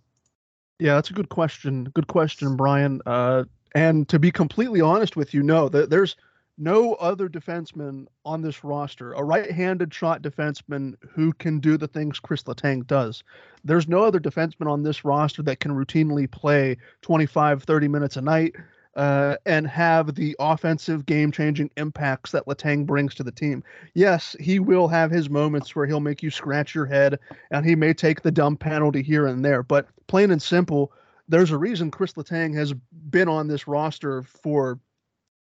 Yeah, 0.79 0.95
that's 0.95 1.11
a 1.11 1.15
good 1.15 1.31
question. 1.31 1.85
Good 1.95 2.09
question, 2.09 2.57
Brian. 2.57 3.01
Uh, 3.07 3.45
and 3.75 4.07
to 4.11 4.19
be 4.19 4.31
completely 4.31 4.83
honest 4.83 5.17
with 5.17 5.33
you, 5.33 5.43
no, 5.43 5.71
th- 5.71 5.89
there's 5.89 6.17
no 6.57 6.95
other 6.95 7.29
defenseman 7.29 8.07
on 8.25 8.43
this 8.43 8.63
roster, 8.63 9.13
a 9.13 9.25
right-handed 9.25 9.93
shot 9.93 10.23
defenseman 10.23 10.95
who 11.11 11.33
can 11.33 11.59
do 11.59 11.77
the 11.77 11.89
things 11.89 12.21
Chris 12.21 12.45
Letang 12.45 12.87
does. 12.87 13.25
There's 13.65 13.89
no 13.89 14.05
other 14.05 14.21
defenseman 14.21 14.71
on 14.71 14.83
this 14.83 15.05
roster 15.05 15.43
that 15.43 15.61
can 15.61 15.73
routinely 15.73 16.31
play 16.31 16.77
25, 17.03 17.65
30 17.65 17.89
minutes 17.89 18.17
a 18.17 18.23
night 18.23 18.55
uh, 18.97 19.37
and 19.47 19.67
have 19.67 20.15
the 20.15 20.37
offensive 20.39 21.05
game-changing 21.07 21.71
impacts 21.77 22.31
that 22.31 22.47
Letang 22.47 22.87
brings 22.87 23.15
to 23.17 23.25
the 23.25 23.33
team. 23.33 23.65
Yes, 23.95 24.37
he 24.39 24.61
will 24.61 24.87
have 24.87 25.11
his 25.11 25.29
moments 25.29 25.75
where 25.75 25.87
he'll 25.87 26.01
make 26.01 26.23
you 26.23 26.31
scratch 26.31 26.75
your 26.75 26.87
head, 26.87 27.19
and 27.51 27.67
he 27.67 27.75
may 27.75 27.93
take 27.93 28.23
the 28.23 28.31
dumb 28.31 28.57
penalty 28.57 29.03
here 29.03 29.27
and 29.27 29.45
there. 29.45 29.63
But 29.65 29.89
plain 30.07 30.31
and 30.31 30.41
simple, 30.41 30.93
there's 31.29 31.51
a 31.51 31.59
reason 31.59 31.91
Chris 31.91 32.13
Letang 32.13 32.55
has 32.55 32.73
been 33.11 33.29
on 33.29 33.49
this 33.49 33.67
roster 33.67 34.23
for 34.23 34.79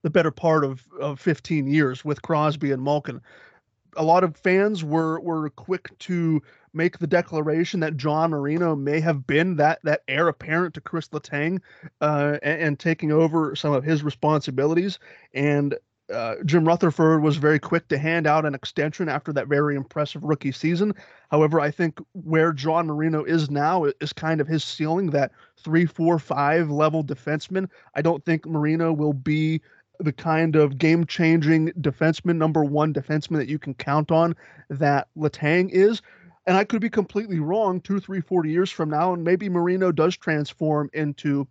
the 0.02 0.10
better 0.10 0.30
part 0.30 0.64
of, 0.64 0.86
of 0.98 1.20
15 1.20 1.66
years 1.66 2.04
with 2.04 2.22
Crosby 2.22 2.72
and 2.72 2.82
Malkin. 2.82 3.20
A 3.96 4.04
lot 4.04 4.22
of 4.22 4.36
fans 4.36 4.84
were 4.84 5.18
were 5.20 5.50
quick 5.50 5.96
to 6.00 6.40
make 6.72 6.98
the 6.98 7.08
declaration 7.08 7.80
that 7.80 7.96
John 7.96 8.30
Marino 8.30 8.76
may 8.76 9.00
have 9.00 9.26
been 9.26 9.56
that 9.56 9.80
that 9.82 10.02
heir 10.06 10.28
apparent 10.28 10.74
to 10.74 10.80
Chris 10.80 11.08
Letang 11.08 11.60
uh, 12.00 12.38
and, 12.42 12.62
and, 12.62 12.78
taking 12.78 13.10
over 13.10 13.56
some 13.56 13.72
of 13.72 13.82
his 13.82 14.04
responsibilities. 14.04 15.00
And 15.34 15.76
uh, 16.12 16.36
Jim 16.44 16.64
Rutherford 16.66 17.22
was 17.22 17.36
very 17.36 17.58
quick 17.58 17.88
to 17.88 17.98
hand 17.98 18.26
out 18.26 18.44
an 18.44 18.54
extension 18.54 19.08
after 19.08 19.32
that 19.32 19.46
very 19.46 19.76
impressive 19.76 20.22
rookie 20.22 20.52
season. 20.52 20.94
However, 21.30 21.60
I 21.60 21.70
think 21.70 22.00
where 22.12 22.52
John 22.52 22.86
Marino 22.86 23.24
is 23.24 23.50
now 23.50 23.84
is 23.84 24.12
kind 24.12 24.40
of 24.40 24.48
his 24.48 24.64
ceiling, 24.64 25.10
that 25.10 25.32
three, 25.56 25.86
four, 25.86 26.18
five 26.18 26.70
level 26.70 27.04
defenseman. 27.04 27.68
I 27.94 28.02
don't 28.02 28.24
think 28.24 28.46
Marino 28.46 28.92
will 28.92 29.12
be 29.12 29.60
the 30.00 30.12
kind 30.12 30.56
of 30.56 30.78
game 30.78 31.06
changing 31.06 31.70
defenseman, 31.72 32.36
number 32.36 32.64
one 32.64 32.92
defenseman 32.92 33.36
that 33.36 33.48
you 33.48 33.58
can 33.58 33.74
count 33.74 34.10
on 34.10 34.34
that 34.68 35.08
Letang 35.16 35.70
is. 35.70 36.02
And 36.46 36.56
I 36.56 36.64
could 36.64 36.80
be 36.80 36.90
completely 36.90 37.38
wrong 37.38 37.80
two, 37.80 38.00
three, 38.00 38.20
four 38.20 38.46
years 38.46 38.70
from 38.70 38.90
now, 38.90 39.12
and 39.12 39.22
maybe 39.22 39.48
Marino 39.48 39.92
does 39.92 40.16
transform 40.16 40.90
into 40.92 41.46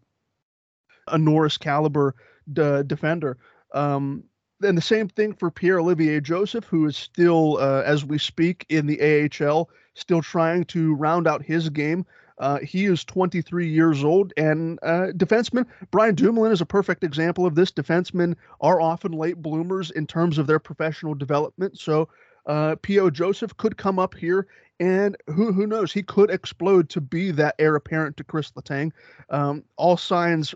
a 1.07 1.17
Norris 1.17 1.57
caliber 1.57 2.15
defender. 2.51 3.37
Um, 3.73 4.23
and 4.61 4.77
the 4.77 4.81
same 4.81 5.07
thing 5.07 5.33
for 5.33 5.51
Pierre 5.51 5.79
Olivier 5.79 6.19
Joseph, 6.19 6.65
who 6.65 6.85
is 6.85 6.97
still, 6.97 7.57
uh, 7.57 7.83
as 7.85 8.03
we 8.03 8.17
speak, 8.17 8.65
in 8.69 8.87
the 8.87 8.99
AHL, 9.41 9.69
still 9.93 10.21
trying 10.21 10.65
to 10.65 10.95
round 10.95 11.27
out 11.27 11.43
his 11.43 11.69
game. 11.69 12.05
Uh, 12.39 12.59
he 12.59 12.85
is 12.85 13.03
23 13.03 13.67
years 13.67 14.03
old, 14.03 14.33
and 14.37 14.79
uh, 14.81 15.07
defenseman 15.15 15.65
Brian 15.91 16.15
Dumoulin 16.15 16.51
is 16.51 16.61
a 16.61 16.65
perfect 16.65 17.03
example 17.03 17.45
of 17.45 17.55
this. 17.55 17.71
Defensemen 17.71 18.35
are 18.61 18.79
often 18.79 19.11
late 19.11 19.41
bloomers 19.41 19.91
in 19.91 20.07
terms 20.07 20.37
of 20.37 20.47
their 20.47 20.59
professional 20.59 21.13
development. 21.13 21.77
So, 21.77 22.07
uh, 22.45 22.77
P.O. 22.81 23.09
Joseph 23.09 23.55
could 23.57 23.77
come 23.77 23.99
up 23.99 24.15
here, 24.15 24.47
and 24.79 25.17
who 25.27 25.51
who 25.51 25.67
knows, 25.67 25.91
he 25.91 26.01
could 26.01 26.31
explode 26.31 26.89
to 26.89 27.01
be 27.01 27.31
that 27.31 27.55
heir 27.59 27.75
apparent 27.75 28.15
to 28.17 28.23
Chris 28.23 28.51
Letang. 28.51 28.91
Um, 29.29 29.63
all 29.75 29.97
signs 29.97 30.55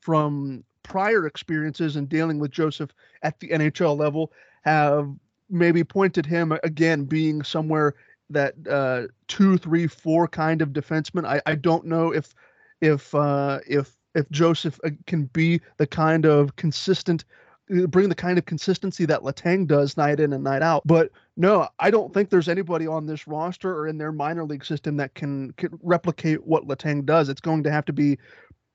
from 0.00 0.64
prior 0.82 1.26
experiences 1.26 1.96
in 1.96 2.06
dealing 2.06 2.38
with 2.38 2.50
Joseph 2.50 2.90
at 3.22 3.40
the 3.40 3.48
NHL 3.48 3.96
level 3.96 4.32
have 4.62 5.08
maybe 5.48 5.84
pointed 5.84 6.26
him 6.26 6.52
again 6.62 7.04
being 7.04 7.42
somewhere 7.42 7.94
that 8.32 8.54
uh, 8.68 9.08
two, 9.28 9.58
three, 9.58 9.86
four 9.86 10.28
kind 10.28 10.62
of 10.62 10.70
defenseman. 10.70 11.26
I, 11.26 11.40
I 11.46 11.54
don't 11.54 11.86
know 11.86 12.12
if 12.12 12.34
if 12.80 13.14
uh, 13.14 13.60
if 13.66 13.96
if 14.14 14.28
Joseph 14.30 14.78
uh, 14.84 14.90
can 15.06 15.24
be 15.26 15.60
the 15.78 15.86
kind 15.86 16.26
of 16.26 16.56
consistent 16.56 17.24
uh, 17.72 17.86
bring 17.86 18.08
the 18.08 18.14
kind 18.14 18.38
of 18.38 18.44
consistency 18.44 19.04
that 19.06 19.22
Letang 19.22 19.66
does 19.66 19.96
night 19.96 20.20
in 20.20 20.32
and 20.32 20.44
night 20.44 20.62
out. 20.62 20.82
But 20.84 21.10
no, 21.36 21.68
I 21.78 21.90
don't 21.90 22.12
think 22.12 22.28
there's 22.28 22.48
anybody 22.48 22.86
on 22.86 23.06
this 23.06 23.26
roster 23.26 23.74
or 23.74 23.86
in 23.86 23.98
their 23.98 24.12
minor 24.12 24.44
league 24.44 24.64
system 24.64 24.96
that 24.96 25.14
can, 25.14 25.52
can 25.52 25.78
replicate 25.82 26.46
what 26.46 26.66
Letang 26.66 27.04
does. 27.04 27.28
It's 27.28 27.40
going 27.40 27.62
to 27.62 27.70
have 27.70 27.84
to 27.86 27.92
be 27.92 28.18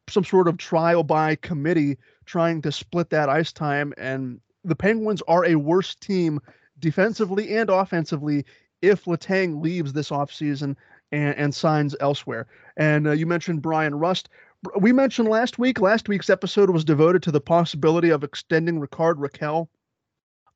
some 0.10 0.24
sort 0.24 0.48
of 0.48 0.58
trial 0.58 1.04
by 1.04 1.36
committee 1.36 1.98
trying 2.26 2.62
to 2.62 2.72
split 2.72 3.10
that 3.10 3.30
ice 3.30 3.52
time. 3.52 3.94
And 3.98 4.40
the 4.64 4.76
Penguins 4.76 5.22
are 5.28 5.46
a 5.46 5.56
worse 5.56 5.96
team 5.96 6.40
defensively 6.80 7.56
and 7.58 7.70
offensively 7.70 8.46
if 8.82 9.06
Letang 9.06 9.62
leaves 9.62 9.94
this 9.94 10.10
offseason 10.10 10.76
and, 11.12 11.36
and 11.36 11.56
signs 11.56 11.96
elsewhere. 12.00 12.48
And 12.76 13.08
uh, 13.08 13.12
you 13.12 13.26
mentioned 13.26 13.62
Bryan 13.62 13.96
Rust. 13.96 14.30
We 14.80 14.92
mentioned 14.92 15.30
last 15.30 15.60
week, 15.60 15.80
last 15.80 16.10
week's 16.10 16.30
episode 16.30 16.70
was 16.70 16.84
devoted 16.84 17.24
to 17.24 17.32
the 17.32 17.42
possibility 17.42 18.10
of 18.10 18.24
extending 18.24 18.80
Rickard 18.80 19.18
Rakell. 19.18 19.68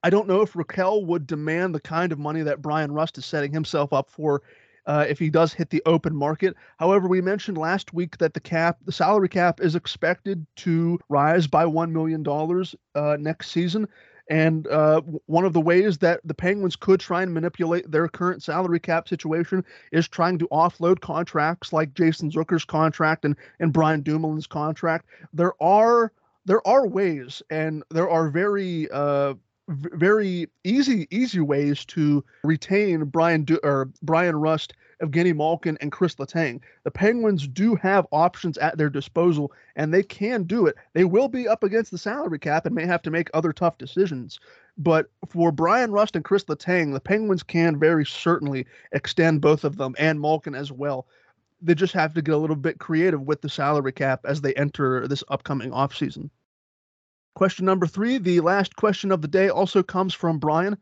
I 0.04 0.10
don't 0.10 0.28
know 0.28 0.42
if 0.42 0.54
Rakell 0.54 1.06
would 1.06 1.28
demand 1.28 1.76
the 1.76 1.80
kind 1.80 2.12
of 2.12 2.18
money 2.18 2.42
that 2.42 2.62
Bryan 2.62 2.92
Rust 2.92 3.18
is 3.20 3.26
setting 3.26 3.54
himself 3.54 3.94
up 3.94 4.10
for 4.10 4.42
uh, 4.88 5.06
if 5.08 5.20
he 5.20 5.30
does 5.30 5.54
hit 5.54 5.70
the 5.70 5.84
open 5.86 6.16
market. 6.16 6.56
However, 6.78 7.08
we 7.08 7.22
mentioned 7.22 7.58
last 7.58 7.94
week 7.94 8.18
that 8.18 8.34
the 8.34 8.40
cap, 8.40 8.80
the 8.86 8.92
salary 8.92 9.30
cap, 9.30 9.62
is 9.62 9.76
expected 9.76 10.46
to 10.58 11.00
rise 11.10 11.46
by 11.46 11.66
$1 11.66 11.92
million 11.92 12.26
uh, 12.96 13.18
next 13.20 13.52
season. 13.52 13.88
And 14.30 14.68
uh, 14.68 15.02
one 15.26 15.46
of 15.46 15.54
the 15.54 15.62
ways 15.62 15.98
that 16.00 16.22
the 16.24 16.34
Penguins 16.34 16.76
could 16.76 17.00
try 17.00 17.24
and 17.24 17.34
manipulate 17.34 17.90
their 17.90 18.08
current 18.08 18.44
salary 18.44 18.80
cap 18.80 19.10
situation 19.10 19.66
is 19.92 20.08
trying 20.08 20.38
to 20.40 20.48
offload 20.50 21.02
contracts 21.02 21.74
like 21.74 21.94
Jason 21.94 22.32
Zucker's 22.32 22.66
contract 22.66 23.26
and, 23.26 23.36
and 23.60 23.74
Brian 23.74 24.02
Dumoulin's 24.02 24.48
contract. 24.48 25.06
There 25.34 25.54
are 25.62 26.12
there 26.46 26.66
are 26.68 26.88
ways, 26.88 27.42
and 27.50 27.84
there 27.92 28.10
are 28.10 28.30
very 28.30 28.90
uh, 28.92 29.36
very 29.68 30.48
easy 30.64 31.08
easy 31.12 31.40
ways 31.40 31.86
to 31.86 32.24
retain 32.44 33.06
Brian 33.06 33.44
du- 33.44 33.60
or 33.64 33.90
Bryan 34.02 34.36
Rust 34.36 34.74
Evgeny 35.02 35.36
Malkin, 35.36 35.78
and 35.82 35.92
Chris 35.92 36.16
Letang. 36.16 36.62
The 36.84 36.92
Penguins 36.92 37.48
do 37.48 37.76
have 37.76 38.08
options 38.12 38.58
at 38.58 38.78
their 38.78 38.90
disposal, 38.90 39.52
and 39.76 39.94
they 39.94 40.04
can 40.04 40.44
do 40.44 40.68
it. 40.68 40.76
They 40.94 41.04
will 41.04 41.28
be 41.28 41.48
up 41.48 41.64
against 41.64 41.92
the 41.92 41.98
salary 41.98 42.40
cap 42.40 42.66
and 42.66 42.76
may 42.76 42.86
have 42.86 43.02
to 43.04 43.12
make 43.12 43.30
other 43.34 43.52
tough 43.54 43.78
decisions. 43.78 44.40
But 44.78 45.10
for 45.28 45.52
Bryan 45.52 45.92
Rust 45.92 46.16
and 46.16 46.26
Chris 46.26 46.46
Letang, 46.46 46.94
the 46.94 47.00
Penguins 47.00 47.44
can 47.44 47.78
very 47.78 48.06
certainly 48.06 48.66
extend 48.92 49.42
both 49.42 49.64
of 49.64 49.78
them 49.78 49.96
and 50.00 50.20
Malkin 50.20 50.56
as 50.56 50.72
well. 50.72 51.08
They 51.62 51.76
just 51.76 51.94
have 51.94 52.14
to 52.14 52.22
get 52.22 52.34
a 52.34 52.38
little 52.38 52.56
bit 52.56 52.80
creative 52.80 53.22
with 53.22 53.42
the 53.42 53.50
salary 53.50 53.92
cap 53.92 54.22
as 54.26 54.42
they 54.42 54.54
enter 54.54 55.08
this 55.08 55.24
upcoming 55.28 55.72
offseason. 55.72 56.30
Question 57.36 57.66
number 57.66 57.88
three, 57.88 58.18
the 58.18 58.40
last 58.42 58.76
question 58.76 59.12
of 59.12 59.22
the 59.22 59.28
day, 59.28 59.50
also 59.50 59.82
comes 59.84 60.14
from 60.14 60.38
Brian. 60.38 60.78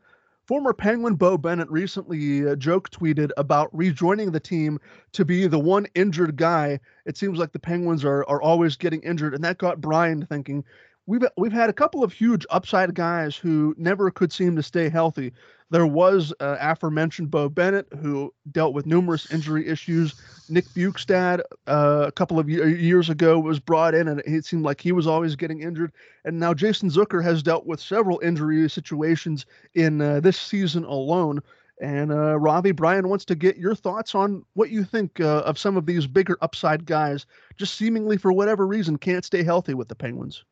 Former 0.50 0.72
Penguin 0.72 1.14
Beau 1.14 1.38
Bennett 1.38 1.70
recently 1.70 2.44
uh, 2.44 2.56
joke 2.56 2.90
tweeted 2.90 3.30
about 3.36 3.72
rejoining 3.72 4.32
the 4.32 4.40
team 4.40 4.80
to 5.12 5.24
be 5.24 5.46
the 5.46 5.60
one 5.60 5.86
injured 5.94 6.34
guy. 6.34 6.80
It 7.06 7.16
seems 7.16 7.38
like 7.38 7.52
the 7.52 7.60
Penguins 7.60 8.04
are 8.04 8.24
are 8.28 8.42
always 8.42 8.74
getting 8.74 9.00
injured, 9.02 9.32
and 9.32 9.44
that 9.44 9.58
got 9.58 9.80
Brian 9.80 10.26
thinking 10.26 10.64
we've 11.06 11.22
we've 11.36 11.52
had 11.52 11.70
a 11.70 11.72
couple 11.72 12.02
of 12.02 12.12
huge 12.12 12.44
upside 12.50 12.96
guys 12.96 13.36
who 13.36 13.76
never 13.78 14.10
could 14.10 14.32
seem 14.32 14.56
to 14.56 14.62
stay 14.64 14.88
healthy. 14.88 15.32
There 15.70 15.86
was 15.86 16.32
uh, 16.40 16.56
aforementioned 16.60 17.30
Beau 17.30 17.48
Bennett, 17.48 17.86
who 18.00 18.34
dealt 18.50 18.74
with 18.74 18.86
numerous 18.86 19.30
injury 19.32 19.68
issues. 19.68 20.14
Nick 20.48 20.66
Bjugstad, 20.66 21.42
uh, 21.68 22.04
a 22.08 22.12
couple 22.12 22.40
of 22.40 22.50
years 22.50 23.08
ago, 23.08 23.38
was 23.38 23.60
brought 23.60 23.94
in, 23.94 24.08
and 24.08 24.20
it 24.26 24.44
seemed 24.44 24.64
like 24.64 24.80
he 24.80 24.90
was 24.90 25.06
always 25.06 25.36
getting 25.36 25.62
injured. 25.62 25.92
And 26.24 26.40
now 26.40 26.54
Jason 26.54 26.90
Zucker 26.90 27.22
has 27.22 27.42
dealt 27.42 27.66
with 27.66 27.80
several 27.80 28.18
injury 28.20 28.68
situations 28.68 29.46
in 29.74 30.00
uh, 30.00 30.18
this 30.18 30.38
season 30.38 30.84
alone. 30.84 31.40
And 31.80 32.12
uh, 32.12 32.38
Robbie 32.38 32.72
Brian 32.72 33.08
wants 33.08 33.24
to 33.26 33.34
get 33.34 33.56
your 33.56 33.74
thoughts 33.74 34.14
on 34.14 34.44
what 34.54 34.70
you 34.70 34.84
think 34.84 35.20
uh, 35.20 35.42
of 35.46 35.56
some 35.56 35.76
of 35.76 35.86
these 35.86 36.06
bigger 36.06 36.36
upside 36.42 36.84
guys, 36.84 37.26
just 37.56 37.76
seemingly 37.76 38.18
for 38.18 38.32
whatever 38.32 38.66
reason 38.66 38.98
can't 38.98 39.24
stay 39.24 39.42
healthy 39.42 39.74
with 39.74 39.88
the 39.88 39.94
Penguins. 39.94 40.44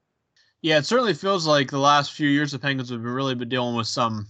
Yeah, 0.63 0.79
it 0.79 0.87
certainly 0.87 1.15
feels 1.15 1.47
like 1.47 1.71
the 1.71 1.79
last 1.79 2.13
few 2.13 2.29
years 2.29 2.53
the 2.53 2.59
Penguins 2.59 2.91
have 2.91 3.03
really 3.03 3.35
been 3.35 3.49
dealing 3.49 3.77
with 3.77 3.87
some 3.87 4.27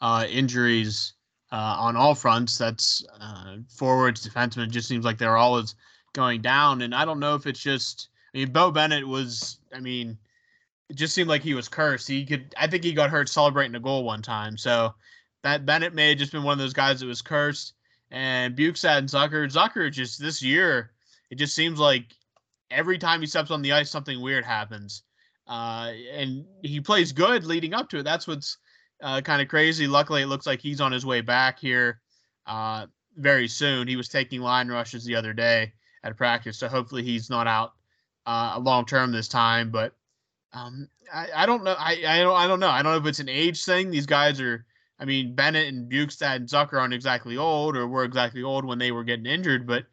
uh, 0.00 0.26
injuries 0.28 1.14
uh, 1.52 1.76
on 1.78 1.96
all 1.96 2.14
fronts. 2.14 2.58
That's 2.58 3.04
uh, 3.20 3.56
forwards, 3.68 4.26
defensemen. 4.26 4.64
It 4.64 4.70
just 4.70 4.88
seems 4.88 5.04
like 5.04 5.18
they're 5.18 5.36
always 5.36 5.74
going 6.12 6.42
down. 6.42 6.82
And 6.82 6.94
I 6.94 7.04
don't 7.04 7.20
know 7.20 7.34
if 7.34 7.46
it's 7.46 7.60
just. 7.60 8.08
I 8.34 8.38
mean, 8.38 8.52
Beau 8.52 8.70
Bennett 8.70 9.06
was. 9.06 9.58
I 9.74 9.80
mean, 9.80 10.16
it 10.88 10.94
just 10.94 11.14
seemed 11.14 11.28
like 11.28 11.42
he 11.42 11.54
was 11.54 11.68
cursed. 11.68 12.08
He 12.08 12.24
could. 12.24 12.54
I 12.56 12.66
think 12.66 12.84
he 12.84 12.92
got 12.92 13.10
hurt 13.10 13.28
celebrating 13.28 13.74
a 13.74 13.80
goal 13.80 14.04
one 14.04 14.22
time. 14.22 14.56
So 14.56 14.94
that 15.42 15.66
Bennett 15.66 15.94
may 15.94 16.10
have 16.10 16.18
just 16.18 16.32
been 16.32 16.42
one 16.42 16.52
of 16.52 16.58
those 16.58 16.72
guys 16.72 17.00
that 17.00 17.06
was 17.06 17.22
cursed. 17.22 17.74
And 18.10 18.56
Bjugstad 18.56 18.98
and 18.98 19.08
Zucker. 19.08 19.50
Zucker 19.50 19.90
just 19.90 20.20
this 20.20 20.42
year, 20.42 20.92
it 21.30 21.36
just 21.36 21.54
seems 21.54 21.78
like 21.78 22.14
every 22.70 22.98
time 22.98 23.20
he 23.20 23.26
steps 23.26 23.50
on 23.50 23.62
the 23.62 23.72
ice, 23.72 23.90
something 23.90 24.20
weird 24.20 24.44
happens. 24.44 25.02
Uh, 25.46 25.92
and 26.12 26.44
he 26.62 26.80
plays 26.80 27.12
good 27.12 27.44
leading 27.44 27.74
up 27.74 27.88
to 27.88 27.98
it. 27.98 28.04
That's 28.04 28.26
what's 28.26 28.58
uh, 29.02 29.20
kind 29.20 29.42
of 29.42 29.48
crazy. 29.48 29.86
Luckily, 29.86 30.22
it 30.22 30.26
looks 30.26 30.46
like 30.46 30.60
he's 30.60 30.80
on 30.80 30.92
his 30.92 31.06
way 31.06 31.20
back 31.20 31.58
here. 31.58 32.00
Uh, 32.46 32.86
very 33.16 33.48
soon. 33.48 33.88
He 33.88 33.96
was 33.96 34.08
taking 34.08 34.40
line 34.40 34.68
rushes 34.68 35.04
the 35.04 35.16
other 35.16 35.32
day 35.32 35.72
at 36.04 36.16
practice, 36.16 36.58
so 36.58 36.68
hopefully 36.68 37.02
he's 37.02 37.30
not 37.30 37.46
out 37.46 37.72
uh, 38.26 38.58
long 38.60 38.86
term 38.86 39.12
this 39.12 39.28
time. 39.28 39.70
But 39.70 39.94
um, 40.52 40.88
I, 41.12 41.28
I 41.34 41.46
don't 41.46 41.64
know. 41.64 41.76
I, 41.78 42.02
I 42.06 42.18
don't 42.20 42.36
I 42.36 42.46
don't 42.46 42.60
know. 42.60 42.68
I 42.68 42.82
don't 42.82 42.92
know 42.92 42.98
if 42.98 43.06
it's 43.06 43.20
an 43.20 43.28
age 43.28 43.64
thing. 43.64 43.90
These 43.90 44.06
guys 44.06 44.40
are. 44.40 44.64
I 44.98 45.06
mean, 45.06 45.34
Bennett 45.34 45.68
and 45.68 45.90
Bjugstad 45.90 46.36
and 46.36 46.48
Zucker 46.48 46.78
aren't 46.78 46.92
exactly 46.92 47.38
old, 47.38 47.74
or 47.74 47.88
were 47.88 48.04
exactly 48.04 48.42
old 48.42 48.66
when 48.66 48.78
they 48.78 48.92
were 48.92 49.04
getting 49.04 49.24
injured. 49.24 49.66
But 49.66 49.86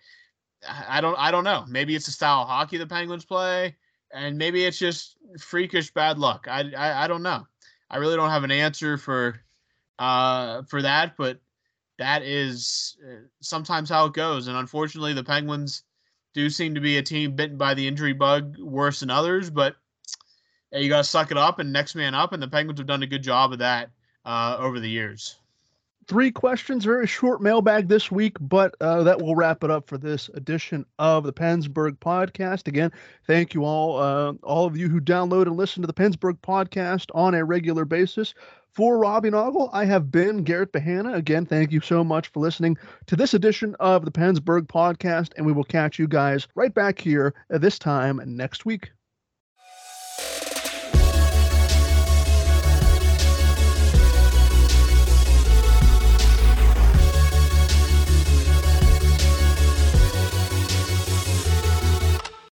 I 0.68 1.02
don't 1.02 1.18
I 1.18 1.32
don't 1.32 1.44
know. 1.44 1.66
Maybe 1.68 1.96
it's 1.96 2.06
the 2.06 2.12
style 2.12 2.42
of 2.42 2.50
hockey 2.50 2.78
the 2.78 2.88
Penguins 2.88 3.26
play, 3.26 3.76
and 4.12 4.38
maybe 4.38 4.66
it's 4.66 4.80
just 4.80 5.16
freakish 5.40 5.94
bad 5.94 6.20
luck. 6.20 6.48
I 6.50 6.72
I, 6.78 7.06
I 7.06 7.08
don't 7.08 7.24
know. 7.24 7.48
I 7.90 7.98
really 7.98 8.16
don't 8.16 8.30
have 8.30 8.44
an 8.44 8.52
answer 8.52 8.98
for 8.98 9.42
uh 10.00 10.64
for 10.64 10.82
that, 10.82 11.16
but 11.18 11.40
that 11.98 12.22
is 12.22 12.98
uh, 13.04 13.22
sometimes 13.42 13.90
how 13.90 14.06
it 14.06 14.14
goes. 14.14 14.48
And 14.48 14.58
unfortunately, 14.58 15.14
the 15.14 15.24
Penguins 15.24 15.84
do 16.34 16.50
seem 16.50 16.76
to 16.76 16.82
be 16.82 16.98
a 16.98 17.04
team 17.04 17.36
bitten 17.36 17.58
by 17.58 17.74
the 17.74 17.88
injury 17.88 18.14
bug 18.14 18.58
worse 18.60 19.00
than 19.00 19.10
others. 19.10 19.50
But 19.50 19.76
you 20.72 20.90
got 20.90 20.98
to 20.98 21.04
suck 21.04 21.32
it 21.32 21.38
up 21.38 21.60
and 21.60 21.74
next 21.74 21.96
man 21.96 22.14
up. 22.14 22.34
And 22.34 22.42
the 22.44 22.48
Penguins 22.48 22.80
have 22.80 22.88
done 22.88 23.04
a 23.04 23.08
good 23.08 23.24
job 23.24 23.52
of 23.54 23.60
that 23.60 23.90
uh, 24.26 24.58
over 24.60 24.80
the 24.80 24.90
years. 24.90 25.38
Three 26.08 26.32
questions, 26.32 26.86
very 26.86 27.06
short 27.06 27.42
mailbag 27.42 27.90
this 27.90 28.10
week, 28.10 28.38
but 28.40 28.74
uh, 28.80 29.04
that 29.04 29.22
will 29.22 29.36
wrap 29.36 29.62
it 29.66 29.70
up 29.70 29.88
for 29.88 29.98
this 29.98 30.30
edition 30.36 30.86
of 31.00 31.26
the 31.26 31.34
PensBurgh 31.34 31.98
podcast. 31.98 32.70
Again, 32.70 32.94
thank 33.26 33.54
you 33.54 33.66
all, 33.66 34.00
uh, 34.00 34.32
all 34.42 34.66
of 34.66 34.78
you 34.78 34.88
who 34.88 35.02
download 35.02 35.48
and 35.48 35.58
listen 35.58 35.82
to 35.84 35.88
the 35.88 35.94
PensBurgh 35.94 36.40
podcast 36.40 37.08
on 37.14 37.34
a 37.34 37.44
regular 37.44 37.84
basis. 37.84 38.34
For 38.72 38.98
Robbie 38.98 39.32
Noggle, 39.32 39.70
I 39.74 39.84
have 39.84 40.10
been 40.10 40.44
Garrett 40.44 40.72
Bahana. 40.72 41.14
Again, 41.14 41.46
thank 41.46 41.74
you 41.74 41.82
so 41.82 42.06
much 42.06 42.30
for 42.30 42.40
listening 42.40 42.78
to 43.08 43.18
this 43.18 43.34
edition 43.34 43.76
of 43.82 44.06
the 44.06 44.12
PensBurgh 44.12 44.68
podcast, 44.68 45.34
and 45.36 45.46
we 45.46 45.52
will 45.52 45.66
catch 45.66 46.00
you 46.00 46.08
guys 46.08 46.48
right 46.56 46.74
back 46.74 47.00
here 47.00 47.34
this 47.50 47.78
time 47.78 48.22
next 48.26 48.66
week. 48.66 48.92